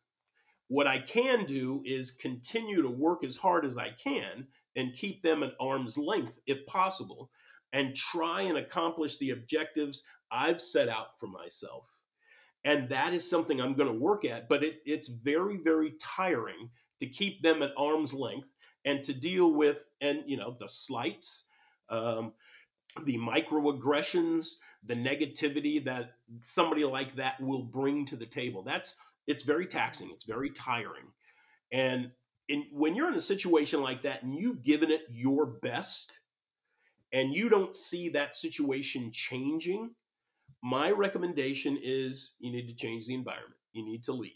what 0.68 0.86
i 0.86 0.98
can 0.98 1.44
do 1.44 1.82
is 1.84 2.10
continue 2.10 2.82
to 2.82 2.90
work 2.90 3.22
as 3.24 3.36
hard 3.36 3.64
as 3.64 3.78
i 3.78 3.90
can 3.90 4.46
and 4.76 4.94
keep 4.94 5.22
them 5.22 5.42
at 5.42 5.52
arm's 5.60 5.96
length 5.98 6.38
if 6.46 6.64
possible 6.66 7.30
and 7.72 7.94
try 7.94 8.42
and 8.42 8.58
accomplish 8.58 9.18
the 9.18 9.30
objectives 9.30 10.02
I've 10.30 10.60
set 10.60 10.88
out 10.88 11.18
for 11.18 11.26
myself. 11.26 11.84
And 12.64 12.88
that 12.90 13.12
is 13.12 13.28
something 13.28 13.60
I'm 13.60 13.74
going 13.74 13.92
to 13.92 13.98
work 13.98 14.24
at, 14.24 14.48
but 14.48 14.62
it, 14.62 14.76
it's 14.86 15.08
very, 15.08 15.56
very 15.56 15.94
tiring 16.00 16.70
to 17.00 17.06
keep 17.06 17.42
them 17.42 17.62
at 17.62 17.72
arm's 17.76 18.14
length 18.14 18.48
and 18.84 19.02
to 19.04 19.12
deal 19.12 19.52
with, 19.52 19.86
and 20.00 20.22
you 20.26 20.36
know, 20.36 20.56
the 20.58 20.68
slights, 20.68 21.48
um, 21.88 22.32
the 23.04 23.18
microaggressions, 23.18 24.56
the 24.86 24.94
negativity 24.94 25.84
that 25.84 26.12
somebody 26.42 26.84
like 26.84 27.16
that 27.16 27.40
will 27.40 27.62
bring 27.62 28.06
to 28.06 28.16
the 28.16 28.26
table. 28.26 28.62
That's 28.62 28.96
it's 29.26 29.44
very 29.44 29.66
taxing. 29.66 30.10
It's 30.12 30.24
very 30.24 30.50
tiring, 30.50 31.06
and 31.70 32.10
in, 32.48 32.66
when 32.72 32.94
you're 32.94 33.08
in 33.08 33.14
a 33.14 33.20
situation 33.20 33.80
like 33.80 34.02
that 34.02 34.22
and 34.22 34.34
you've 34.34 34.62
given 34.62 34.90
it 34.90 35.02
your 35.10 35.46
best 35.46 36.20
and 37.12 37.34
you 37.34 37.48
don't 37.48 37.76
see 37.76 38.08
that 38.10 38.36
situation 38.36 39.10
changing, 39.12 39.90
my 40.62 40.90
recommendation 40.90 41.78
is 41.82 42.34
you 42.40 42.52
need 42.52 42.68
to 42.68 42.74
change 42.74 43.06
the 43.06 43.14
environment. 43.14 43.60
You 43.72 43.84
need 43.84 44.04
to 44.04 44.12
leave 44.12 44.32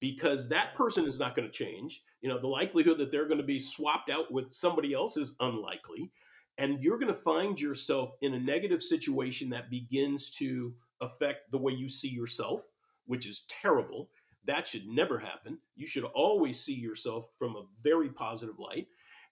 because 0.00 0.48
that 0.48 0.74
person 0.74 1.06
is 1.06 1.18
not 1.18 1.34
going 1.34 1.48
to 1.48 1.52
change. 1.52 2.02
You 2.20 2.28
know, 2.28 2.40
the 2.40 2.48
likelihood 2.48 2.98
that 2.98 3.10
they're 3.10 3.28
going 3.28 3.40
to 3.40 3.44
be 3.44 3.60
swapped 3.60 4.10
out 4.10 4.32
with 4.32 4.50
somebody 4.50 4.92
else 4.92 5.16
is 5.16 5.36
unlikely. 5.40 6.10
And 6.58 6.82
you're 6.82 6.98
going 6.98 7.12
to 7.12 7.20
find 7.20 7.60
yourself 7.60 8.14
in 8.20 8.34
a 8.34 8.40
negative 8.40 8.82
situation 8.82 9.50
that 9.50 9.70
begins 9.70 10.30
to 10.36 10.74
affect 11.00 11.50
the 11.50 11.58
way 11.58 11.72
you 11.72 11.88
see 11.88 12.08
yourself, 12.08 12.70
which 13.06 13.26
is 13.26 13.46
terrible. 13.48 14.10
That 14.44 14.66
should 14.66 14.86
never 14.86 15.18
happen. 15.18 15.58
You 15.76 15.86
should 15.86 16.04
always 16.04 16.60
see 16.60 16.74
yourself 16.74 17.30
from 17.38 17.56
a 17.56 17.64
very 17.82 18.10
positive 18.10 18.58
light. 18.58 18.88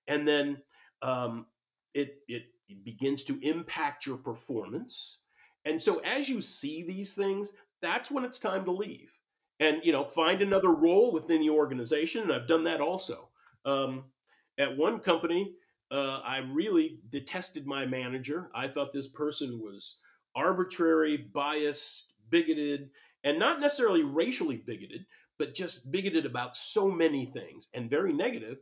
And 0.09 0.27
then 0.27 0.59
um, 1.03 1.47
it, 1.95 2.19
it 2.27 2.45
begins 2.85 3.25
to 3.25 3.39
impact 3.43 4.07
your 4.07 4.17
performance. 4.17 5.23
And 5.65 5.81
so 5.81 5.99
as 6.01 6.29
you 6.29 6.41
see 6.41 6.83
these 6.83 7.15
things, 7.15 7.53
that's 7.83 8.11
when 8.11 8.25
it's 8.25 8.39
time 8.39 8.65
to 8.65 8.73
leave 8.73 9.21
and 9.61 9.81
you 9.85 9.93
know 9.93 10.05
find 10.05 10.43
another 10.43 10.71
role 10.71 11.13
within 11.13 11.41
the 11.41 11.51
organization 11.51 12.23
and 12.23 12.33
i've 12.33 12.49
done 12.49 12.65
that 12.65 12.81
also 12.81 13.29
um, 13.67 14.05
at 14.59 14.77
one 14.77 14.99
company 14.99 15.53
uh, 15.91 16.21
i 16.25 16.39
really 16.39 16.99
detested 17.11 17.67
my 17.67 17.85
manager 17.87 18.51
i 18.55 18.67
thought 18.69 18.93
this 18.93 19.09
person 19.09 19.61
was 19.63 19.99
arbitrary 20.35 21.17
biased 21.17 22.13
bigoted 22.31 22.91
and 23.25 23.39
not 23.39 23.61
necessarily 23.61 24.03
racially 24.03 24.57
bigoted, 24.57 25.05
but 25.39 25.55
just 25.55 25.91
bigoted 25.91 26.27
about 26.27 26.57
so 26.57 26.91
many 26.91 27.27
things 27.27 27.69
and 27.75 27.91
very 27.91 28.13
negative. 28.13 28.59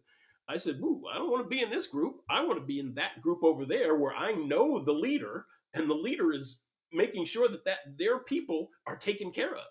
I 0.49 0.57
said, 0.57 0.77
Ooh, 0.77 1.03
I 1.13 1.19
don't 1.19 1.31
want 1.31 1.45
to 1.45 1.49
be 1.49 1.63
in 1.63 1.71
this 1.71 1.87
group. 1.87 2.17
I 2.29 2.45
want 2.45 2.59
to 2.59 2.67
be 2.67 2.81
in 2.81 2.95
that 2.95 3.21
group 3.21 3.45
over 3.45 3.65
there 3.65 3.97
where 3.97 4.15
I 4.15 4.33
know 4.33 4.83
the 4.83 4.93
leader, 4.93 5.47
and 5.75 5.89
the 5.89 5.95
leader 5.95 6.33
is 6.33 6.63
making 6.93 7.27
sure 7.27 7.49
that, 7.49 7.65
that 7.67 7.81
their 7.99 8.19
people 8.19 8.71
are 8.87 8.97
taken 8.97 9.31
care 9.31 9.55
of. 9.55 9.67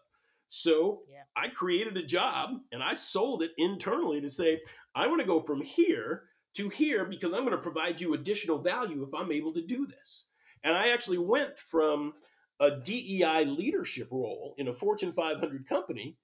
So 0.48 1.02
yeah. 1.12 1.24
I 1.36 1.50
created 1.50 1.98
a 1.98 2.06
job 2.06 2.52
and 2.72 2.82
I 2.82 2.94
sold 2.94 3.42
it 3.42 3.52
internally 3.58 4.22
to 4.22 4.30
say, 4.30 4.62
I 4.96 5.08
want 5.08 5.20
to 5.20 5.28
go 5.28 5.42
from 5.42 5.62
here 5.62 6.24
to 6.58 6.70
here 6.70 7.06
because 7.06 7.34
I'm 7.34 7.46
going 7.46 7.52
to 7.52 7.58
provide 7.58 8.00
you 8.00 8.14
additional 8.14 8.60
value 8.60 9.04
if 9.04 9.14
I'm 9.14 9.32
able 9.32 9.52
to 9.54 9.66
do 9.66 9.88
this. 9.88 10.30
And 10.64 10.76
I 10.76 10.90
actually 10.90 11.20
went 11.20 11.58
from 11.58 12.14
a 12.60 12.72
DEI 12.72 13.46
leadership 13.46 14.10
role 14.12 14.56
in 14.58 14.68
a 14.68 14.74
Fortune 14.74 15.12
500 15.12 15.68
company 15.68 16.18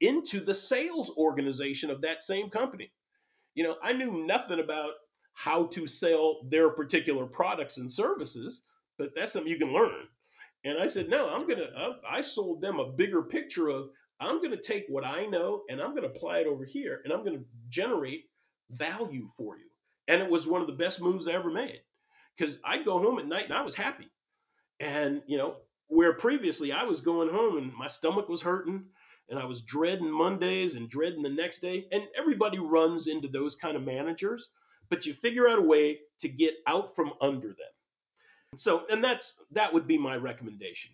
into 0.00 0.40
the 0.40 0.54
sales 0.54 1.12
organization 1.16 1.90
of 1.90 2.00
that 2.00 2.22
same 2.22 2.50
company. 2.50 2.92
You 3.54 3.64
know, 3.64 3.76
I 3.82 3.92
knew 3.92 4.26
nothing 4.26 4.60
about 4.60 4.92
how 5.34 5.66
to 5.66 5.86
sell 5.86 6.40
their 6.48 6.70
particular 6.70 7.26
products 7.26 7.78
and 7.78 7.92
services, 7.92 8.66
but 8.98 9.10
that's 9.14 9.32
something 9.32 9.50
you 9.50 9.58
can 9.58 9.72
learn. 9.72 10.08
And 10.64 10.78
I 10.78 10.86
said, 10.86 11.08
no, 11.08 11.28
I'm 11.28 11.46
going 11.46 11.58
to, 11.58 11.68
I 12.10 12.22
sold 12.22 12.62
them 12.62 12.80
a 12.80 12.92
bigger 12.92 13.22
picture 13.22 13.68
of 13.68 13.90
I'm 14.20 14.38
going 14.38 14.52
to 14.52 14.62
take 14.62 14.86
what 14.88 15.04
I 15.04 15.26
know 15.26 15.62
and 15.68 15.80
I'm 15.80 15.90
going 15.90 16.02
to 16.02 16.08
apply 16.08 16.38
it 16.38 16.46
over 16.46 16.64
here 16.64 17.00
and 17.04 17.12
I'm 17.12 17.24
going 17.24 17.38
to 17.38 17.44
generate 17.68 18.24
value 18.70 19.26
for 19.36 19.58
you. 19.58 19.64
And 20.08 20.22
it 20.22 20.30
was 20.30 20.46
one 20.46 20.60
of 20.60 20.66
the 20.66 20.72
best 20.74 21.00
moves 21.00 21.28
I 21.28 21.32
ever 21.32 21.50
made 21.50 21.80
because 22.36 22.60
I'd 22.64 22.84
go 22.84 22.98
home 22.98 23.18
at 23.18 23.26
night 23.26 23.44
and 23.44 23.54
I 23.54 23.62
was 23.62 23.74
happy. 23.74 24.10
And, 24.80 25.22
you 25.26 25.38
know, 25.38 25.56
where 25.88 26.12
previously 26.12 26.72
I 26.72 26.84
was 26.84 27.00
going 27.00 27.30
home 27.30 27.56
and 27.56 27.72
my 27.74 27.86
stomach 27.86 28.28
was 28.28 28.42
hurting 28.42 28.84
and 29.28 29.38
I 29.38 29.44
was 29.44 29.62
dreading 29.62 30.10
Mondays 30.10 30.74
and 30.74 30.88
dreading 30.88 31.22
the 31.22 31.28
next 31.28 31.60
day. 31.60 31.86
And 31.92 32.06
everybody 32.16 32.58
runs 32.58 33.06
into 33.06 33.28
those 33.28 33.56
kind 33.56 33.76
of 33.76 33.82
managers, 33.82 34.48
but 34.90 35.06
you 35.06 35.14
figure 35.14 35.48
out 35.48 35.58
a 35.58 35.62
way 35.62 36.00
to 36.20 36.28
get 36.28 36.54
out 36.66 36.94
from 36.94 37.12
under 37.20 37.48
them. 37.48 37.74
So, 38.56 38.86
and 38.90 39.02
that's 39.02 39.42
that 39.52 39.72
would 39.72 39.86
be 39.86 39.98
my 39.98 40.16
recommendation. 40.16 40.92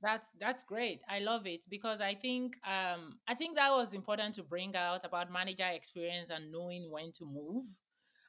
That's 0.00 0.28
that's 0.38 0.62
great. 0.62 1.00
I 1.08 1.18
love 1.18 1.46
it 1.46 1.64
because 1.68 2.00
I 2.00 2.14
think 2.14 2.56
um 2.64 3.18
I 3.26 3.34
think 3.34 3.56
that 3.56 3.70
was 3.72 3.94
important 3.94 4.34
to 4.36 4.44
bring 4.44 4.76
out 4.76 5.04
about 5.04 5.32
manager 5.32 5.66
experience 5.66 6.30
and 6.30 6.52
knowing 6.52 6.88
when 6.90 7.10
to 7.12 7.24
move 7.24 7.64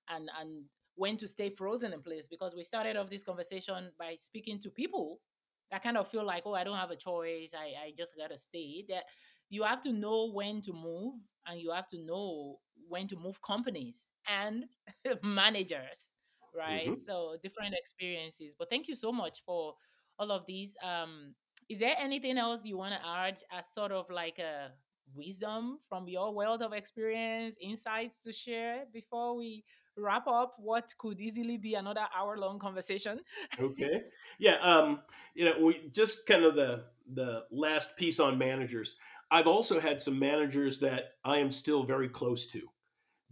and 0.10 0.30
and 0.40 0.66
when 0.96 1.16
to 1.18 1.28
stay 1.28 1.50
frozen 1.50 1.94
in 1.94 2.02
place 2.02 2.28
because 2.28 2.56
we 2.56 2.64
started 2.64 2.98
off 2.98 3.10
this 3.10 3.24
conversation 3.24 3.92
by 3.98 4.16
speaking 4.18 4.60
to 4.60 4.70
people 4.70 5.20
that 5.72 5.84
kind 5.84 5.98
of 5.98 6.08
feel 6.08 6.26
like, 6.26 6.44
oh, 6.46 6.54
I 6.54 6.64
don't 6.64 6.78
have 6.78 6.92
a 6.92 6.96
choice. 6.96 7.54
I, 7.56 7.88
I 7.88 7.94
just 7.98 8.18
gotta 8.18 8.38
stay. 8.38 8.86
That 8.90 9.04
you 9.50 9.64
have 9.64 9.82
to 9.84 9.94
know 9.94 10.32
when 10.32 10.62
to 10.62 10.74
move 10.74 11.16
and 11.48 11.60
you 11.60 11.72
have 11.72 11.88
to 11.88 12.06
know 12.06 12.58
when 12.88 13.08
to 13.08 13.16
move 13.16 13.42
companies 13.42 14.08
and 14.28 14.66
managers, 15.24 16.14
right? 16.56 16.88
Mm-hmm. 16.88 17.00
So 17.00 17.38
different 17.42 17.76
experiences. 17.76 18.56
But 18.58 18.70
thank 18.70 18.88
you 18.88 18.96
so 18.96 19.12
much 19.12 19.42
for 19.46 19.76
all 20.18 20.32
of 20.32 20.46
these. 20.46 20.76
Um, 20.84 21.36
is 21.70 21.80
there 21.80 21.96
anything 22.00 22.38
else 22.38 22.66
you 22.66 22.78
want 22.78 22.94
to 23.00 23.08
add 23.08 23.38
as 23.52 23.72
sort 23.72 23.92
of 23.92 24.10
like 24.10 24.40
a 24.40 24.72
wisdom 25.16 25.80
from 25.88 26.08
your 26.08 26.34
wealth 26.34 26.62
of 26.62 26.74
experience, 26.74 27.56
insights 27.62 28.24
to 28.24 28.34
share 28.34 28.86
before 28.94 29.36
we 29.36 29.64
wrap 29.98 30.28
up 30.28 30.56
what 30.58 30.94
could 30.98 31.20
easily 31.20 31.58
be 31.58 31.76
another 31.76 32.06
hour 32.18 32.38
long 32.38 32.60
conversation? 32.60 33.20
Okay. 33.60 34.04
Yeah. 34.40 34.58
Um, 34.62 35.02
you 35.36 35.46
know, 35.46 35.66
we 35.66 35.90
just 35.92 36.28
kind 36.28 36.44
of 36.46 36.56
the 36.56 36.86
the 37.14 37.44
last 37.52 37.98
piece 37.98 38.20
on 38.20 38.38
managers. 38.38 38.96
I've 39.32 39.48
also 39.48 39.80
had 39.80 40.02
some 40.02 40.18
managers 40.18 40.80
that 40.80 41.14
I 41.24 41.40
am 41.40 41.52
still 41.52 41.84
very 41.84 42.10
close 42.10 42.48
to. 42.48 42.62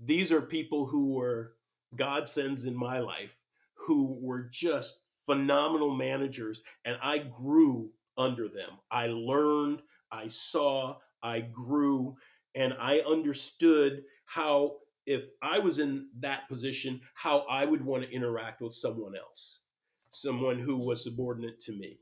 These 0.03 0.31
are 0.31 0.41
people 0.41 0.85
who 0.85 1.13
were 1.13 1.53
God 1.95 2.27
sends 2.27 2.65
in 2.65 2.75
my 2.75 2.99
life, 2.99 3.35
who 3.73 4.17
were 4.21 4.49
just 4.51 5.05
phenomenal 5.25 5.95
managers, 5.95 6.61
and 6.85 6.97
I 7.01 7.19
grew 7.19 7.91
under 8.17 8.47
them. 8.47 8.69
I 8.91 9.07
learned, 9.07 9.81
I 10.11 10.27
saw, 10.27 10.97
I 11.27 11.41
grew, 11.41 12.15
and 12.55 12.73
I 12.79 12.99
understood 12.99 14.03
how, 14.25 14.77
if 15.05 15.23
I 15.41 15.59
was 15.59 15.79
in 15.79 16.07
that 16.19 16.47
position, 16.49 17.01
how 17.13 17.39
I 17.49 17.65
would 17.65 17.83
want 17.83 18.03
to 18.03 18.11
interact 18.11 18.61
with 18.61 18.73
someone 18.73 19.15
else, 19.15 19.63
someone 20.09 20.59
who 20.59 20.77
was 20.77 21.03
subordinate 21.03 21.59
to 21.61 21.73
me. 21.73 21.99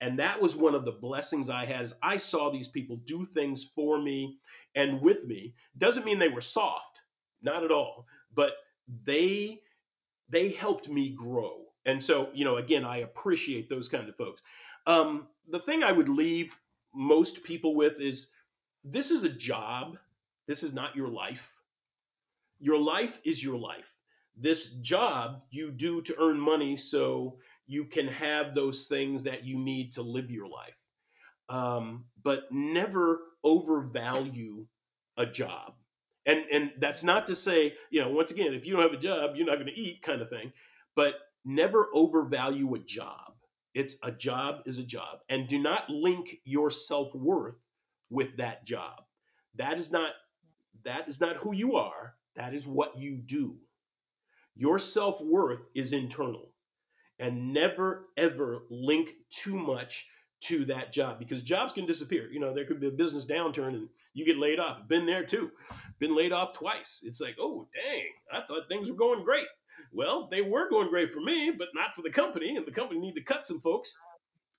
And 0.00 0.18
that 0.18 0.40
was 0.42 0.54
one 0.54 0.74
of 0.74 0.84
the 0.84 0.92
blessings 0.92 1.48
I 1.48 1.64
had 1.64 1.84
is 1.84 1.94
I 2.02 2.18
saw 2.18 2.50
these 2.50 2.68
people 2.68 2.96
do 3.04 3.24
things 3.24 3.64
for 3.74 4.02
me 4.02 4.38
and 4.74 5.00
with 5.00 5.24
me. 5.24 5.54
Doesn't 5.78 6.04
mean 6.04 6.18
they 6.18 6.28
were 6.28 6.40
soft, 6.40 7.00
not 7.42 7.64
at 7.64 7.70
all, 7.70 8.06
but 8.34 8.52
they 9.04 9.60
they 10.28 10.50
helped 10.50 10.88
me 10.88 11.10
grow. 11.10 11.60
And 11.86 12.02
so, 12.02 12.28
you 12.34 12.44
know, 12.44 12.56
again, 12.56 12.84
I 12.84 12.98
appreciate 12.98 13.68
those 13.68 13.88
kind 13.88 14.08
of 14.08 14.16
folks. 14.16 14.42
Um, 14.86 15.28
the 15.48 15.60
thing 15.60 15.82
I 15.82 15.92
would 15.92 16.08
leave 16.08 16.58
most 16.94 17.42
people 17.44 17.74
with 17.74 18.00
is 18.00 18.32
this 18.84 19.10
is 19.10 19.24
a 19.24 19.30
job. 19.30 19.98
This 20.46 20.62
is 20.62 20.74
not 20.74 20.94
your 20.94 21.08
life. 21.08 21.52
Your 22.60 22.78
life 22.78 23.18
is 23.24 23.42
your 23.42 23.58
life. 23.58 23.96
This 24.36 24.72
job 24.74 25.42
you 25.50 25.70
do 25.70 26.02
to 26.02 26.14
earn 26.20 26.38
money 26.38 26.76
so 26.76 27.38
you 27.66 27.84
can 27.84 28.08
have 28.08 28.54
those 28.54 28.86
things 28.86 29.22
that 29.22 29.44
you 29.44 29.58
need 29.58 29.92
to 29.92 30.02
live 30.02 30.30
your 30.30 30.48
life. 30.48 30.76
Um, 31.48 32.04
but 32.22 32.44
never 32.50 33.20
overvalue 33.42 34.66
a 35.16 35.26
job. 35.26 35.74
And 36.26 36.44
and 36.50 36.72
that's 36.78 37.04
not 37.04 37.26
to 37.26 37.34
say, 37.34 37.74
you 37.90 38.00
know, 38.00 38.10
once 38.10 38.30
again, 38.30 38.54
if 38.54 38.66
you 38.66 38.74
don't 38.74 38.82
have 38.82 38.92
a 38.92 39.02
job, 39.02 39.32
you're 39.36 39.46
not 39.46 39.56
going 39.56 39.66
to 39.66 39.80
eat 39.80 40.02
kind 40.02 40.22
of 40.22 40.30
thing. 40.30 40.52
But 40.96 41.14
never 41.44 41.88
overvalue 41.94 42.74
a 42.74 42.78
job. 42.78 43.34
It's 43.74 43.96
a 44.02 44.10
job 44.10 44.62
is 44.66 44.78
a 44.78 44.84
job. 44.84 45.18
And 45.28 45.48
do 45.48 45.58
not 45.58 45.90
link 45.90 46.40
your 46.44 46.70
self-worth 46.70 47.56
with 48.10 48.36
that 48.36 48.64
job. 48.64 49.02
That 49.56 49.78
is 49.78 49.92
not 49.92 50.12
that 50.84 51.08
is 51.08 51.20
not 51.20 51.36
who 51.36 51.54
you 51.54 51.76
are. 51.76 52.14
That 52.36 52.54
is 52.54 52.66
what 52.66 52.98
you 52.98 53.16
do. 53.16 53.56
Your 54.56 54.78
self-worth 54.78 55.60
is 55.74 55.92
internal. 55.92 56.50
And 57.18 57.52
never 57.52 58.08
ever 58.16 58.64
link 58.70 59.12
too 59.30 59.56
much 59.56 60.08
to 60.42 60.64
that 60.66 60.92
job 60.92 61.18
because 61.18 61.42
jobs 61.42 61.72
can 61.72 61.86
disappear. 61.86 62.28
You 62.30 62.40
know, 62.40 62.52
there 62.52 62.66
could 62.66 62.80
be 62.80 62.88
a 62.88 62.92
business 62.92 63.24
downturn 63.24 63.68
and 63.68 63.88
you 64.12 64.26
get 64.26 64.36
laid 64.36 64.58
off. 64.58 64.86
Been 64.88 65.06
there 65.06 65.24
too. 65.24 65.50
Been 65.98 66.16
laid 66.16 66.32
off 66.32 66.52
twice. 66.52 67.02
It's 67.04 67.20
like, 67.20 67.36
oh, 67.40 67.68
dang, 67.74 68.06
I 68.32 68.46
thought 68.46 68.68
things 68.68 68.90
were 68.90 68.96
going 68.96 69.24
great. 69.24 69.46
Well, 69.92 70.28
they 70.30 70.42
were 70.42 70.68
going 70.68 70.88
great 70.88 71.12
for 71.12 71.20
me, 71.20 71.52
but 71.56 71.68
not 71.74 71.94
for 71.94 72.02
the 72.02 72.10
company. 72.10 72.56
And 72.56 72.66
the 72.66 72.72
company 72.72 73.00
need 73.00 73.14
to 73.14 73.22
cut 73.22 73.46
some 73.46 73.60
folks. 73.60 73.96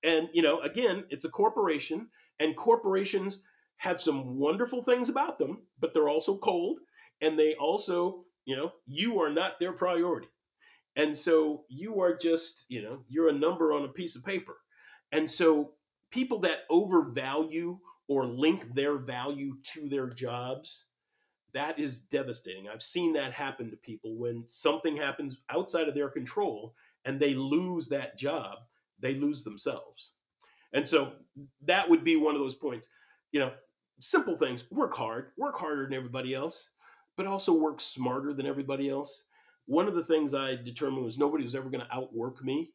And, 0.03 0.29
you 0.33 0.41
know, 0.41 0.59
again, 0.61 1.03
it's 1.09 1.25
a 1.25 1.29
corporation, 1.29 2.07
and 2.39 2.55
corporations 2.55 3.41
have 3.77 4.01
some 4.01 4.37
wonderful 4.37 4.81
things 4.81 5.09
about 5.09 5.37
them, 5.37 5.63
but 5.79 5.93
they're 5.93 6.09
also 6.09 6.37
cold. 6.37 6.79
And 7.21 7.37
they 7.37 7.55
also, 7.55 8.23
you 8.45 8.55
know, 8.55 8.71
you 8.85 9.21
are 9.21 9.29
not 9.29 9.59
their 9.59 9.73
priority. 9.73 10.27
And 10.95 11.15
so 11.15 11.65
you 11.67 12.01
are 12.01 12.15
just, 12.15 12.65
you 12.69 12.81
know, 12.81 13.03
you're 13.07 13.29
a 13.29 13.33
number 13.33 13.73
on 13.73 13.83
a 13.83 13.89
piece 13.89 14.15
of 14.15 14.23
paper. 14.23 14.57
And 15.11 15.29
so 15.29 15.71
people 16.11 16.39
that 16.39 16.59
overvalue 16.69 17.79
or 18.07 18.25
link 18.25 18.73
their 18.73 18.97
value 18.97 19.57
to 19.73 19.89
their 19.89 20.07
jobs, 20.07 20.85
that 21.53 21.79
is 21.79 21.99
devastating. 21.99 22.67
I've 22.69 22.81
seen 22.81 23.13
that 23.13 23.33
happen 23.33 23.71
to 23.71 23.77
people 23.77 24.17
when 24.17 24.43
something 24.47 24.95
happens 24.95 25.37
outside 25.49 25.87
of 25.87 25.95
their 25.95 26.09
control 26.09 26.75
and 27.03 27.19
they 27.19 27.33
lose 27.33 27.87
that 27.89 28.17
job, 28.17 28.59
they 28.99 29.15
lose 29.15 29.43
themselves. 29.43 30.11
And 30.75 30.87
so 30.87 31.13
that 31.65 31.89
would 31.89 32.03
be 32.03 32.17
one 32.17 32.35
of 32.35 32.41
those 32.41 32.53
points. 32.53 32.89
You 33.31 33.39
know, 33.39 33.51
simple 33.99 34.37
things 34.37 34.65
work 34.69 34.93
hard, 34.93 35.31
work 35.37 35.57
harder 35.57 35.85
than 35.85 35.93
everybody 35.93 36.35
else, 36.35 36.71
but 37.15 37.25
also 37.25 37.53
work 37.53 37.79
smarter 37.79 38.33
than 38.33 38.45
everybody 38.45 38.89
else. 38.89 39.23
One 39.67 39.87
of 39.87 39.95
the 39.95 40.03
things 40.05 40.33
I 40.33 40.55
determined 40.55 41.05
was 41.05 41.17
nobody 41.17 41.43
was 41.43 41.55
ever 41.55 41.69
going 41.69 41.83
to 41.83 41.95
outwork 41.95 42.43
me. 42.43 42.73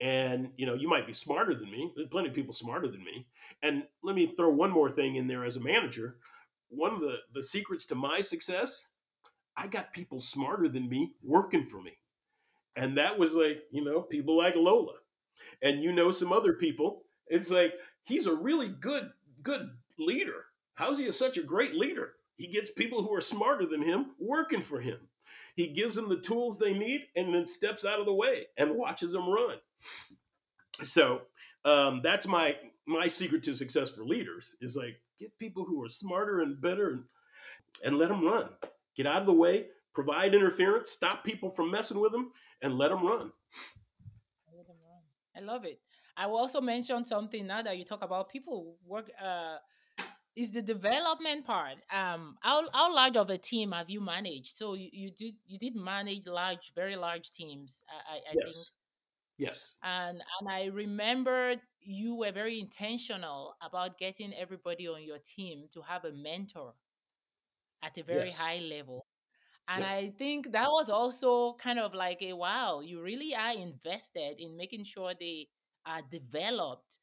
And, 0.00 0.50
you 0.56 0.66
know, 0.66 0.74
you 0.74 0.88
might 0.88 1.06
be 1.06 1.12
smarter 1.12 1.54
than 1.54 1.70
me. 1.70 1.92
There's 1.94 2.08
plenty 2.08 2.28
of 2.28 2.34
people 2.34 2.52
smarter 2.52 2.88
than 2.88 3.04
me. 3.04 3.28
And 3.62 3.84
let 4.02 4.16
me 4.16 4.26
throw 4.26 4.50
one 4.50 4.70
more 4.70 4.90
thing 4.90 5.14
in 5.14 5.28
there 5.28 5.44
as 5.44 5.56
a 5.56 5.62
manager. 5.62 6.16
One 6.68 6.92
of 6.92 7.00
the, 7.00 7.18
the 7.32 7.42
secrets 7.42 7.86
to 7.86 7.94
my 7.94 8.20
success, 8.20 8.88
I 9.56 9.68
got 9.68 9.94
people 9.94 10.20
smarter 10.20 10.68
than 10.68 10.88
me 10.88 11.12
working 11.22 11.68
for 11.68 11.80
me. 11.80 11.92
And 12.74 12.98
that 12.98 13.18
was 13.18 13.34
like, 13.34 13.62
you 13.70 13.84
know, 13.84 14.00
people 14.02 14.36
like 14.36 14.56
Lola. 14.56 14.94
And 15.62 15.82
you 15.82 15.92
know 15.92 16.10
some 16.10 16.32
other 16.32 16.54
people. 16.54 17.03
It's 17.28 17.50
like, 17.50 17.74
he's 18.04 18.26
a 18.26 18.34
really 18.34 18.68
good, 18.68 19.10
good 19.42 19.70
leader. 19.98 20.44
How's 20.74 20.98
he 20.98 21.10
such 21.12 21.36
a 21.38 21.42
great 21.42 21.74
leader? 21.74 22.12
He 22.36 22.48
gets 22.48 22.70
people 22.70 23.02
who 23.02 23.14
are 23.14 23.20
smarter 23.20 23.66
than 23.66 23.82
him 23.82 24.12
working 24.18 24.62
for 24.62 24.80
him. 24.80 24.98
He 25.54 25.68
gives 25.68 25.94
them 25.94 26.08
the 26.08 26.16
tools 26.16 26.58
they 26.58 26.74
need 26.74 27.02
and 27.14 27.32
then 27.32 27.46
steps 27.46 27.84
out 27.84 28.00
of 28.00 28.06
the 28.06 28.12
way 28.12 28.46
and 28.58 28.74
watches 28.74 29.12
them 29.12 29.28
run. 29.28 29.58
So 30.82 31.22
um, 31.64 32.00
that's 32.02 32.26
my 32.26 32.56
my 32.86 33.08
secret 33.08 33.42
to 33.44 33.54
success 33.54 33.90
for 33.90 34.04
leaders 34.04 34.56
is 34.60 34.76
like 34.76 35.00
get 35.18 35.38
people 35.38 35.64
who 35.64 35.82
are 35.82 35.88
smarter 35.88 36.40
and 36.40 36.60
better 36.60 36.90
and, 36.90 37.04
and 37.84 37.98
let 37.98 38.08
them 38.08 38.24
run. 38.24 38.48
Get 38.96 39.06
out 39.06 39.20
of 39.20 39.26
the 39.26 39.32
way, 39.32 39.66
provide 39.94 40.34
interference, 40.34 40.90
stop 40.90 41.24
people 41.24 41.50
from 41.50 41.70
messing 41.70 42.00
with 42.00 42.12
them, 42.12 42.32
and 42.60 42.76
let 42.76 42.90
them 42.90 43.06
run. 43.06 43.32
Let 44.54 44.66
them 44.66 44.76
run. 44.84 45.02
I 45.36 45.40
love 45.40 45.64
it. 45.64 45.80
I 46.16 46.26
will 46.26 46.38
also 46.38 46.60
mention 46.60 47.04
something 47.04 47.46
now 47.46 47.62
that 47.62 47.76
you 47.78 47.84
talk 47.84 48.02
about 48.02 48.28
people 48.30 48.76
work. 48.86 49.10
Uh, 49.20 49.58
is 50.36 50.50
the 50.50 50.62
development 50.62 51.46
part. 51.46 51.76
Um, 51.92 52.36
how 52.40 52.68
how 52.72 52.92
large 52.94 53.16
of 53.16 53.30
a 53.30 53.38
team 53.38 53.72
have 53.72 53.88
you 53.88 54.00
managed? 54.00 54.52
So 54.56 54.74
you, 54.74 54.88
you 54.92 55.10
did 55.10 55.34
you 55.46 55.58
did 55.58 55.76
manage 55.76 56.26
large, 56.26 56.72
very 56.74 56.96
large 56.96 57.30
teams. 57.30 57.82
I, 57.88 58.32
I 58.32 58.34
yes. 58.34 58.52
think 58.52 58.66
Yes. 59.38 59.76
and 59.82 60.22
and 60.40 60.48
I 60.48 60.64
remember 60.66 61.56
you 61.80 62.14
were 62.16 62.32
very 62.32 62.58
intentional 62.58 63.56
about 63.60 63.98
getting 63.98 64.32
everybody 64.34 64.88
on 64.88 65.02
your 65.02 65.18
team 65.18 65.66
to 65.72 65.82
have 65.82 66.04
a 66.04 66.12
mentor 66.12 66.74
at 67.82 67.98
a 67.98 68.02
very 68.02 68.30
Yes. 68.30 68.38
high 68.38 68.58
level. 68.58 69.06
And. 69.68 69.84
I 69.84 70.10
think 70.18 70.52
that 70.52 70.68
was 70.70 70.90
also 70.90 71.54
kind 71.54 71.78
of 71.78 71.94
like 71.94 72.22
a 72.22 72.32
wow, 72.34 72.80
you 72.80 73.00
really 73.02 73.34
are 73.34 73.52
invested 73.54 74.36
in 74.38 74.56
making 74.56 74.84
sure 74.84 75.14
they 75.18 75.48
are 75.86 76.02
developed, 76.10 76.98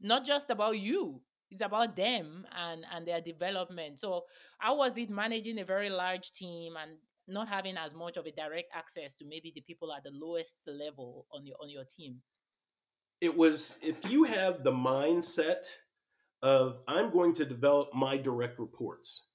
not 0.00 0.24
just 0.24 0.50
about 0.50 0.78
you. 0.78 1.20
It's 1.50 1.62
about 1.62 1.96
them 1.96 2.46
and 2.54 2.84
and 2.92 3.06
their 3.06 3.20
development. 3.20 4.00
So 4.00 4.24
how 4.58 4.76
was 4.76 4.98
it 4.98 5.10
managing 5.10 5.58
a 5.58 5.64
very 5.64 5.88
large 5.88 6.32
team 6.32 6.74
and 6.76 6.98
not 7.26 7.48
having 7.48 7.76
as 7.76 7.94
much 7.94 8.16
of 8.16 8.26
a 8.26 8.32
direct 8.32 8.68
access 8.74 9.14
to 9.16 9.24
maybe 9.26 9.52
the 9.54 9.62
people 9.62 9.92
at 9.92 10.02
the 10.04 10.10
lowest 10.12 10.58
level 10.66 11.26
on 11.32 11.46
your 11.46 11.56
on 11.62 11.70
your 11.70 11.84
team? 11.84 12.20
It 13.20 13.36
was 13.36 13.78
if 13.82 14.10
you 14.10 14.24
have 14.24 14.62
the 14.62 14.72
mindset 14.72 15.66
of 16.42 16.80
I'm 16.86 17.10
going 17.10 17.32
to 17.34 17.44
develop 17.44 17.94
my 17.94 18.16
direct 18.16 18.58
reports 18.58 19.26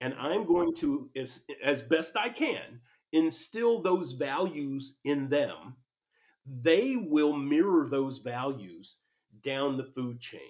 and 0.00 0.14
I'm 0.18 0.44
going 0.46 0.74
to 0.76 1.10
as 1.16 1.44
as 1.62 1.82
best 1.82 2.16
I 2.16 2.28
can 2.28 2.80
instill 3.12 3.80
those 3.82 4.12
values 4.12 4.98
in 5.04 5.28
them, 5.28 5.76
they 6.46 6.96
will 6.96 7.36
mirror 7.36 7.88
those 7.88 8.18
values 8.18 8.98
down 9.42 9.76
the 9.76 9.84
food 9.84 10.20
chain. 10.20 10.40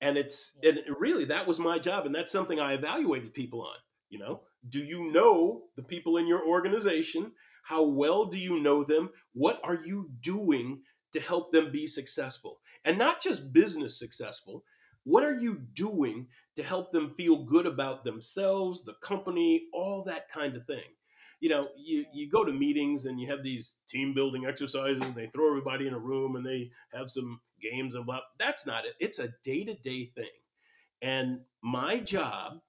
And 0.00 0.16
it's 0.16 0.58
and 0.62 0.80
really 0.98 1.24
that 1.26 1.46
was 1.46 1.58
my 1.58 1.78
job 1.78 2.06
and 2.06 2.14
that's 2.14 2.32
something 2.32 2.60
I 2.60 2.74
evaluated 2.74 3.32
people 3.32 3.62
on, 3.62 3.76
you 4.10 4.18
know? 4.18 4.42
Do 4.68 4.80
you 4.80 5.12
know 5.12 5.64
the 5.76 5.82
people 5.82 6.16
in 6.16 6.26
your 6.26 6.46
organization? 6.46 7.32
How 7.62 7.82
well 7.82 8.26
do 8.26 8.38
you 8.38 8.60
know 8.60 8.84
them? 8.84 9.10
What 9.32 9.60
are 9.64 9.80
you 9.82 10.10
doing 10.20 10.82
to 11.12 11.20
help 11.20 11.52
them 11.52 11.72
be 11.72 11.86
successful? 11.86 12.60
And 12.84 12.98
not 12.98 13.22
just 13.22 13.52
business 13.52 13.98
successful. 13.98 14.64
What 15.04 15.24
are 15.24 15.36
you 15.38 15.58
doing 15.74 16.28
to 16.56 16.62
help 16.62 16.92
them 16.92 17.14
feel 17.14 17.44
good 17.44 17.66
about 17.66 18.04
themselves, 18.04 18.84
the 18.84 18.94
company, 19.02 19.64
all 19.72 20.02
that 20.04 20.30
kind 20.30 20.56
of 20.56 20.64
thing? 20.64 20.84
You 21.44 21.50
know, 21.50 21.68
you, 21.76 22.06
you 22.10 22.30
go 22.30 22.42
to 22.42 22.52
meetings 22.54 23.04
and 23.04 23.20
you 23.20 23.28
have 23.28 23.42
these 23.42 23.76
team 23.86 24.14
building 24.14 24.46
exercises 24.46 25.04
and 25.04 25.14
they 25.14 25.26
throw 25.26 25.46
everybody 25.46 25.86
in 25.86 25.92
a 25.92 25.98
room 25.98 26.36
and 26.36 26.46
they 26.46 26.70
have 26.94 27.10
some 27.10 27.38
games 27.60 27.96
and 27.96 28.06
blah. 28.06 28.20
That's 28.38 28.66
not 28.66 28.86
it. 28.86 28.94
It's 28.98 29.18
a 29.18 29.28
day 29.42 29.62
to 29.64 29.74
day 29.74 30.06
thing. 30.14 30.24
And 31.02 31.40
my 31.62 31.98
job 31.98 32.60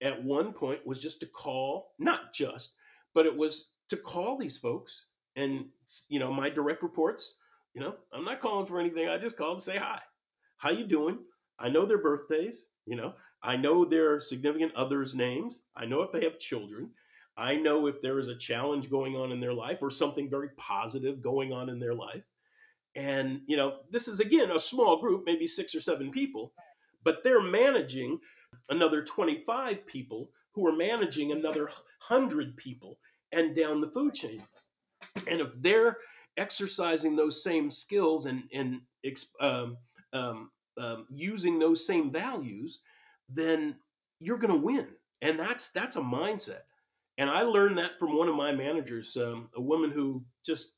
at 0.00 0.24
one 0.24 0.54
point 0.54 0.86
was 0.86 1.02
just 1.02 1.20
to 1.20 1.26
call, 1.26 1.92
not 1.98 2.32
just, 2.32 2.72
but 3.12 3.26
it 3.26 3.36
was 3.36 3.72
to 3.90 3.96
call 3.98 4.38
these 4.38 4.56
folks 4.56 5.10
and, 5.36 5.66
you 6.08 6.18
know, 6.18 6.32
my 6.32 6.48
direct 6.48 6.82
reports, 6.82 7.36
you 7.74 7.82
know, 7.82 7.94
I'm 8.10 8.24
not 8.24 8.40
calling 8.40 8.64
for 8.64 8.80
anything. 8.80 9.06
I 9.06 9.18
just 9.18 9.36
called 9.36 9.58
to 9.58 9.64
say 9.66 9.76
hi. 9.76 10.00
How 10.56 10.70
you 10.70 10.86
doing? 10.86 11.18
I 11.58 11.68
know 11.68 11.84
their 11.84 11.98
birthdays, 11.98 12.68
you 12.86 12.96
know, 12.96 13.16
I 13.42 13.56
know 13.56 13.84
their 13.84 14.18
significant 14.22 14.74
others' 14.76 15.14
names. 15.14 15.64
I 15.76 15.84
know 15.84 16.00
if 16.00 16.10
they 16.10 16.24
have 16.24 16.38
children. 16.38 16.88
I 17.36 17.56
know 17.56 17.86
if 17.86 18.00
there 18.00 18.18
is 18.18 18.28
a 18.28 18.36
challenge 18.36 18.90
going 18.90 19.16
on 19.16 19.32
in 19.32 19.40
their 19.40 19.52
life 19.52 19.78
or 19.82 19.90
something 19.90 20.30
very 20.30 20.50
positive 20.56 21.20
going 21.20 21.52
on 21.52 21.68
in 21.68 21.78
their 21.80 21.94
life. 21.94 22.22
And, 22.94 23.40
you 23.46 23.56
know, 23.56 23.78
this 23.90 24.06
is 24.06 24.20
again 24.20 24.50
a 24.52 24.58
small 24.60 25.00
group, 25.00 25.24
maybe 25.26 25.46
six 25.46 25.74
or 25.74 25.80
seven 25.80 26.10
people, 26.10 26.52
but 27.02 27.24
they're 27.24 27.42
managing 27.42 28.20
another 28.68 29.02
25 29.02 29.84
people 29.86 30.30
who 30.52 30.66
are 30.66 30.76
managing 30.76 31.32
another 31.32 31.64
100 32.08 32.56
people 32.56 32.98
and 33.32 33.56
down 33.56 33.80
the 33.80 33.90
food 33.90 34.14
chain. 34.14 34.42
And 35.26 35.40
if 35.40 35.48
they're 35.58 35.98
exercising 36.36 37.16
those 37.16 37.42
same 37.42 37.70
skills 37.70 38.26
and, 38.26 38.44
and 38.52 38.80
um, 39.40 39.76
um, 40.12 40.50
um, 40.78 41.06
using 41.10 41.58
those 41.58 41.86
same 41.86 42.12
values, 42.12 42.80
then 43.28 43.76
you're 44.20 44.38
going 44.38 44.52
to 44.52 44.66
win. 44.66 44.86
And 45.22 45.38
that's 45.38 45.70
that's 45.70 45.96
a 45.96 46.00
mindset. 46.00 46.62
And 47.18 47.30
I 47.30 47.42
learned 47.42 47.78
that 47.78 47.98
from 47.98 48.16
one 48.16 48.28
of 48.28 48.34
my 48.34 48.52
managers, 48.52 49.16
um, 49.16 49.48
a 49.56 49.60
woman 49.60 49.90
who 49.90 50.24
just 50.44 50.74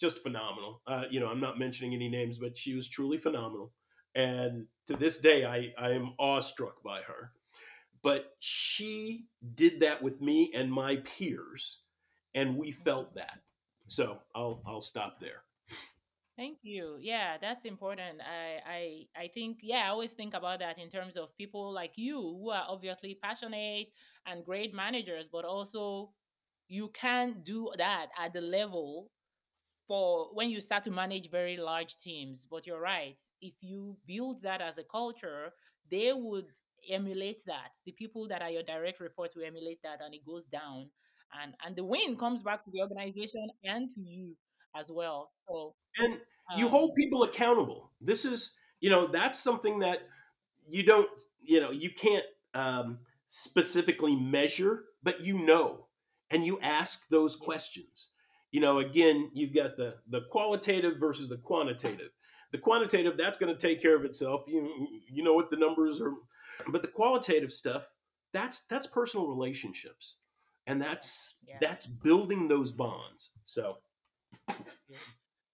just 0.00 0.22
phenomenal. 0.22 0.80
Uh, 0.86 1.04
you 1.10 1.20
know, 1.20 1.28
I'm 1.28 1.40
not 1.40 1.58
mentioning 1.58 1.94
any 1.94 2.08
names, 2.08 2.38
but 2.38 2.56
she 2.56 2.74
was 2.74 2.88
truly 2.88 3.18
phenomenal. 3.18 3.72
And 4.14 4.66
to 4.86 4.96
this 4.96 5.18
day, 5.18 5.44
I, 5.44 5.72
I 5.78 5.90
am 5.90 6.14
awestruck 6.18 6.82
by 6.82 7.00
her. 7.02 7.32
But 8.02 8.34
she 8.38 9.26
did 9.54 9.80
that 9.80 10.02
with 10.02 10.20
me 10.20 10.52
and 10.54 10.70
my 10.70 10.96
peers, 10.96 11.80
and 12.34 12.56
we 12.56 12.70
felt 12.70 13.14
that. 13.14 13.40
So 13.88 14.18
I'll 14.34 14.62
I'll 14.66 14.80
stop 14.80 15.20
there. 15.20 15.42
Thank 16.36 16.58
you. 16.62 16.98
Yeah, 17.00 17.36
that's 17.40 17.64
important. 17.64 18.20
I, 18.20 18.58
I 18.66 19.22
I 19.24 19.28
think 19.28 19.58
yeah, 19.62 19.84
I 19.86 19.88
always 19.90 20.12
think 20.12 20.34
about 20.34 20.58
that 20.58 20.78
in 20.78 20.88
terms 20.88 21.16
of 21.16 21.36
people 21.36 21.72
like 21.72 21.92
you 21.96 22.16
who 22.20 22.50
are 22.50 22.64
obviously 22.68 23.14
passionate 23.22 23.88
and 24.26 24.44
great 24.44 24.74
managers, 24.74 25.28
but 25.28 25.44
also 25.44 26.10
you 26.68 26.88
can't 26.88 27.44
do 27.44 27.70
that 27.78 28.08
at 28.18 28.32
the 28.32 28.40
level 28.40 29.10
for 29.88 30.34
when 30.34 30.50
you 30.50 30.60
start 30.60 30.84
to 30.84 30.90
manage 30.92 31.30
very 31.30 31.56
large 31.56 31.96
teams. 31.98 32.46
But 32.50 32.66
you're 32.66 32.80
right. 32.80 33.20
If 33.40 33.54
you 33.62 33.96
build 34.06 34.42
that 34.42 34.60
as 34.60 34.78
a 34.78 34.84
culture, 34.84 35.52
they 35.90 36.12
would 36.14 36.46
emulate 36.90 37.42
that. 37.46 37.72
The 37.86 37.92
people 37.92 38.28
that 38.28 38.42
are 38.42 38.50
your 38.50 38.62
direct 38.64 39.00
reports 39.00 39.36
will 39.36 39.44
emulate 39.44 39.82
that 39.84 40.00
and 40.04 40.14
it 40.14 40.24
goes 40.26 40.46
down. 40.46 40.90
And 41.42 41.54
and 41.64 41.76
the 41.76 41.84
win 41.84 42.16
comes 42.16 42.42
back 42.42 42.64
to 42.64 42.70
the 42.70 42.80
organization 42.82 43.48
and 43.64 43.88
to 43.90 44.00
you 44.02 44.36
as 44.74 44.90
well. 44.90 45.30
So 45.32 45.74
and 45.98 46.18
you 46.56 46.66
um, 46.66 46.70
hold 46.70 46.94
people 46.94 47.22
accountable. 47.22 47.90
This 48.00 48.24
is, 48.24 48.58
you 48.80 48.90
know, 48.90 49.06
that's 49.06 49.38
something 49.38 49.80
that 49.80 50.00
you 50.68 50.82
don't, 50.82 51.08
you 51.42 51.60
know, 51.60 51.70
you 51.70 51.90
can't 51.90 52.24
um, 52.54 52.98
specifically 53.26 54.16
measure, 54.16 54.84
but 55.02 55.20
you 55.20 55.38
know, 55.38 55.86
and 56.30 56.44
you 56.44 56.58
ask 56.60 57.08
those 57.08 57.36
questions. 57.36 58.10
You 58.50 58.60
know, 58.60 58.78
again, 58.78 59.30
you've 59.32 59.54
got 59.54 59.76
the 59.76 59.96
the 60.08 60.22
qualitative 60.30 60.94
versus 60.98 61.28
the 61.28 61.38
quantitative. 61.38 62.10
The 62.52 62.58
quantitative 62.58 63.16
that's 63.16 63.36
going 63.36 63.52
to 63.52 63.58
take 63.58 63.82
care 63.82 63.96
of 63.96 64.04
itself. 64.04 64.42
You 64.46 64.88
you 65.10 65.24
know 65.24 65.34
what 65.34 65.50
the 65.50 65.56
numbers 65.56 66.00
are, 66.00 66.12
but 66.70 66.82
the 66.82 66.88
qualitative 66.88 67.52
stuff 67.52 67.88
that's 68.34 68.66
that's 68.66 68.86
personal 68.86 69.28
relationships, 69.28 70.16
and 70.66 70.82
that's 70.82 71.38
yeah. 71.48 71.56
that's 71.60 71.86
building 71.86 72.48
those 72.48 72.70
bonds. 72.70 73.32
So. 73.44 73.78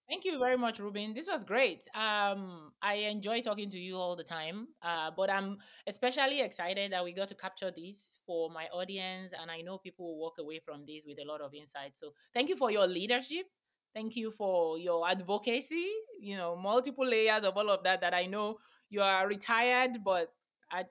Thank 0.09 0.25
you 0.25 0.39
very 0.39 0.57
much, 0.57 0.79
Ruben. 0.79 1.13
This 1.13 1.29
was 1.29 1.45
great. 1.45 1.87
Um, 1.95 2.73
I 2.81 2.95
enjoy 3.09 3.39
talking 3.39 3.69
to 3.69 3.79
you 3.79 3.95
all 3.95 4.17
the 4.17 4.25
time, 4.25 4.67
uh, 4.83 5.09
but 5.15 5.29
I'm 5.29 5.59
especially 5.87 6.41
excited 6.41 6.91
that 6.91 7.01
we 7.03 7.13
got 7.13 7.29
to 7.29 7.35
capture 7.35 7.71
this 7.73 8.19
for 8.25 8.49
my 8.49 8.65
audience, 8.73 9.31
and 9.39 9.49
I 9.49 9.61
know 9.61 9.77
people 9.77 10.05
will 10.05 10.19
walk 10.19 10.33
away 10.37 10.59
from 10.59 10.85
this 10.85 11.05
with 11.07 11.17
a 11.21 11.25
lot 11.25 11.39
of 11.39 11.53
insight. 11.53 11.95
So, 11.95 12.11
thank 12.33 12.49
you 12.49 12.57
for 12.57 12.69
your 12.71 12.87
leadership. 12.87 13.45
Thank 13.93 14.17
you 14.17 14.31
for 14.31 14.77
your 14.77 15.07
advocacy. 15.09 15.87
You 16.19 16.35
know, 16.35 16.57
multiple 16.57 17.07
layers 17.07 17.45
of 17.45 17.55
all 17.55 17.69
of 17.69 17.83
that. 17.83 18.01
That 18.01 18.13
I 18.13 18.25
know 18.25 18.57
you 18.89 19.01
are 19.01 19.25
retired, 19.25 19.99
but 20.03 20.27
I 20.69 20.85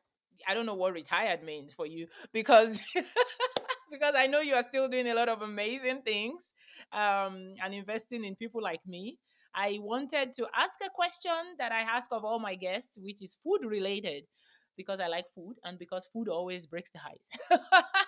I 0.48 0.54
don't 0.54 0.64
know 0.64 0.74
what 0.76 0.94
retired 0.94 1.42
means 1.42 1.74
for 1.74 1.84
you 1.84 2.06
because 2.32 2.80
because 3.90 4.14
I 4.16 4.26
know 4.26 4.40
you 4.40 4.54
are 4.54 4.62
still 4.62 4.88
doing 4.88 5.08
a 5.08 5.14
lot 5.14 5.28
of 5.28 5.42
amazing 5.42 6.02
things 6.02 6.52
um, 6.92 7.54
and 7.62 7.74
investing 7.74 8.24
in 8.24 8.36
people 8.36 8.62
like 8.62 8.80
me. 8.86 9.18
I 9.54 9.78
wanted 9.80 10.32
to 10.34 10.46
ask 10.54 10.78
a 10.84 10.90
question 10.90 11.56
that 11.58 11.72
I 11.72 11.80
ask 11.80 12.10
of 12.12 12.24
all 12.24 12.38
my 12.38 12.54
guests, 12.54 12.98
which 13.00 13.22
is 13.22 13.36
food 13.42 13.68
related, 13.68 14.24
because 14.76 15.00
I 15.00 15.08
like 15.08 15.26
food 15.34 15.56
and 15.64 15.78
because 15.78 16.08
food 16.12 16.28
always 16.28 16.66
breaks 16.66 16.90
the 16.90 17.00
ice. 17.04 17.28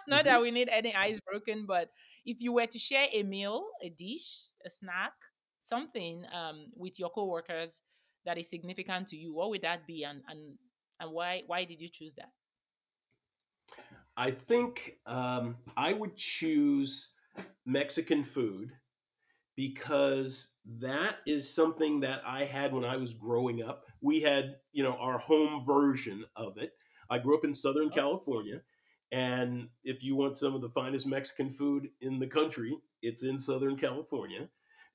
Not 0.07 0.25
mm-hmm. 0.25 0.25
that 0.27 0.41
we 0.41 0.51
need 0.51 0.69
any 0.71 0.95
ice 0.95 1.19
broken, 1.21 1.67
but 1.67 1.89
if 2.25 2.41
you 2.41 2.53
were 2.53 2.67
to 2.67 2.79
share 2.79 3.09
a 3.13 3.23
meal, 3.25 3.65
a 3.83 3.89
dish, 3.91 4.49
a 4.65 4.71
snack, 4.71 5.13
something 5.59 6.25
um, 6.33 6.67
with 6.77 6.99
your 6.99 7.11
coworkers 7.11 7.83
that 8.25 8.39
is 8.39 8.49
significant 8.49 9.09
to 9.09 9.17
you, 9.17 9.35
what 9.35 9.51
would 9.51 9.63
that 9.63 9.87
be, 9.87 10.05
and 10.05 10.23
and 10.29 10.57
and 11.01 11.13
why 11.13 11.43
why 11.47 11.65
did 11.65 11.81
you 11.81 11.89
choose 11.89 12.15
that? 12.15 12.31
I 14.17 14.31
think 14.31 14.99
um, 15.07 15.57
I 15.77 15.93
would 15.93 16.17
choose 16.17 17.13
Mexican 17.65 18.25
food 18.25 18.73
because 19.57 20.53
that 20.81 21.17
is 21.27 21.53
something 21.53 22.01
that 22.01 22.23
I 22.27 22.45
had 22.45 22.73
when 22.73 22.85
I 22.85 22.97
was 22.97 23.15
growing 23.15 23.63
up. 23.63 23.85
We 24.01 24.21
had, 24.21 24.57
you 24.73 24.83
know, 24.83 24.97
our 24.99 25.19
home 25.19 25.65
version 25.67 26.25
of 26.37 26.59
it. 26.59 26.73
I 27.11 27.19
grew 27.19 27.37
up 27.37 27.45
in 27.45 27.55
Southern 27.55 27.89
oh. 27.89 27.95
California. 27.95 28.63
And 29.13 29.69
if 29.85 30.03
you 30.03 30.17
want 30.17 30.39
some 30.39 30.55
of 30.55 30.63
the 30.63 30.71
finest 30.71 31.07
Mexican 31.07 31.51
food 31.51 31.89
in 32.01 32.19
the 32.19 32.27
country, 32.27 32.77
it's 33.03 33.25
in 33.25 33.39
Southern 33.39 33.77
California. 33.77 34.49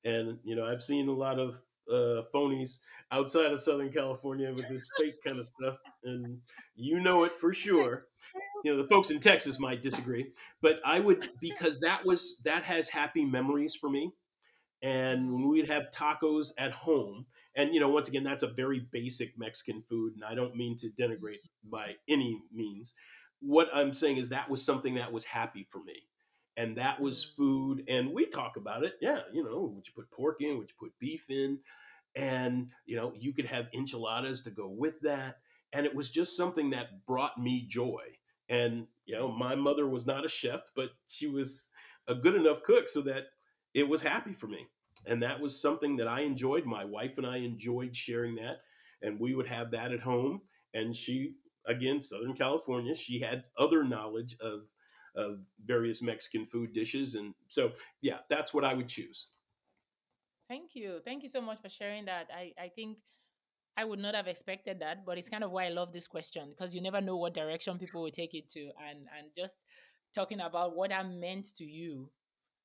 And, 0.03 0.39
you 0.43 0.55
know, 0.55 0.65
I've 0.65 0.81
seen 0.81 1.07
a 1.07 1.11
lot 1.13 1.39
of 1.39 1.61
uh, 1.91 2.23
phonies 2.33 2.79
outside 3.11 3.51
of 3.51 3.61
Southern 3.61 3.91
California 3.91 4.51
with 4.53 4.67
this 4.69 4.89
fake 4.97 5.23
kind 5.23 5.37
of 5.37 5.45
stuff. 5.45 5.77
And 6.03 6.39
you 6.75 6.99
know 6.99 7.25
it 7.25 7.39
for 7.39 7.53
sure 7.53 8.01
you 8.63 8.75
know 8.75 8.81
the 8.81 8.87
folks 8.87 9.11
in 9.11 9.19
Texas 9.19 9.59
might 9.59 9.81
disagree, 9.81 10.31
but 10.61 10.79
I 10.85 10.99
would 10.99 11.29
because 11.39 11.79
that 11.81 12.05
was 12.05 12.39
that 12.45 12.63
has 12.63 12.89
happy 12.89 13.25
memories 13.25 13.75
for 13.75 13.89
me. 13.89 14.13
And 14.83 15.49
we'd 15.49 15.69
have 15.69 15.89
tacos 15.89 16.51
at 16.59 16.71
home, 16.71 17.25
and 17.55 17.73
you 17.73 17.79
know, 17.79 17.89
once 17.89 18.07
again, 18.07 18.23
that's 18.23 18.43
a 18.43 18.47
very 18.47 18.79
basic 18.91 19.37
Mexican 19.37 19.83
food, 19.89 20.13
and 20.13 20.23
I 20.23 20.35
don't 20.35 20.55
mean 20.55 20.77
to 20.77 20.89
denigrate 20.89 21.37
by 21.63 21.95
any 22.07 22.39
means. 22.53 22.93
What 23.39 23.69
I'm 23.73 23.93
saying 23.93 24.17
is 24.17 24.29
that 24.29 24.49
was 24.49 24.63
something 24.63 24.95
that 24.95 25.11
was 25.11 25.25
happy 25.25 25.67
for 25.71 25.83
me, 25.83 26.03
and 26.55 26.77
that 26.77 27.01
was 27.01 27.25
mm. 27.25 27.35
food. 27.35 27.83
And 27.87 28.13
we 28.13 28.27
talk 28.27 28.57
about 28.57 28.83
it, 28.83 28.93
yeah. 29.01 29.21
You 29.33 29.43
know, 29.43 29.71
would 29.75 29.87
you 29.87 29.93
put 29.95 30.11
pork 30.11 30.41
in? 30.41 30.59
Would 30.59 30.69
you 30.69 30.75
put 30.79 30.99
beef 30.99 31.25
in? 31.29 31.59
And 32.15 32.69
you 32.85 32.95
know, 32.95 33.13
you 33.17 33.33
could 33.33 33.45
have 33.45 33.69
enchiladas 33.73 34.43
to 34.43 34.51
go 34.51 34.67
with 34.67 34.99
that, 35.01 35.37
and 35.73 35.87
it 35.87 35.95
was 35.95 36.11
just 36.11 36.37
something 36.37 36.69
that 36.69 37.07
brought 37.07 37.39
me 37.39 37.65
joy 37.67 38.16
and, 38.49 38.87
you 39.05 39.15
know, 39.15 39.29
my 39.29 39.55
mother 39.55 39.87
was 39.87 40.05
not 40.05 40.25
a 40.25 40.29
chef, 40.29 40.71
but 40.75 40.89
she 41.07 41.27
was 41.27 41.71
a 42.07 42.15
good 42.15 42.35
enough 42.35 42.63
cook 42.63 42.87
so 42.87 43.01
that 43.01 43.25
it 43.73 43.87
was 43.87 44.01
happy 44.01 44.33
for 44.33 44.47
me. 44.47 44.67
And 45.05 45.21
that 45.23 45.39
was 45.39 45.61
something 45.61 45.97
that 45.97 46.07
I 46.07 46.21
enjoyed. 46.21 46.65
My 46.65 46.85
wife 46.85 47.17
and 47.17 47.25
I 47.25 47.37
enjoyed 47.37 47.95
sharing 47.95 48.35
that. 48.35 48.61
And 49.01 49.19
we 49.19 49.35
would 49.35 49.47
have 49.47 49.71
that 49.71 49.91
at 49.91 49.99
home. 49.99 50.41
And 50.73 50.95
she, 50.95 51.35
again, 51.65 52.01
Southern 52.01 52.33
California, 52.33 52.95
she 52.95 53.19
had 53.19 53.43
other 53.57 53.83
knowledge 53.83 54.35
of, 54.41 54.61
of 55.15 55.39
various 55.65 56.01
Mexican 56.01 56.45
food 56.45 56.73
dishes. 56.73 57.15
And 57.15 57.33
so, 57.47 57.71
yeah, 58.01 58.19
that's 58.29 58.53
what 58.53 58.65
I 58.65 58.73
would 58.73 58.87
choose. 58.87 59.27
Thank 60.47 60.75
you. 60.75 61.01
Thank 61.03 61.23
you 61.23 61.29
so 61.29 61.41
much 61.41 61.61
for 61.61 61.69
sharing 61.69 62.05
that. 62.05 62.29
I, 62.33 62.53
I 62.61 62.69
think 62.69 62.97
I 63.77 63.85
would 63.85 63.99
not 63.99 64.15
have 64.15 64.27
expected 64.27 64.79
that, 64.79 65.05
but 65.05 65.17
it's 65.17 65.29
kind 65.29 65.43
of 65.43 65.51
why 65.51 65.65
I 65.65 65.69
love 65.69 65.93
this 65.93 66.07
question 66.07 66.49
because 66.49 66.73
you 66.73 66.81
never 66.81 66.99
know 66.99 67.17
what 67.17 67.33
direction 67.35 67.77
people 67.77 68.01
will 68.01 68.11
take 68.11 68.33
it 68.33 68.49
to, 68.49 68.71
and 68.89 69.07
and 69.17 69.29
just 69.35 69.65
talking 70.15 70.39
about 70.39 70.75
what 70.75 70.91
I 70.91 71.03
meant 71.03 71.45
to 71.57 71.63
you, 71.65 72.09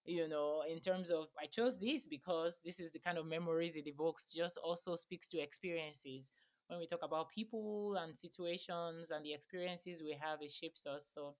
you 0.04 0.28
know, 0.28 0.62
in 0.68 0.80
terms 0.80 1.10
of 1.10 1.26
I 1.40 1.46
chose 1.46 1.78
this 1.78 2.08
because 2.08 2.60
this 2.64 2.80
is 2.80 2.92
the 2.92 2.98
kind 2.98 3.18
of 3.18 3.26
memories 3.26 3.76
it 3.76 3.86
evokes. 3.86 4.32
Just 4.34 4.58
also 4.64 4.96
speaks 4.96 5.28
to 5.30 5.40
experiences 5.40 6.30
when 6.68 6.78
we 6.78 6.86
talk 6.86 7.02
about 7.02 7.30
people 7.30 7.96
and 8.02 8.16
situations 8.16 9.10
and 9.10 9.24
the 9.24 9.34
experiences 9.34 10.02
we 10.02 10.16
have. 10.20 10.38
It 10.40 10.50
shapes 10.50 10.86
us. 10.86 11.10
So. 11.14 11.34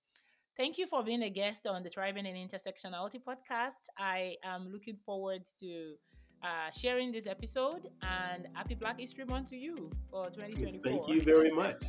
Thank 0.55 0.77
you 0.77 0.85
for 0.85 1.03
being 1.03 1.23
a 1.23 1.31
guest 1.31 1.65
on 1.65 1.81
the 1.81 1.89
Thriving 1.89 2.27
in 2.27 2.35
Intersectionality 2.35 3.19
podcast. 3.27 3.89
I 3.97 4.35
am 4.43 4.69
looking 4.71 4.95
forward 5.03 5.41
to 5.61 5.95
uh, 6.43 6.69
sharing 6.71 7.11
this 7.11 7.25
episode 7.25 7.89
and 8.01 8.47
happy 8.53 8.75
Black 8.75 8.99
History 8.99 9.25
Month 9.25 9.49
to 9.49 9.55
you 9.57 9.89
for 10.11 10.29
2024. 10.29 10.83
Thank 10.83 11.07
you 11.07 11.21
very 11.21 11.51
much. 11.51 11.83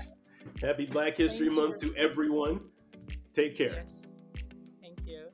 Happy 0.60 0.86
Black 0.86 1.16
History 1.16 1.48
Thank 1.48 1.58
Month 1.58 1.82
you. 1.82 1.92
to 1.92 1.98
everyone. 1.98 2.60
Take 3.32 3.56
care. 3.56 3.84
Yes. 3.84 4.16
Thank 4.80 4.98
you. 5.06 5.26